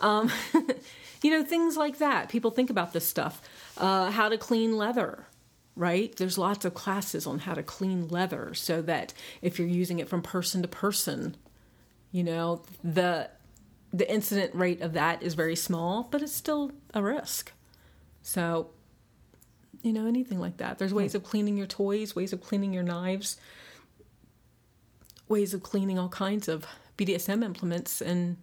Um, 0.00 0.30
you 1.22 1.30
know, 1.30 1.44
things 1.44 1.76
like 1.76 1.98
that. 1.98 2.28
People 2.28 2.50
think 2.50 2.68
about 2.68 2.92
this 2.92 3.06
stuff. 3.06 3.40
Uh, 3.76 4.10
how 4.10 4.28
to 4.28 4.36
clean 4.36 4.76
leather, 4.76 5.26
right? 5.74 6.14
There's 6.16 6.36
lots 6.36 6.64
of 6.64 6.74
classes 6.74 7.26
on 7.26 7.40
how 7.40 7.54
to 7.54 7.62
clean 7.62 8.08
leather 8.08 8.52
so 8.52 8.82
that 8.82 9.14
if 9.40 9.58
you're 9.58 9.68
using 9.68 10.00
it 10.00 10.08
from 10.08 10.22
person 10.22 10.60
to 10.62 10.68
person, 10.68 11.36
you 12.12 12.24
know, 12.24 12.62
the 12.84 13.30
the 13.92 14.10
incident 14.10 14.54
rate 14.54 14.80
of 14.80 14.92
that 14.92 15.22
is 15.22 15.34
very 15.34 15.56
small, 15.56 16.08
but 16.10 16.22
it's 16.22 16.34
still 16.34 16.72
a 16.94 17.02
risk. 17.02 17.52
So, 18.22 18.70
you 19.82 19.92
know, 19.92 20.06
anything 20.06 20.38
like 20.40 20.58
that. 20.58 20.78
There's 20.78 20.92
ways 20.92 21.12
hmm. 21.12 21.18
of 21.18 21.24
cleaning 21.24 21.56
your 21.56 21.66
toys, 21.66 22.14
ways 22.14 22.32
of 22.32 22.42
cleaning 22.42 22.72
your 22.72 22.82
knives, 22.82 23.36
ways 25.28 25.54
of 25.54 25.62
cleaning 25.62 25.98
all 25.98 26.08
kinds 26.08 26.48
of 26.48 26.66
BDSM 26.96 27.44
implements 27.44 28.00
and 28.00 28.36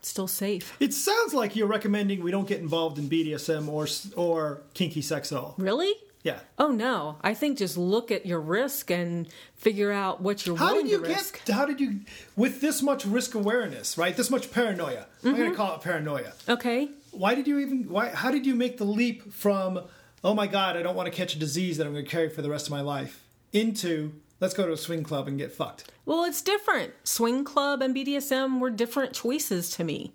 still 0.00 0.26
safe. 0.26 0.76
It 0.80 0.92
sounds 0.92 1.32
like 1.32 1.54
you're 1.56 1.68
recommending 1.68 2.22
we 2.22 2.30
don't 2.30 2.48
get 2.48 2.60
involved 2.60 2.98
in 2.98 3.08
BDSM 3.08 3.68
or 3.68 3.86
or 4.16 4.62
kinky 4.74 5.02
sex 5.02 5.32
at 5.32 5.38
all. 5.38 5.54
Really? 5.58 5.94
Yeah. 6.22 6.38
Oh 6.58 6.68
no! 6.68 7.16
I 7.22 7.34
think 7.34 7.58
just 7.58 7.76
look 7.76 8.10
at 8.12 8.26
your 8.26 8.40
risk 8.40 8.90
and 8.90 9.26
figure 9.56 9.90
out 9.90 10.20
what 10.20 10.46
you're 10.46 10.56
How 10.56 10.74
did 10.74 10.88
you 10.88 11.02
get? 11.04 11.40
How 11.50 11.66
did 11.66 11.80
you, 11.80 12.00
with 12.36 12.60
this 12.60 12.80
much 12.80 13.04
risk 13.04 13.34
awareness, 13.34 13.98
right? 13.98 14.16
This 14.16 14.30
much 14.30 14.52
paranoia. 14.52 15.06
I'm 15.24 15.30
Mm-hmm. 15.32 15.36
going 15.38 15.50
to 15.50 15.56
call 15.56 15.74
it 15.74 15.80
paranoia. 15.82 16.32
Okay. 16.48 16.88
Why 17.10 17.34
did 17.34 17.48
you 17.48 17.58
even? 17.58 17.88
Why? 17.88 18.10
How 18.10 18.30
did 18.30 18.46
you 18.46 18.54
make 18.54 18.78
the 18.78 18.84
leap 18.84 19.32
from, 19.32 19.80
oh 20.22 20.32
my 20.34 20.46
God, 20.46 20.76
I 20.76 20.82
don't 20.82 20.94
want 20.94 21.06
to 21.10 21.14
catch 21.16 21.34
a 21.34 21.38
disease 21.40 21.76
that 21.78 21.86
I'm 21.88 21.92
going 21.92 22.04
to 22.04 22.10
carry 22.10 22.28
for 22.28 22.40
the 22.40 22.50
rest 22.50 22.66
of 22.66 22.70
my 22.70 22.82
life, 22.82 23.24
into 23.52 24.12
let's 24.38 24.54
go 24.54 24.64
to 24.64 24.72
a 24.72 24.76
swing 24.76 25.02
club 25.02 25.26
and 25.26 25.36
get 25.38 25.50
fucked? 25.52 25.90
Well, 26.06 26.22
it's 26.24 26.40
different. 26.42 26.92
Swing 27.02 27.42
club 27.44 27.82
and 27.82 27.94
BDSM 27.96 28.60
were 28.60 28.70
different 28.70 29.12
choices 29.12 29.70
to 29.70 29.82
me. 29.84 30.12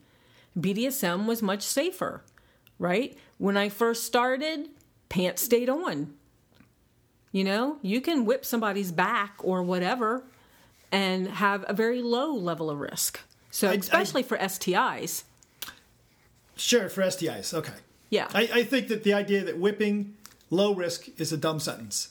BDSM 0.57 1.25
was 1.27 1.41
much 1.41 1.61
safer, 1.63 2.23
right? 2.79 3.17
When 3.37 3.57
I 3.57 3.69
first 3.69 4.05
started, 4.05 4.69
pants 5.09 5.41
stayed 5.41 5.69
on. 5.69 6.13
You 7.31 7.43
know, 7.43 7.77
you 7.81 8.01
can 8.01 8.25
whip 8.25 8.45
somebody's 8.45 8.91
back 8.91 9.35
or 9.39 9.61
whatever 9.63 10.23
and 10.91 11.27
have 11.27 11.65
a 11.67 11.73
very 11.73 12.01
low 12.01 12.31
level 12.33 12.69
of 12.69 12.79
risk. 12.79 13.19
So, 13.51 13.67
I- 13.69 13.71
I- 13.71 13.75
especially 13.75 14.23
for 14.23 14.37
STIs. 14.37 15.23
Sure, 16.55 16.89
for 16.89 17.01
STIs. 17.03 17.53
Okay. 17.53 17.73
Yeah. 18.09 18.27
I, 18.33 18.49
I 18.53 18.63
think 18.63 18.87
that 18.87 19.03
the 19.03 19.13
idea 19.13 19.43
that 19.43 19.57
whipping 19.59 20.15
low 20.49 20.73
risk 20.73 21.07
is 21.19 21.31
a 21.31 21.37
dumb 21.37 21.59
sentence. 21.59 22.09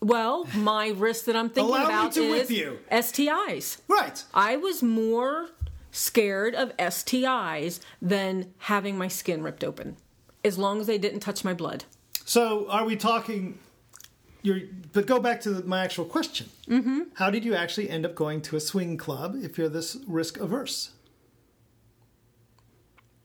well, 0.00 0.46
my 0.54 0.88
risk 0.88 1.24
that 1.24 1.34
I'm 1.36 1.48
thinking 1.48 1.74
Allow 1.74 1.86
about 1.86 2.16
is 2.16 2.50
you. 2.50 2.78
STIs. 2.92 3.78
Right. 3.88 4.22
I 4.34 4.56
was 4.56 4.82
more 4.82 5.48
scared 5.90 6.54
of 6.54 6.76
STIs 6.76 7.80
than 8.02 8.52
having 8.58 8.98
my 8.98 9.08
skin 9.08 9.42
ripped 9.42 9.64
open, 9.64 9.96
as 10.46 10.58
long 10.58 10.80
as 10.80 10.86
they 10.86 10.98
didn't 10.98 11.20
touch 11.20 11.44
my 11.44 11.52
blood. 11.52 11.84
So 12.24 12.68
are 12.68 12.84
we 12.84 12.96
talking? 12.96 13.58
You're, 14.42 14.60
but 14.92 15.06
go 15.06 15.18
back 15.18 15.40
to 15.42 15.50
the, 15.50 15.64
my 15.64 15.82
actual 15.84 16.04
question. 16.04 16.48
Mm-hmm. 16.68 17.00
How 17.14 17.30
did 17.30 17.44
you 17.44 17.54
actually 17.54 17.90
end 17.90 18.06
up 18.06 18.14
going 18.14 18.40
to 18.42 18.56
a 18.56 18.60
swing 18.60 18.96
club 18.96 19.36
if 19.42 19.58
you're 19.58 19.68
this 19.68 19.96
risk 20.06 20.38
averse? 20.38 20.90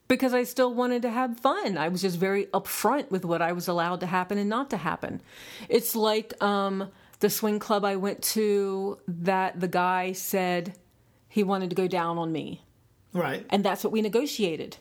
Because 0.08 0.34
I 0.34 0.44
still 0.44 0.74
wanted 0.74 1.04
to 1.04 1.10
have 1.10 1.40
fun. 1.40 1.78
I 1.78 1.88
was 1.88 2.02
just 2.02 2.18
very 2.18 2.48
upfront 2.48 3.12
with 3.12 3.24
what 3.24 3.42
I 3.42 3.54
was 3.54 3.68
allowed 3.68 4.02
to 4.02 4.08
happen 4.08 4.38
and 4.38 4.50
not 4.50 4.70
to 4.72 4.78
happen. 4.78 5.22
It's 5.70 5.96
like 5.96 6.34
um, 6.44 6.90
the 7.20 7.30
swing 7.30 7.60
club 7.60 7.86
I 7.86 7.96
went 7.96 8.22
to 8.24 9.00
that 9.08 9.60
the 9.60 9.70
guy 9.70 10.12
said 10.12 10.74
he 11.30 11.44
wanted 11.44 11.70
to 11.70 11.76
go 11.76 11.88
down 11.88 12.18
on 12.18 12.32
me. 12.32 12.62
Right. 13.14 13.46
And 13.50 13.64
that's 13.64 13.84
what 13.84 13.94
we 13.94 14.02
negotiated. 14.02 14.78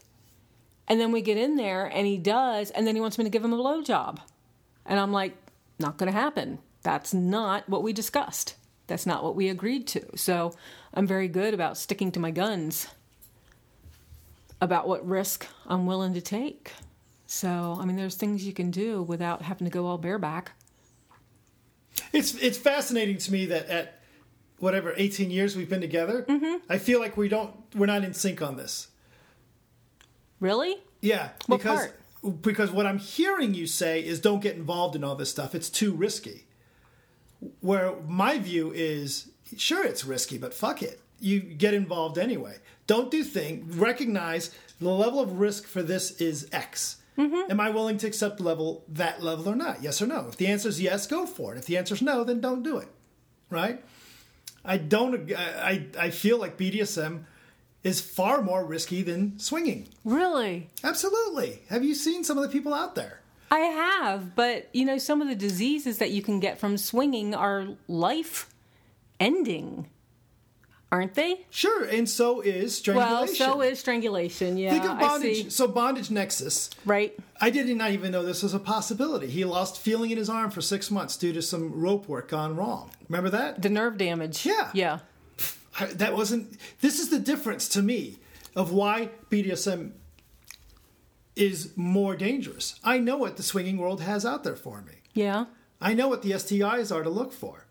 And 0.91 1.01
then 1.01 1.13
we 1.13 1.23
get 1.23 1.39
in 1.39 1.55
there 1.55 1.87
and 1.87 2.05
he 2.05 2.19
does, 2.19 2.73
and 2.73 2.85
then 2.85 2.97
he 2.97 3.01
wants 3.01 3.17
me 3.17 3.23
to 3.23 3.31
give 3.31 3.45
him 3.45 3.53
a 3.53 3.57
blowjob. 3.57 4.19
And 4.85 4.99
I'm 4.99 5.13
like, 5.13 5.37
not 5.79 5.97
going 5.97 6.13
to 6.13 6.19
happen. 6.19 6.59
That's 6.83 7.15
not 7.15 7.69
what 7.69 7.85
we 7.85 7.93
discussed. 7.93 8.57
That's 8.89 9.07
not 9.07 9.23
what 9.23 9.37
we 9.37 9.49
agreed 9.49 9.87
to. 9.89 10.17
So 10.17 10.53
I'm 10.93 11.07
very 11.07 11.29
good 11.29 11.55
about 11.55 11.79
sticking 11.79 12.11
to 12.13 12.21
my 12.21 12.33
guns 12.33 12.89
about 14.61 14.89
what 14.89 15.07
risk 15.07 15.47
I'm 15.67 15.87
willing 15.87 16.13
to 16.15 16.21
take. 16.21 16.73
So, 17.27 17.79
I 17.81 17.85
mean, 17.85 17.95
there's 17.95 18.17
things 18.17 18.45
you 18.45 18.53
can 18.53 18.73
do 18.73 19.03
without 19.03 19.43
having 19.43 19.67
to 19.67 19.71
go 19.71 19.87
all 19.87 19.97
bareback. 19.97 20.53
It's 22.13 22.35
it's 22.35 22.59
fascinating 22.59 23.19
to 23.19 23.33
me 23.33 23.47
that 23.47 23.69
at 23.69 24.01
whatever 24.59 24.93
18 24.97 25.31
years 25.31 25.55
we've 25.55 25.71
been 25.71 25.81
together, 25.81 26.25
mm-hmm. 26.29 26.57
I 26.69 26.79
feel 26.79 26.99
like 26.99 27.17
we 27.17 27.29
don't 27.29 27.55
we're 27.75 27.87
not 27.87 28.03
in 28.03 28.15
sync 28.15 28.43
on 28.43 28.57
this. 28.57 28.89
Really? 30.41 30.77
Yeah, 31.01 31.31
What 31.47 31.59
because 31.59 31.89
because 32.43 32.71
what 32.71 32.87
I'm 32.87 32.99
hearing 32.99 33.55
you 33.55 33.67
say 33.67 34.05
is 34.05 34.21
don't 34.21 34.41
get 34.41 34.57
involved 34.57 34.97
in 34.97 35.05
all 35.05 35.15
this 35.15 35.31
stuff. 35.31 35.55
It's 35.55 35.71
too 35.71 35.93
risky. 35.93 36.45
Where 37.61 37.95
my 38.07 38.39
view 38.39 38.73
is 38.75 39.31
sure 39.57 39.85
it's 39.85 40.05
risky, 40.05 40.37
but 40.37 40.53
fuck 40.53 40.83
it. 40.83 41.01
You 41.21 41.41
get 41.41 41.75
involved 41.75 42.19
anyway. 42.19 42.57
Don't 42.87 43.11
do 43.11 43.25
thing. 43.25 43.67
Recognize 43.71 44.51
the 44.81 44.91
level 44.91 45.21
of 45.21 45.39
risk 45.41 45.67
for 45.67 45.83
this 45.83 46.21
is 46.21 46.49
X. 46.53 46.97
Mm-hmm. 47.19 47.51
Am 47.51 47.61
I 47.61 47.71
willing 47.71 47.99
to 47.99 48.07
accept 48.07 48.41
level 48.41 48.85
that 48.89 49.23
level 49.23 49.49
or 49.49 49.57
not? 49.57 49.83
Yes 49.83 50.01
or 50.01 50.07
no. 50.07 50.27
If 50.29 50.37
the 50.37 50.47
answer 50.47 50.69
is 50.69 50.81
yes, 50.81 51.07
go 51.07 51.27
for 51.27 51.55
it. 51.55 51.59
If 51.59 51.67
the 51.67 51.77
answer 51.77 51.95
is 51.95 52.03
no, 52.03 52.25
then 52.25 52.41
don't 52.41 52.63
do 52.63 52.79
it. 52.79 52.89
Right? 53.51 53.83
I 54.65 54.77
don't. 54.77 55.33
I 55.35 55.87
I 55.99 56.11
feel 56.11 56.39
like 56.39 56.57
BDSM 56.57 57.25
is 57.83 58.01
far 58.01 58.43
more 58.43 58.65
risky 58.65 59.03
than 59.03 59.39
swinging. 59.39 59.89
Really? 60.05 60.69
Absolutely. 60.85 61.63
Have 61.69 61.85
you 61.85 61.95
seen 61.95 62.25
some 62.25 62.37
of 62.37 62.43
the 62.43 62.51
people 62.51 62.75
out 62.75 62.95
there? 62.95 63.21
I 63.51 63.61
have, 63.61 64.37
but 64.37 64.69
you 64.73 64.85
know, 64.85 64.99
some 64.99 65.21
of 65.21 65.29
the 65.29 65.35
diseases 65.35 65.99
that 65.99 66.11
you 66.11 66.23
can 66.23 66.39
get 66.39 66.59
from 66.61 66.77
swinging 66.77 67.35
are 67.35 67.67
life 67.89 68.49
ending, 69.19 69.89
aren't 70.93 71.15
they? 71.15 71.47
Sure, 71.51 71.85
and 71.85 72.09
so 72.09 72.43
is 72.43 72.77
strangulation. 72.77 73.47
Well, 73.47 73.55
so 73.57 73.61
is 73.61 73.81
strangulation. 73.81 74.57
Yeah, 74.57 74.71
Think 74.71 74.85
of 74.85 75.01
bondage. 75.01 75.51
So 75.51 75.67
bondage 75.67 76.13
nexus. 76.13 76.71
Right. 76.85 77.19
I 77.41 77.51
did 77.51 77.75
not 77.77 77.91
even 77.91 78.13
know 78.13 78.23
this 78.23 78.45
was 78.45 78.55
a 78.55 78.61
possibility. 78.61 79.27
He 79.27 79.45
lost 79.45 79.81
feeling 79.81 80.13
in 80.13 80.19
his 80.19 80.31
arm 80.31 80.53
for 80.53 80.61
six 80.61 80.89
months 80.89 81.17
due 81.17 81.33
to 81.33 81.43
some 81.43 81.73
rope 81.73 82.09
work 82.09 82.29
gone 82.29 82.55
wrong. 82.55 82.91
Remember 83.09 83.31
that? 83.31 83.63
The 83.63 83.71
nerve 83.71 83.99
damage. 83.99 84.47
Yeah. 84.47 84.71
Yeah. 84.75 84.99
I, 85.79 85.87
that 85.87 86.15
wasn't. 86.17 86.57
This 86.81 86.99
is 86.99 87.11
the 87.11 87.19
difference 87.21 87.69
to 87.71 87.83
me 87.83 88.19
of 88.57 88.73
why 88.73 89.11
BDSM 89.31 89.93
is 91.37 91.77
more 91.77 92.17
dangerous. 92.17 92.79
I 92.83 92.99
know 92.99 93.17
what 93.17 93.37
the 93.37 93.43
swinging 93.43 93.79
world 93.79 94.01
has 94.03 94.27
out 94.27 94.45
there 94.45 94.57
for 94.57 94.83
me. 94.83 94.95
Yeah. 95.15 95.47
I 95.81 95.95
know 95.95 96.09
what 96.09 96.23
the 96.23 96.33
STIs 96.33 96.95
are 96.95 97.03
to 97.03 97.11
look 97.11 97.33
for. 97.33 97.67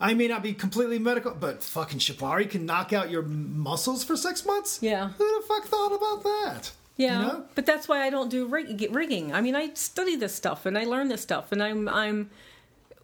I 0.00 0.14
may 0.14 0.26
not 0.26 0.42
be 0.42 0.52
completely 0.52 0.98
medical, 0.98 1.32
but 1.32 1.62
fucking 1.62 2.00
Shibari 2.00 2.50
can 2.50 2.66
knock 2.66 2.92
out 2.92 3.10
your 3.10 3.22
muscles 3.22 4.02
for 4.02 4.16
six 4.16 4.44
months? 4.44 4.80
Yeah. 4.82 5.10
Who 5.10 5.40
the 5.40 5.46
fuck 5.46 5.64
thought 5.66 5.92
about 5.94 6.22
that? 6.24 6.72
Yeah, 6.96 7.20
You 7.20 7.26
know? 7.26 7.44
but 7.54 7.66
that's 7.66 7.86
why 7.86 8.02
I 8.02 8.10
don't 8.10 8.28
do 8.28 8.46
rig- 8.46 8.88
rigging. 8.90 9.32
I 9.32 9.40
mean, 9.40 9.54
I 9.54 9.72
study 9.74 10.16
this 10.16 10.34
stuff 10.34 10.66
and 10.66 10.76
I 10.76 10.84
learn 10.84 11.08
this 11.08 11.22
stuff, 11.22 11.52
and 11.52 11.62
I'm 11.62 11.88
I'm 11.88 12.30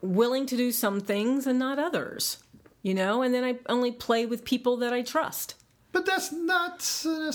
willing 0.02 0.46
to 0.46 0.56
do 0.56 0.72
some 0.72 1.00
things 1.00 1.46
and 1.46 1.58
not 1.58 1.78
others. 1.78 2.38
You 2.82 2.94
know, 2.94 3.22
and 3.22 3.34
then 3.34 3.44
I 3.44 3.56
only 3.68 3.90
play 3.92 4.24
with 4.24 4.44
people 4.44 4.76
that 4.78 4.92
I 4.92 5.02
trust. 5.02 5.54
But 5.92 6.06
that's 6.06 6.32
not 6.32 6.80
uh, 7.04 7.32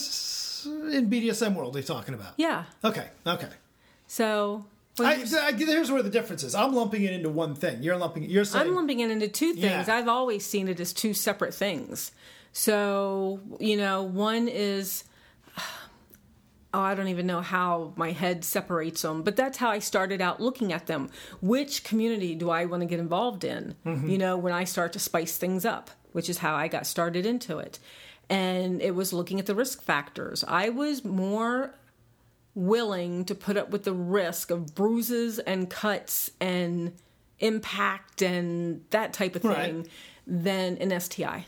in 0.91 1.09
BDSM 1.09 1.55
world 1.55 1.73
they're 1.73 1.83
talking 1.83 2.13
about. 2.13 2.33
Yeah. 2.37 2.65
Okay, 2.83 3.07
okay. 3.27 3.49
So 4.07 4.65
I, 4.99 5.25
I, 5.41 5.51
here's 5.53 5.91
where 5.91 6.03
the 6.03 6.09
difference 6.09 6.43
is. 6.43 6.53
I'm 6.53 6.73
lumping 6.73 7.03
it 7.03 7.13
into 7.13 7.29
one 7.29 7.55
thing. 7.55 7.81
You're 7.81 7.97
lumping. 7.97 8.23
You're 8.29 8.45
saying 8.45 8.67
I'm 8.67 8.75
lumping 8.75 8.99
it 8.99 9.09
into 9.09 9.27
two 9.27 9.53
things. 9.53 9.87
Yeah. 9.87 9.95
I've 9.95 10.07
always 10.07 10.45
seen 10.45 10.67
it 10.67 10.79
as 10.79 10.93
two 10.93 11.13
separate 11.13 11.53
things. 11.53 12.11
So, 12.51 13.39
you 13.59 13.75
know, 13.75 14.03
one 14.03 14.47
is 14.47 15.03
oh, 16.73 16.79
I 16.81 16.95
don't 16.95 17.07
even 17.07 17.27
know 17.27 17.41
how 17.41 17.93
my 17.95 18.11
head 18.11 18.43
separates 18.43 19.01
them, 19.03 19.21
but 19.23 19.35
that's 19.35 19.57
how 19.57 19.69
I 19.69 19.79
started 19.79 20.21
out 20.21 20.41
looking 20.41 20.73
at 20.73 20.87
them. 20.87 21.09
Which 21.41 21.83
community 21.83 22.33
do 22.35 22.49
I 22.49 22.65
want 22.65 22.81
to 22.81 22.87
get 22.87 22.99
involved 22.99 23.43
in? 23.43 23.75
Mm-hmm. 23.85 24.09
You 24.09 24.17
know, 24.17 24.37
when 24.37 24.53
I 24.53 24.63
start 24.63 24.93
to 24.93 24.99
spice 24.99 25.37
things 25.37 25.65
up, 25.65 25.91
which 26.13 26.29
is 26.29 26.39
how 26.39 26.55
I 26.55 26.67
got 26.67 26.87
started 26.87 27.25
into 27.25 27.59
it. 27.59 27.79
And 28.29 28.81
it 28.81 28.95
was 28.95 29.13
looking 29.13 29.39
at 29.39 29.45
the 29.45 29.55
risk 29.55 29.83
factors. 29.83 30.43
I 30.47 30.69
was 30.69 31.03
more 31.03 31.75
willing 32.55 33.25
to 33.25 33.35
put 33.35 33.57
up 33.57 33.69
with 33.69 33.83
the 33.83 33.93
risk 33.93 34.49
of 34.51 34.73
bruises 34.75 35.39
and 35.39 35.69
cuts 35.69 36.31
and 36.39 36.93
impact 37.39 38.21
and 38.21 38.83
that 38.91 39.11
type 39.13 39.35
of 39.35 39.43
Right. 39.43 39.57
thing 39.65 39.87
than 40.25 40.77
an 40.77 40.91
STI. 40.91 41.45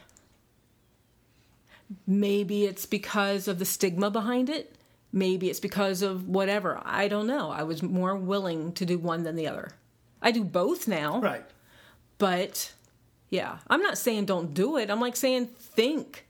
Maybe 2.07 2.65
it's 2.65 2.85
because 2.85 3.47
of 3.47 3.59
the 3.59 3.65
stigma 3.65 4.09
behind 4.09 4.49
it. 4.49 4.74
Maybe 5.15 5.49
it's 5.49 5.61
because 5.61 6.01
of 6.01 6.27
whatever. 6.27 6.81
I 6.83 7.07
don't 7.07 7.25
know. 7.25 7.49
I 7.49 7.63
was 7.63 7.81
more 7.81 8.17
willing 8.17 8.73
to 8.73 8.85
do 8.85 8.97
one 8.99 9.23
than 9.23 9.37
the 9.37 9.47
other. 9.47 9.71
I 10.21 10.31
do 10.31 10.43
both 10.43 10.89
now. 10.89 11.21
right. 11.21 11.45
But 12.17 12.73
yeah, 13.29 13.59
I'm 13.67 13.81
not 13.81 13.97
saying 13.97 14.25
don't 14.25 14.53
do 14.53 14.75
it. 14.75 14.89
I'm 14.89 14.99
like 14.99 15.15
saying 15.15 15.47
think, 15.47 16.27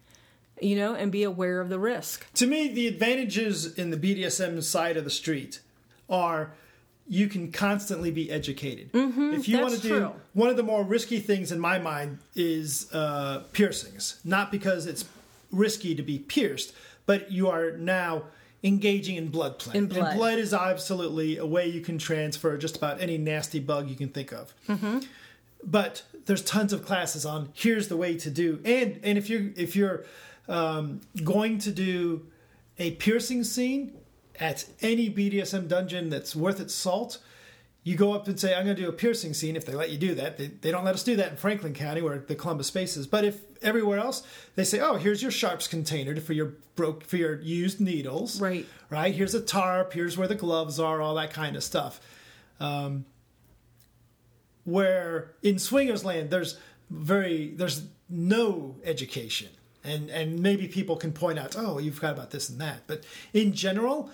you 0.61 0.75
know, 0.75 0.93
and 0.93 1.11
be 1.11 1.23
aware 1.23 1.61
of 1.61 1.69
the 1.69 1.79
risk. 1.79 2.31
To 2.33 2.45
me, 2.45 2.67
the 2.67 2.87
advantages 2.87 3.73
in 3.73 3.89
the 3.89 3.97
BDSM 3.97 4.61
side 4.61 4.97
of 4.97 5.03
the 5.03 5.09
street 5.09 5.61
are 6.07 6.53
you 7.07 7.27
can 7.27 7.51
constantly 7.51 8.11
be 8.11 8.29
educated. 8.29 8.91
if 8.93 9.47
you 9.47 9.59
want 9.59 9.73
to 9.73 9.81
do 9.81 9.99
true. 9.99 10.13
one 10.33 10.49
of 10.49 10.57
the 10.57 10.63
more 10.63 10.83
risky 10.83 11.19
things 11.19 11.51
in 11.51 11.59
my 11.59 11.79
mind 11.79 12.19
is 12.35 12.87
uh, 12.93 13.43
piercings, 13.51 14.19
not 14.23 14.51
because 14.51 14.85
it's 14.85 15.05
risky 15.51 15.95
to 15.95 16.03
be 16.03 16.19
pierced, 16.19 16.73
but 17.07 17.31
you 17.31 17.49
are 17.49 17.71
now 17.71 18.23
engaging 18.65 19.15
in 19.15 19.27
blood 19.29 19.59
play. 19.59 19.77
In 19.77 19.85
blood. 19.85 20.09
And 20.09 20.17
blood 20.17 20.39
is 20.39 20.53
absolutely 20.53 21.37
a 21.37 21.45
way 21.45 21.67
you 21.67 21.81
can 21.81 21.97
transfer 21.97 22.57
just 22.57 22.75
about 22.75 22.99
any 22.99 23.17
nasty 23.17 23.59
bug 23.59 23.89
you 23.89 23.95
can 23.95 24.09
think 24.09 24.33
of. 24.33 24.53
Mm-hmm. 24.67 24.99
But 25.63 26.03
there's 26.25 26.43
tons 26.43 26.73
of 26.73 26.83
classes 26.83 27.25
on 27.25 27.49
here's 27.53 27.87
the 27.87 27.95
way 27.95 28.17
to 28.17 28.29
do, 28.29 28.59
and 28.65 28.99
and 29.03 29.17
if 29.17 29.29
you're 29.29 29.51
if 29.55 29.75
you're 29.75 30.03
um, 30.47 31.01
going 31.23 31.59
to 31.59 31.71
do 31.71 32.25
a 32.77 32.91
piercing 32.91 33.43
scene 33.43 33.93
at 34.39 34.65
any 34.81 35.09
BDSM 35.09 35.67
dungeon 35.67 36.09
that's 36.09 36.35
worth 36.35 36.59
its 36.59 36.73
salt, 36.73 37.19
you 37.85 37.95
go 37.95 38.13
up 38.13 38.27
and 38.27 38.39
say, 38.39 38.55
I'm 38.55 38.65
going 38.65 38.75
to 38.75 38.81
do 38.81 38.89
a 38.89 38.91
piercing 38.91 39.35
scene 39.35 39.55
if 39.55 39.63
they 39.63 39.75
let 39.75 39.91
you 39.91 39.99
do 39.99 40.15
that. 40.15 40.39
They, 40.39 40.47
they 40.47 40.71
don't 40.71 40.83
let 40.83 40.95
us 40.95 41.03
do 41.03 41.15
that 41.17 41.29
in 41.29 41.37
Franklin 41.37 41.75
County 41.75 42.01
where 42.01 42.17
the 42.17 42.33
Columbus 42.33 42.65
space 42.65 42.97
is. 42.97 43.05
But 43.05 43.23
if 43.23 43.41
everywhere 43.61 43.99
else, 43.99 44.23
they 44.55 44.63
say, 44.63 44.79
oh, 44.79 44.95
here's 44.95 45.21
your 45.21 45.29
sharps 45.29 45.67
container 45.67 46.19
for 46.19 46.33
your 46.33 46.55
broke 46.75 47.03
for 47.03 47.17
your 47.17 47.39
used 47.41 47.79
needles. 47.79 48.41
Right. 48.41 48.65
Right. 48.89 49.13
Here's 49.13 49.35
a 49.35 49.39
tarp. 49.39 49.93
Here's 49.93 50.17
where 50.17 50.27
the 50.27 50.33
gloves 50.33 50.79
are. 50.79 50.99
All 50.99 51.13
that 51.13 51.31
kind 51.31 51.55
of 51.55 51.63
stuff. 51.63 52.01
Um, 52.59 53.05
where 54.63 55.35
in 55.43 55.59
swingers 55.59 56.03
land, 56.03 56.31
there's 56.31 56.57
very 56.89 57.53
there's 57.55 57.83
no 58.09 58.77
education. 58.83 59.49
And, 59.83 60.09
and 60.09 60.39
maybe 60.39 60.67
people 60.67 60.95
can 60.95 61.11
point 61.11 61.37
out, 61.37 61.55
oh, 61.55 61.77
you've 61.77 62.01
got 62.01 62.13
about 62.13 62.31
this 62.31 62.49
and 62.49 62.59
that. 62.59 62.87
But 62.87 63.03
in 63.33 63.53
general, 63.53 64.09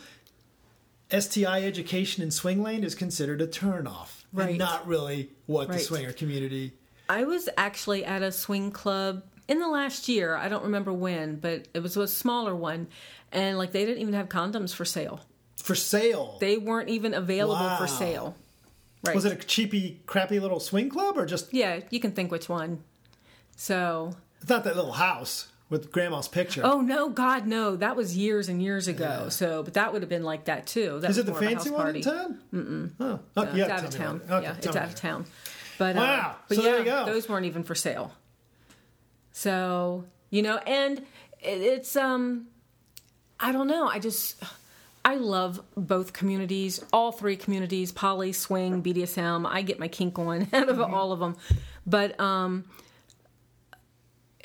STI 1.11 1.63
education 1.65 2.23
in 2.23 2.29
swingland 2.29 2.83
is 2.83 2.95
considered 2.95 3.41
a 3.41 3.47
turnoff, 3.47 4.23
Right. 4.33 4.49
and 4.49 4.57
not 4.57 4.87
really 4.87 5.29
what 5.45 5.67
the 5.71 5.79
swinger 5.79 6.13
community. 6.13 6.73
I 7.09 7.25
was 7.25 7.49
actually 7.57 8.05
at 8.05 8.21
a 8.23 8.31
swing 8.31 8.71
club 8.71 9.23
in 9.47 9.59
the 9.59 9.67
last 9.67 10.07
year. 10.07 10.35
I 10.35 10.47
don't 10.47 10.63
remember 10.63 10.93
when, 10.93 11.35
but 11.35 11.67
it 11.73 11.79
was 11.83 11.97
a 11.97 12.07
smaller 12.07 12.55
one. 12.55 12.87
And 13.33 13.57
like 13.57 13.71
they 13.73 13.85
didn't 13.85 14.01
even 14.01 14.13
have 14.13 14.29
condoms 14.29 14.73
for 14.73 14.85
sale. 14.85 15.21
For 15.57 15.75
sale, 15.75 16.37
They 16.39 16.57
weren't 16.57 16.89
even 16.89 17.13
available 17.13 17.55
Wow. 17.55 17.77
for 17.77 17.87
sale. 17.87 18.35
Right. 19.03 19.15
was 19.15 19.25
it 19.25 19.31
a 19.33 19.35
cheapy, 19.35 19.99
crappy 20.05 20.39
little 20.39 20.59
swing 20.59 20.87
club, 20.89 21.17
or 21.17 21.25
just 21.25 21.53
Yeah, 21.53 21.81
you 21.89 21.99
can 21.99 22.11
think 22.11 22.31
which 22.31 22.47
one. 22.47 22.83
So, 23.57 24.15
it's 24.41 24.49
not 24.49 24.63
that 24.63 24.75
little 24.75 24.93
house 24.93 25.47
with 25.71 25.91
grandma's 25.91 26.27
picture? 26.27 26.61
oh 26.63 26.81
no, 26.81 27.09
God 27.09 27.47
no, 27.47 27.75
that 27.77 27.95
was 27.95 28.15
years 28.15 28.47
and 28.49 28.61
years 28.61 28.87
ago. 28.87 29.29
So, 29.29 29.63
but 29.63 29.73
that 29.73 29.91
would 29.93 30.03
have 30.03 30.09
been 30.09 30.23
like 30.23 30.45
that 30.45 30.67
too. 30.67 30.99
That 30.99 31.09
is 31.09 31.17
it 31.17 31.25
the 31.25 31.33
fancy 31.33 31.71
one 31.71 31.81
party. 31.81 31.99
in 31.99 32.05
town? 32.05 32.39
Mm-mm. 32.53 32.91
Oh, 32.99 33.19
oh, 33.37 33.43
No, 33.43 33.51
yeah, 33.55 33.63
it's 33.63 33.71
out 33.71 33.83
of 33.85 33.89
town. 33.89 34.21
Okay, 34.29 34.43
yeah, 34.43 34.55
it's 34.57 34.67
out 34.67 34.75
of 34.85 34.95
town. 34.95 35.25
But 35.79 35.95
Wow. 35.95 36.03
uh, 36.03 36.33
but 36.47 36.55
So 36.57 36.63
yeah, 36.63 36.69
there 36.69 36.79
you 36.79 36.85
go. 36.85 37.05
those 37.05 37.27
weren't 37.27 37.47
even 37.47 37.63
for 37.63 37.73
sale. 37.73 38.13
So 39.31 40.05
you 40.29 40.41
know, 40.41 40.57
and 40.57 40.99
it, 41.39 41.61
it's 41.61 41.95
um, 41.95 42.47
I 43.39 43.51
don't 43.51 43.67
know. 43.67 43.87
I 43.87 43.99
just 43.99 44.41
I 45.03 45.15
love 45.15 45.61
both 45.75 46.13
communities, 46.13 46.83
all 46.93 47.11
three 47.11 47.35
communities: 47.37 47.91
poly, 47.91 48.33
swing, 48.33 48.83
BDSM. 48.83 49.47
I 49.49 49.61
get 49.61 49.79
my 49.79 49.87
kink 49.87 50.19
on 50.19 50.47
out 50.53 50.69
of 50.69 50.77
Mm-hmm. 50.77 50.93
all 50.93 51.11
of 51.11 51.19
them, 51.19 51.35
but 51.85 52.19
um. 52.19 52.65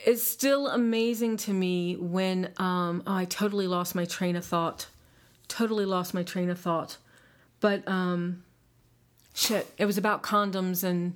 It's 0.07 0.23
still 0.23 0.69
amazing 0.69 1.37
to 1.39 1.53
me 1.53 1.97
when 1.97 2.53
um, 2.57 3.03
oh, 3.07 3.15
I 3.15 3.27
totally 3.27 3.67
lost 3.67 3.95
my 3.95 4.07
train 4.07 4.37
of 4.37 4.45
thought 4.45 4.87
totally 5.49 5.85
lost 5.85 6.15
my 6.15 6.23
train 6.23 6.51
of 6.51 6.59
thought. 6.59 6.97
But 7.61 7.87
um 7.89 8.43
shit, 9.35 9.67
it 9.79 9.87
was 9.87 9.99
about 9.99 10.23
condoms 10.23 10.85
and 10.85 11.15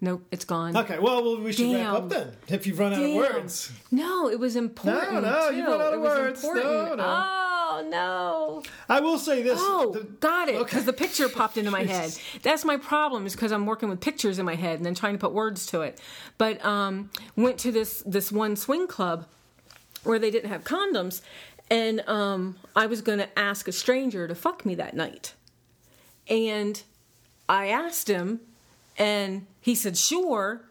nope, 0.00 0.26
it's 0.30 0.44
gone. 0.44 0.76
Okay, 0.76 0.98
well, 0.98 1.22
well 1.22 1.40
we 1.40 1.52
should 1.52 1.70
Damn. 1.70 1.92
wrap 1.92 2.02
up 2.02 2.08
then. 2.08 2.32
If 2.48 2.66
you've 2.66 2.78
run 2.78 2.92
out 2.92 3.02
of 3.02 3.14
words. 3.14 3.72
No, 3.90 4.28
it 4.28 4.38
was 4.38 4.56
important. 4.56 5.12
no, 5.12 5.20
no, 5.20 5.50
you 5.50 5.66
run 5.66 5.80
out 5.80 5.94
of 5.94 5.94
It 5.94 6.00
was 6.00 6.18
words. 6.18 6.44
No, 6.44 6.50
important. 6.50 6.96
no. 6.98 7.04
Oh 7.04 7.39
no. 7.88 8.62
I 8.88 9.00
will 9.00 9.18
say 9.18 9.42
this. 9.42 9.58
Oh, 9.60 9.92
the- 9.92 10.04
got 10.04 10.48
it. 10.48 10.56
okay. 10.56 10.64
Because 10.64 10.84
the 10.84 10.92
picture 10.92 11.28
popped 11.40 11.56
into 11.56 11.70
my 11.70 11.84
head. 11.84 12.12
That's 12.42 12.64
my 12.64 12.76
problem. 12.76 13.26
Is 13.26 13.34
because 13.34 13.52
I'm 13.52 13.66
working 13.66 13.88
with 13.88 14.00
pictures 14.00 14.38
in 14.38 14.46
my 14.46 14.54
head 14.54 14.76
and 14.76 14.86
then 14.86 14.94
trying 14.94 15.14
to 15.14 15.18
put 15.18 15.32
words 15.32 15.66
to 15.66 15.82
it. 15.82 16.00
But 16.38 16.64
um, 16.64 17.10
went 17.36 17.58
to 17.58 17.72
this 17.72 18.02
this 18.06 18.30
one 18.32 18.56
swing 18.56 18.86
club 18.86 19.26
where 20.04 20.18
they 20.18 20.30
didn't 20.30 20.50
have 20.50 20.64
condoms, 20.64 21.20
and 21.70 22.00
um, 22.08 22.56
I 22.74 22.86
was 22.86 23.02
going 23.02 23.18
to 23.18 23.38
ask 23.38 23.68
a 23.68 23.72
stranger 23.72 24.26
to 24.26 24.34
fuck 24.34 24.64
me 24.64 24.74
that 24.76 24.94
night, 24.94 25.34
and 26.28 26.82
I 27.48 27.66
asked 27.68 28.08
him, 28.08 28.40
and 28.96 29.46
he 29.60 29.74
said 29.74 29.96
sure, 29.98 30.62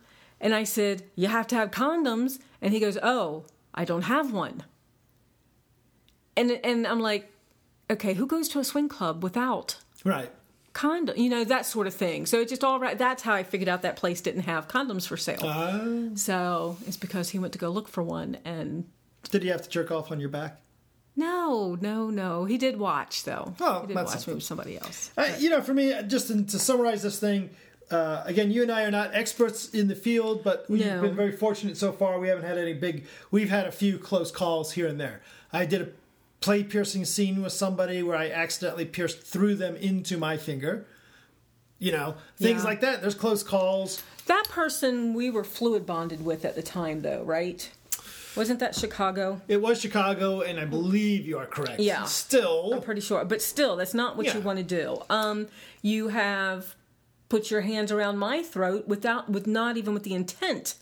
and 0.41 0.55
I 0.55 0.63
said 0.63 1.03
you 1.15 1.27
have 1.27 1.45
to 1.47 1.55
have 1.55 1.69
condoms, 1.71 2.39
and 2.61 2.73
he 2.73 2.79
goes 2.79 2.97
oh 3.03 3.45
I 3.73 3.85
don't 3.85 4.03
have 4.03 4.33
one, 4.33 4.63
and 6.37 6.51
and 6.63 6.85
I'm 6.87 6.99
like 6.99 7.31
okay, 7.91 8.13
who 8.13 8.27
goes 8.27 8.47
to 8.49 8.59
a 8.59 8.63
swing 8.63 8.87
club 8.87 9.23
without 9.23 9.77
Right. 10.03 10.29
condom? 10.73 11.17
You 11.17 11.29
know 11.29 11.43
that 11.43 11.65
sort 11.65 11.87
of 11.87 11.93
thing. 11.93 12.25
So 12.27 12.39
it 12.41 12.49
just 12.49 12.63
all 12.63 12.79
right. 12.79 12.97
That's 12.97 13.23
how 13.23 13.33
I 13.33 13.43
figured 13.43 13.67
out 13.69 13.81
that 13.81 13.95
place 13.95 14.21
didn't 14.21 14.43
have 14.43 14.67
condoms 14.67 15.07
for 15.07 15.17
sale. 15.17 15.43
Uh, 15.43 16.15
so 16.15 16.77
it's 16.87 16.97
because 16.97 17.29
he 17.31 17.39
went 17.39 17.53
to 17.53 17.59
go 17.59 17.69
look 17.69 17.87
for 17.87 18.03
one, 18.03 18.37
and 18.45 18.85
did 19.31 19.43
he 19.43 19.49
have 19.49 19.61
to 19.63 19.69
jerk 19.69 19.91
off 19.91 20.11
on 20.11 20.19
your 20.19 20.29
back? 20.29 20.57
no, 21.15 21.77
no, 21.81 22.09
no. 22.09 22.45
He 22.45 22.57
did 22.57 22.77
watch 22.79 23.23
though. 23.25 23.53
Oh, 23.59 23.81
he 23.81 23.87
did 23.87 23.97
that's 23.97 24.15
watch 24.15 24.27
with 24.27 24.43
somebody 24.43 24.77
else. 24.77 25.11
Uh, 25.17 25.29
you 25.37 25.49
know, 25.49 25.61
for 25.61 25.73
me, 25.73 25.93
just 26.07 26.27
to, 26.27 26.43
to 26.45 26.57
summarize 26.59 27.03
this 27.03 27.19
thing, 27.19 27.49
uh, 27.91 28.23
again, 28.25 28.51
you 28.51 28.61
and 28.61 28.71
I 28.71 28.83
are 28.83 28.91
not 28.91 29.13
experts 29.13 29.69
in 29.69 29.87
the 29.89 29.95
field, 29.95 30.43
but 30.45 30.65
we've 30.69 30.85
No. 30.85 31.01
been 31.01 31.15
very 31.15 31.35
fortunate 31.35 31.75
so 31.75 31.91
far. 31.91 32.19
We 32.19 32.29
haven't 32.29 32.45
had 32.45 32.57
any 32.57 32.73
big. 32.73 33.05
We've 33.31 33.49
had 33.49 33.65
a 33.65 33.71
few 33.71 33.97
close 33.97 34.31
calls 34.31 34.71
here 34.73 34.87
and 34.87 34.97
there. 34.99 35.21
I 35.51 35.65
did 35.65 35.81
a 35.81 35.89
play 36.41 36.63
piercing 36.63 37.05
scene 37.05 37.41
with 37.43 37.53
somebody 37.53 38.01
where 38.03 38.15
I 38.17 38.29
accidentally 38.29 38.85
pierced 38.85 39.21
through 39.21 39.55
them 39.55 39.75
into 39.75 40.17
my 40.17 40.37
finger. 40.37 40.85
You 41.79 41.91
know, 41.93 42.15
things 42.37 42.61
Yeah. 42.63 42.67
like 42.67 42.81
that. 42.81 43.01
There's 43.01 43.15
close 43.15 43.41
calls. 43.43 44.01
That 44.25 44.45
person 44.49 45.13
we 45.13 45.29
were 45.29 45.43
fluid 45.45 45.85
bonded 45.85 46.23
with 46.25 46.43
at 46.45 46.55
the 46.55 46.61
time, 46.61 47.01
though, 47.01 47.23
right? 47.23 47.69
Wasn't 48.35 48.59
that 48.59 48.75
Chicago? 48.75 49.41
It 49.47 49.61
was 49.61 49.81
Chicago, 49.81 50.41
and 50.41 50.59
I 50.59 50.65
believe 50.65 51.25
you 51.25 51.37
are 51.39 51.45
correct. 51.45 51.79
Yeah. 51.79 52.03
Still, 52.03 52.73
I'm 52.73 52.81
pretty 52.81 53.01
sure, 53.01 53.25
but 53.25 53.41
still, 53.41 53.75
that's 53.77 53.93
not 53.93 54.17
what 54.17 54.33
you 54.33 54.39
want 54.41 54.59
to 54.59 54.63
do. 54.63 55.01
Um, 55.09 55.47
you 55.81 56.09
have 56.09 56.75
put 57.27 57.49
your 57.49 57.61
hands 57.61 57.91
around 57.91 58.17
my 58.17 58.43
throat 58.43 58.87
without, 58.87 59.29
with 59.29 59.47
not 59.47 59.77
even 59.77 59.93
with 59.93 60.03
the 60.03 60.13
intent 60.13 60.75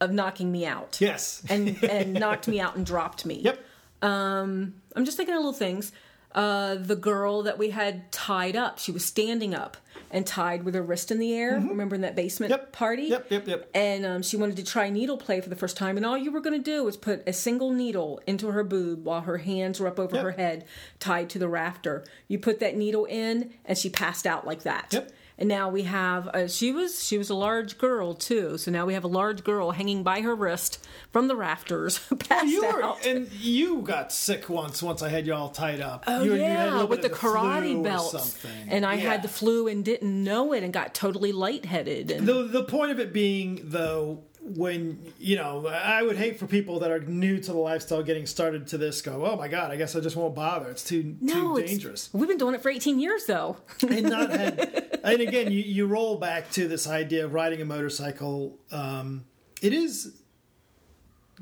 of 0.00 0.12
knocking 0.12 0.52
me 0.52 0.64
out. 0.66 0.98
yes. 1.00 1.42
and 1.48 1.82
and 1.84 2.12
knocked 2.20 2.46
me 2.46 2.60
out 2.60 2.76
and 2.76 2.84
dropped 2.86 3.24
me. 3.26 3.40
yep. 3.40 3.58
Um, 4.02 4.74
I'm 4.96 5.04
just 5.04 5.16
thinking 5.16 5.34
of 5.34 5.38
little 5.38 5.52
things. 5.52 5.92
Uh, 6.34 6.74
the 6.74 6.96
girl 6.96 7.42
that 7.44 7.56
we 7.56 7.70
had 7.70 8.10
tied 8.12 8.56
up, 8.56 8.78
she 8.78 8.92
was 8.92 9.02
standing 9.04 9.54
up 9.54 9.76
and 10.10 10.26
tied 10.26 10.64
with 10.64 10.74
her 10.74 10.82
wrist 10.82 11.10
in 11.10 11.18
the 11.18 11.32
air. 11.34 11.54
Remember 11.54 11.94
in 11.94 12.02
that 12.02 12.14
basement 12.14 12.52
Mm-hmm. 12.52 12.60
Yep. 12.60 12.72
party? 12.72 13.02
Yep, 13.04 13.26
yep, 13.30 13.48
yep. 13.48 13.70
And 13.74 14.04
um, 14.04 14.22
she 14.22 14.36
wanted 14.36 14.56
to 14.56 14.64
try 14.64 14.90
needle 14.90 15.16
play 15.16 15.40
for 15.40 15.48
the 15.48 15.56
first 15.56 15.76
time, 15.78 15.96
and 15.96 16.04
all 16.04 16.18
you 16.18 16.30
were 16.30 16.40
going 16.40 16.58
to 16.62 16.62
do 16.70 16.84
was 16.84 16.96
put 16.98 17.22
a 17.26 17.32
single 17.32 17.70
needle 17.72 18.20
into 18.26 18.48
her 18.48 18.64
boob 18.64 19.04
while 19.06 19.22
her 19.22 19.38
hands 19.38 19.80
were 19.80 19.88
up 19.88 19.98
over 19.98 20.16
Yep. 20.16 20.24
her 20.24 20.30
head, 20.32 20.64
tied 21.00 21.30
to 21.30 21.38
the 21.38 21.48
rafter. 21.48 22.04
You 22.28 22.38
put 22.38 22.60
that 22.60 22.76
needle 22.76 23.06
in, 23.06 23.54
and 23.64 23.78
she 23.78 23.88
passed 23.88 24.26
out 24.26 24.46
like 24.46 24.62
that. 24.64 24.88
Yep. 24.92 25.12
And 25.38 25.50
now 25.50 25.68
we 25.68 25.82
have 25.82 26.28
uh, 26.28 26.48
she 26.48 26.72
was 26.72 27.04
she 27.04 27.18
was 27.18 27.28
a 27.28 27.34
large 27.34 27.76
girl 27.76 28.14
too. 28.14 28.56
So 28.56 28.70
now 28.70 28.86
we 28.86 28.94
have 28.94 29.04
a 29.04 29.08
large 29.08 29.44
girl 29.44 29.72
hanging 29.72 30.02
by 30.02 30.22
her 30.22 30.34
wrist 30.34 30.82
from 31.12 31.28
the 31.28 31.36
rafters, 31.36 31.98
passed 32.18 32.46
You 32.46 32.64
were, 32.64 32.82
out. 32.82 33.04
and 33.04 33.30
you 33.32 33.82
got 33.82 34.12
sick 34.12 34.48
once. 34.48 34.82
Once 34.82 35.02
I 35.02 35.10
had 35.10 35.26
you 35.26 35.34
all 35.34 35.50
tied 35.50 35.80
up. 35.82 36.04
Oh 36.06 36.22
you, 36.22 36.34
you 36.34 36.40
yeah, 36.40 36.72
little 36.72 36.86
with 36.88 37.02
the 37.02 37.10
karate 37.10 37.82
belt, 37.84 38.34
and 38.68 38.86
I 38.86 38.94
Yeah. 38.94 39.10
had 39.10 39.22
the 39.22 39.28
flu 39.28 39.68
and 39.68 39.84
didn't 39.84 40.24
know 40.24 40.54
it, 40.54 40.62
and 40.62 40.72
got 40.72 40.94
totally 40.94 41.32
lightheaded. 41.32 42.10
And 42.10 42.26
The 42.26 42.44
the 42.44 42.64
point 42.64 42.92
of 42.92 42.98
it 42.98 43.12
being 43.12 43.60
though, 43.62 44.22
when 44.54 45.12
you 45.18 45.36
know, 45.36 45.66
I 45.66 46.02
would 46.02 46.16
hate 46.16 46.38
for 46.38 46.46
people 46.46 46.78
that 46.80 46.90
are 46.90 47.00
new 47.00 47.38
to 47.38 47.52
the 47.52 47.58
lifestyle 47.58 48.02
getting 48.02 48.26
started 48.26 48.66
to 48.68 48.78
this 48.78 49.02
go, 49.02 49.26
oh 49.26 49.36
my 49.36 49.48
god, 49.48 49.70
I 49.70 49.76
guess 49.76 49.96
I 49.96 50.00
just 50.00 50.16
won't 50.16 50.34
bother. 50.34 50.70
It's 50.70 50.84
too 50.84 51.16
no, 51.20 51.34
too 51.34 51.56
it's- 51.58 51.70
dangerous. 51.70 52.10
We've 52.12 52.28
been 52.28 52.38
doing 52.38 52.54
it 52.54 52.62
for 52.62 52.70
18 52.70 52.98
years 53.00 53.24
though. 53.26 53.56
and 53.88 54.02
not 54.04 54.30
had, 54.30 55.00
and 55.04 55.20
again, 55.20 55.50
you, 55.52 55.60
you 55.60 55.86
roll 55.86 56.16
back 56.16 56.50
to 56.52 56.68
this 56.68 56.86
idea 56.86 57.24
of 57.24 57.34
riding 57.34 57.60
a 57.60 57.64
motorcycle. 57.64 58.58
Um, 58.70 59.24
it 59.62 59.72
is 59.72 60.20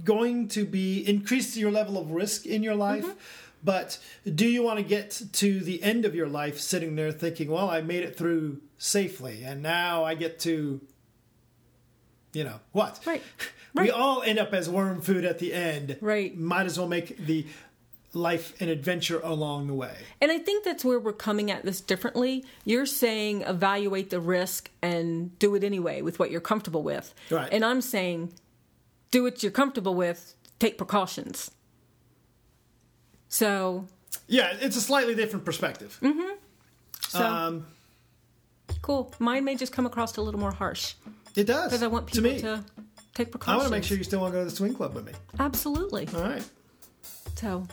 going 0.02 0.48
to 0.48 0.64
be 0.64 1.06
increase 1.08 1.56
your 1.56 1.70
level 1.70 1.98
of 1.98 2.10
risk 2.10 2.46
in 2.46 2.62
your 2.62 2.74
life. 2.74 3.06
But 3.62 3.98
do 4.34 4.46
you 4.46 4.62
want 4.62 4.78
to 4.78 4.84
get 4.84 5.22
to 5.32 5.60
the 5.60 5.82
end 5.82 6.04
of 6.04 6.14
your 6.14 6.28
life 6.28 6.60
sitting 6.60 6.96
there 6.96 7.10
thinking, 7.12 7.50
well, 7.50 7.70
I 7.70 7.80
made 7.80 8.02
it 8.02 8.16
through 8.16 8.60
safely 8.76 9.42
and 9.42 9.62
now 9.62 10.04
I 10.04 10.14
get 10.14 10.38
to, 10.40 10.82
you 12.34 12.44
know, 12.44 12.60
what? 12.72 13.00
Right. 13.06 13.22
right. 13.74 13.84
We 13.84 13.90
all 13.90 14.22
end 14.22 14.38
up 14.38 14.52
as 14.52 14.68
worm 14.68 15.00
food 15.00 15.24
at 15.24 15.38
the 15.38 15.54
end. 15.54 15.96
Right. 16.00 16.36
Might 16.36 16.66
as 16.66 16.78
well 16.78 16.88
make 16.88 17.16
the 17.16 17.46
life 18.12 18.60
an 18.60 18.68
adventure 18.68 19.20
along 19.20 19.66
the 19.66 19.74
way. 19.74 19.96
And 20.20 20.30
I 20.30 20.38
think 20.38 20.64
that's 20.64 20.84
where 20.84 21.00
we're 21.00 21.12
coming 21.12 21.50
at 21.50 21.64
this 21.64 21.80
differently. 21.80 22.44
You're 22.64 22.86
saying 22.86 23.42
evaluate 23.42 24.10
the 24.10 24.20
risk 24.20 24.70
and 24.82 25.36
do 25.38 25.54
it 25.54 25.64
anyway 25.64 26.02
with 26.02 26.18
what 26.18 26.30
you're 26.30 26.40
comfortable 26.40 26.82
with. 26.82 27.14
Right. 27.30 27.48
And 27.52 27.64
I'm 27.64 27.80
saying 27.80 28.32
do 29.10 29.22
what 29.22 29.42
you're 29.42 29.52
comfortable 29.52 29.94
with, 29.94 30.34
take 30.58 30.76
precautions. 30.76 31.50
So, 33.28 33.86
Yeah, 34.28 34.56
it's 34.60 34.76
a 34.76 34.80
slightly 34.80 35.14
different 35.14 35.44
perspective. 35.44 35.98
Mm 36.02 36.12
hmm. 36.14 36.32
So 37.08 37.24
Um, 37.24 37.66
cool. 38.82 39.12
Mine 39.18 39.44
may 39.44 39.56
just 39.56 39.72
come 39.72 39.86
across 39.86 40.16
a 40.16 40.22
little 40.22 40.40
more 40.40 40.52
harsh 40.52 40.94
it 41.36 41.44
does. 41.46 41.66
because 41.70 41.82
I 41.82 41.86
want 41.88 42.08
to 42.08 42.22
people 42.22 42.30
me. 42.32 42.40
to, 42.40 42.64
take 43.14 43.30
precautions. 43.30 43.54
I 43.54 43.56
want 43.56 43.66
to 43.68 43.70
make 43.72 43.84
sure 43.84 43.96
you 43.96 44.04
still 44.04 44.20
want 44.20 44.32
to 44.32 44.38
go 44.38 44.44
to 44.44 44.50
the 44.50 44.56
swing 44.56 44.74
club 44.74 44.94
with 44.94 45.06
me. 45.06 45.12
Absolutely. 45.38 46.08
All 46.14 46.22
right. 46.22 46.44
So, 47.36 47.66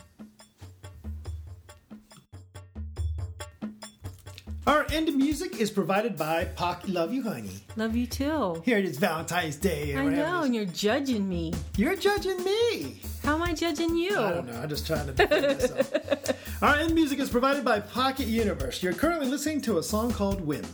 Our 4.64 4.86
end 4.92 5.12
music 5.16 5.60
is 5.60 5.72
provided 5.72 6.16
by 6.16 6.44
Pocky 6.44 6.92
Love 6.92 7.12
You 7.12 7.24
Honey. 7.24 7.50
love 7.76 7.96
you 7.96 8.06
too. 8.06 8.62
Here 8.64 8.78
it 8.78 8.84
is 8.84 8.96
Valentine's 8.96 9.56
Day. 9.56 9.90
and 9.92 10.08
I 10.08 10.14
know, 10.14 10.42
and 10.44 10.54
you're 10.54 10.66
judging 10.66 11.28
me. 11.28 11.52
You're 11.76 11.96
judging 11.96 12.42
me. 12.44 13.00
How 13.24 13.34
am 13.34 13.42
I 13.42 13.54
judging 13.54 13.96
you? 13.96 14.16
I 14.16 14.30
don't 14.30 14.46
know. 14.46 14.60
I'm 14.60 14.68
just 14.68 14.86
trying 14.86 15.06
to 15.06 15.12
defend 15.12 15.58
myself. 15.58 16.32
Our 16.62 16.76
end 16.76 16.94
music 16.94 17.18
is 17.18 17.28
provided 17.28 17.64
by 17.64 17.80
Pocket 17.80 18.28
Universe. 18.28 18.84
You're 18.84 18.92
currently 18.92 19.26
listening 19.26 19.60
to 19.62 19.78
a 19.78 19.82
song 19.82 20.12
called 20.12 20.40
Whim. 20.40 20.64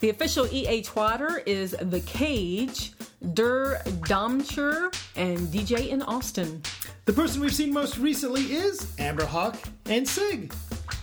The 0.00 0.10
official 0.10 0.46
EA 0.46 0.82
Twatter 0.82 1.42
is 1.46 1.70
The 1.80 2.00
Cage, 2.00 2.92
Der 3.32 3.78
Domcher, 4.06 4.94
and 5.16 5.38
DJ 5.48 5.88
in 5.88 6.02
Austin. 6.02 6.62
The 7.06 7.12
person 7.12 7.40
we've 7.40 7.54
seen 7.54 7.72
most 7.72 7.98
recently 7.98 8.42
is 8.42 8.92
Amber 8.98 9.24
Hawk 9.24 9.56
and 9.86 10.06
Sig. 10.06 10.52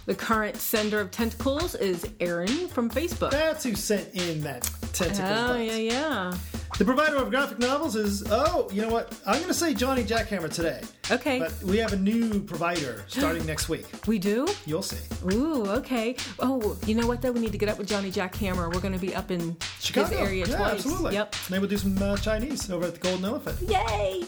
The 0.05 0.15
current 0.15 0.57
sender 0.57 0.99
of 0.99 1.11
tentacles 1.11 1.75
is 1.75 2.09
Aaron 2.19 2.67
from 2.67 2.89
Facebook. 2.89 3.31
That's 3.31 3.63
who 3.63 3.75
sent 3.75 4.13
in 4.13 4.41
that 4.41 4.69
tentacle. 4.93 5.25
Oh, 5.25 5.53
bite. 5.53 5.61
yeah, 5.61 5.75
yeah. 5.75 6.33
The 6.77 6.85
provider 6.85 7.17
of 7.17 7.29
graphic 7.29 7.59
novels 7.59 7.95
is, 7.95 8.23
oh, 8.31 8.67
you 8.71 8.81
know 8.81 8.89
what? 8.89 9.13
I'm 9.27 9.35
going 9.35 9.47
to 9.47 9.53
say 9.53 9.73
Johnny 9.73 10.03
Jackhammer 10.03 10.51
today. 10.51 10.81
Okay. 11.11 11.37
But 11.37 11.61
we 11.63 11.77
have 11.77 11.93
a 11.93 11.97
new 11.97 12.39
provider 12.41 13.03
starting 13.07 13.45
next 13.45 13.69
week. 13.69 13.85
we 14.07 14.17
do? 14.17 14.47
You'll 14.65 14.81
see. 14.81 14.97
Ooh, 15.31 15.67
okay. 15.67 16.15
Oh, 16.39 16.77
you 16.87 16.95
know 16.95 17.05
what, 17.05 17.21
though? 17.21 17.31
We 17.31 17.39
need 17.39 17.51
to 17.51 17.57
get 17.57 17.69
up 17.69 17.77
with 17.77 17.87
Johnny 17.87 18.11
Jackhammer. 18.11 18.73
We're 18.73 18.81
going 18.81 18.93
to 18.93 18.99
be 18.99 19.13
up 19.13 19.29
in 19.29 19.55
Chicago. 19.79 20.07
his 20.07 20.19
area 20.19 20.45
yeah, 20.47 20.55
twice. 20.55 20.73
absolutely. 20.73 21.13
Yep. 21.13 21.35
Maybe 21.51 21.59
we'll 21.59 21.69
do 21.69 21.77
some 21.77 22.01
uh, 22.01 22.17
Chinese 22.17 22.71
over 22.71 22.87
at 22.87 22.93
the 22.95 22.99
Golden 22.99 23.25
Elephant. 23.25 23.69
Yay! 23.69 24.23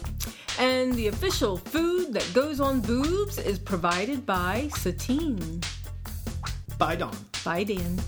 And 0.60 0.94
the 0.94 1.08
official 1.08 1.56
food 1.56 2.12
that 2.12 2.30
goes 2.34 2.60
on 2.60 2.80
boobs 2.80 3.38
is 3.38 3.58
provided 3.58 4.24
by 4.24 4.68
Satine. 4.76 5.60
Bye, 6.78 6.96
Dawn. 6.96 7.16
Bye, 7.44 7.64
Dan. 7.64 7.98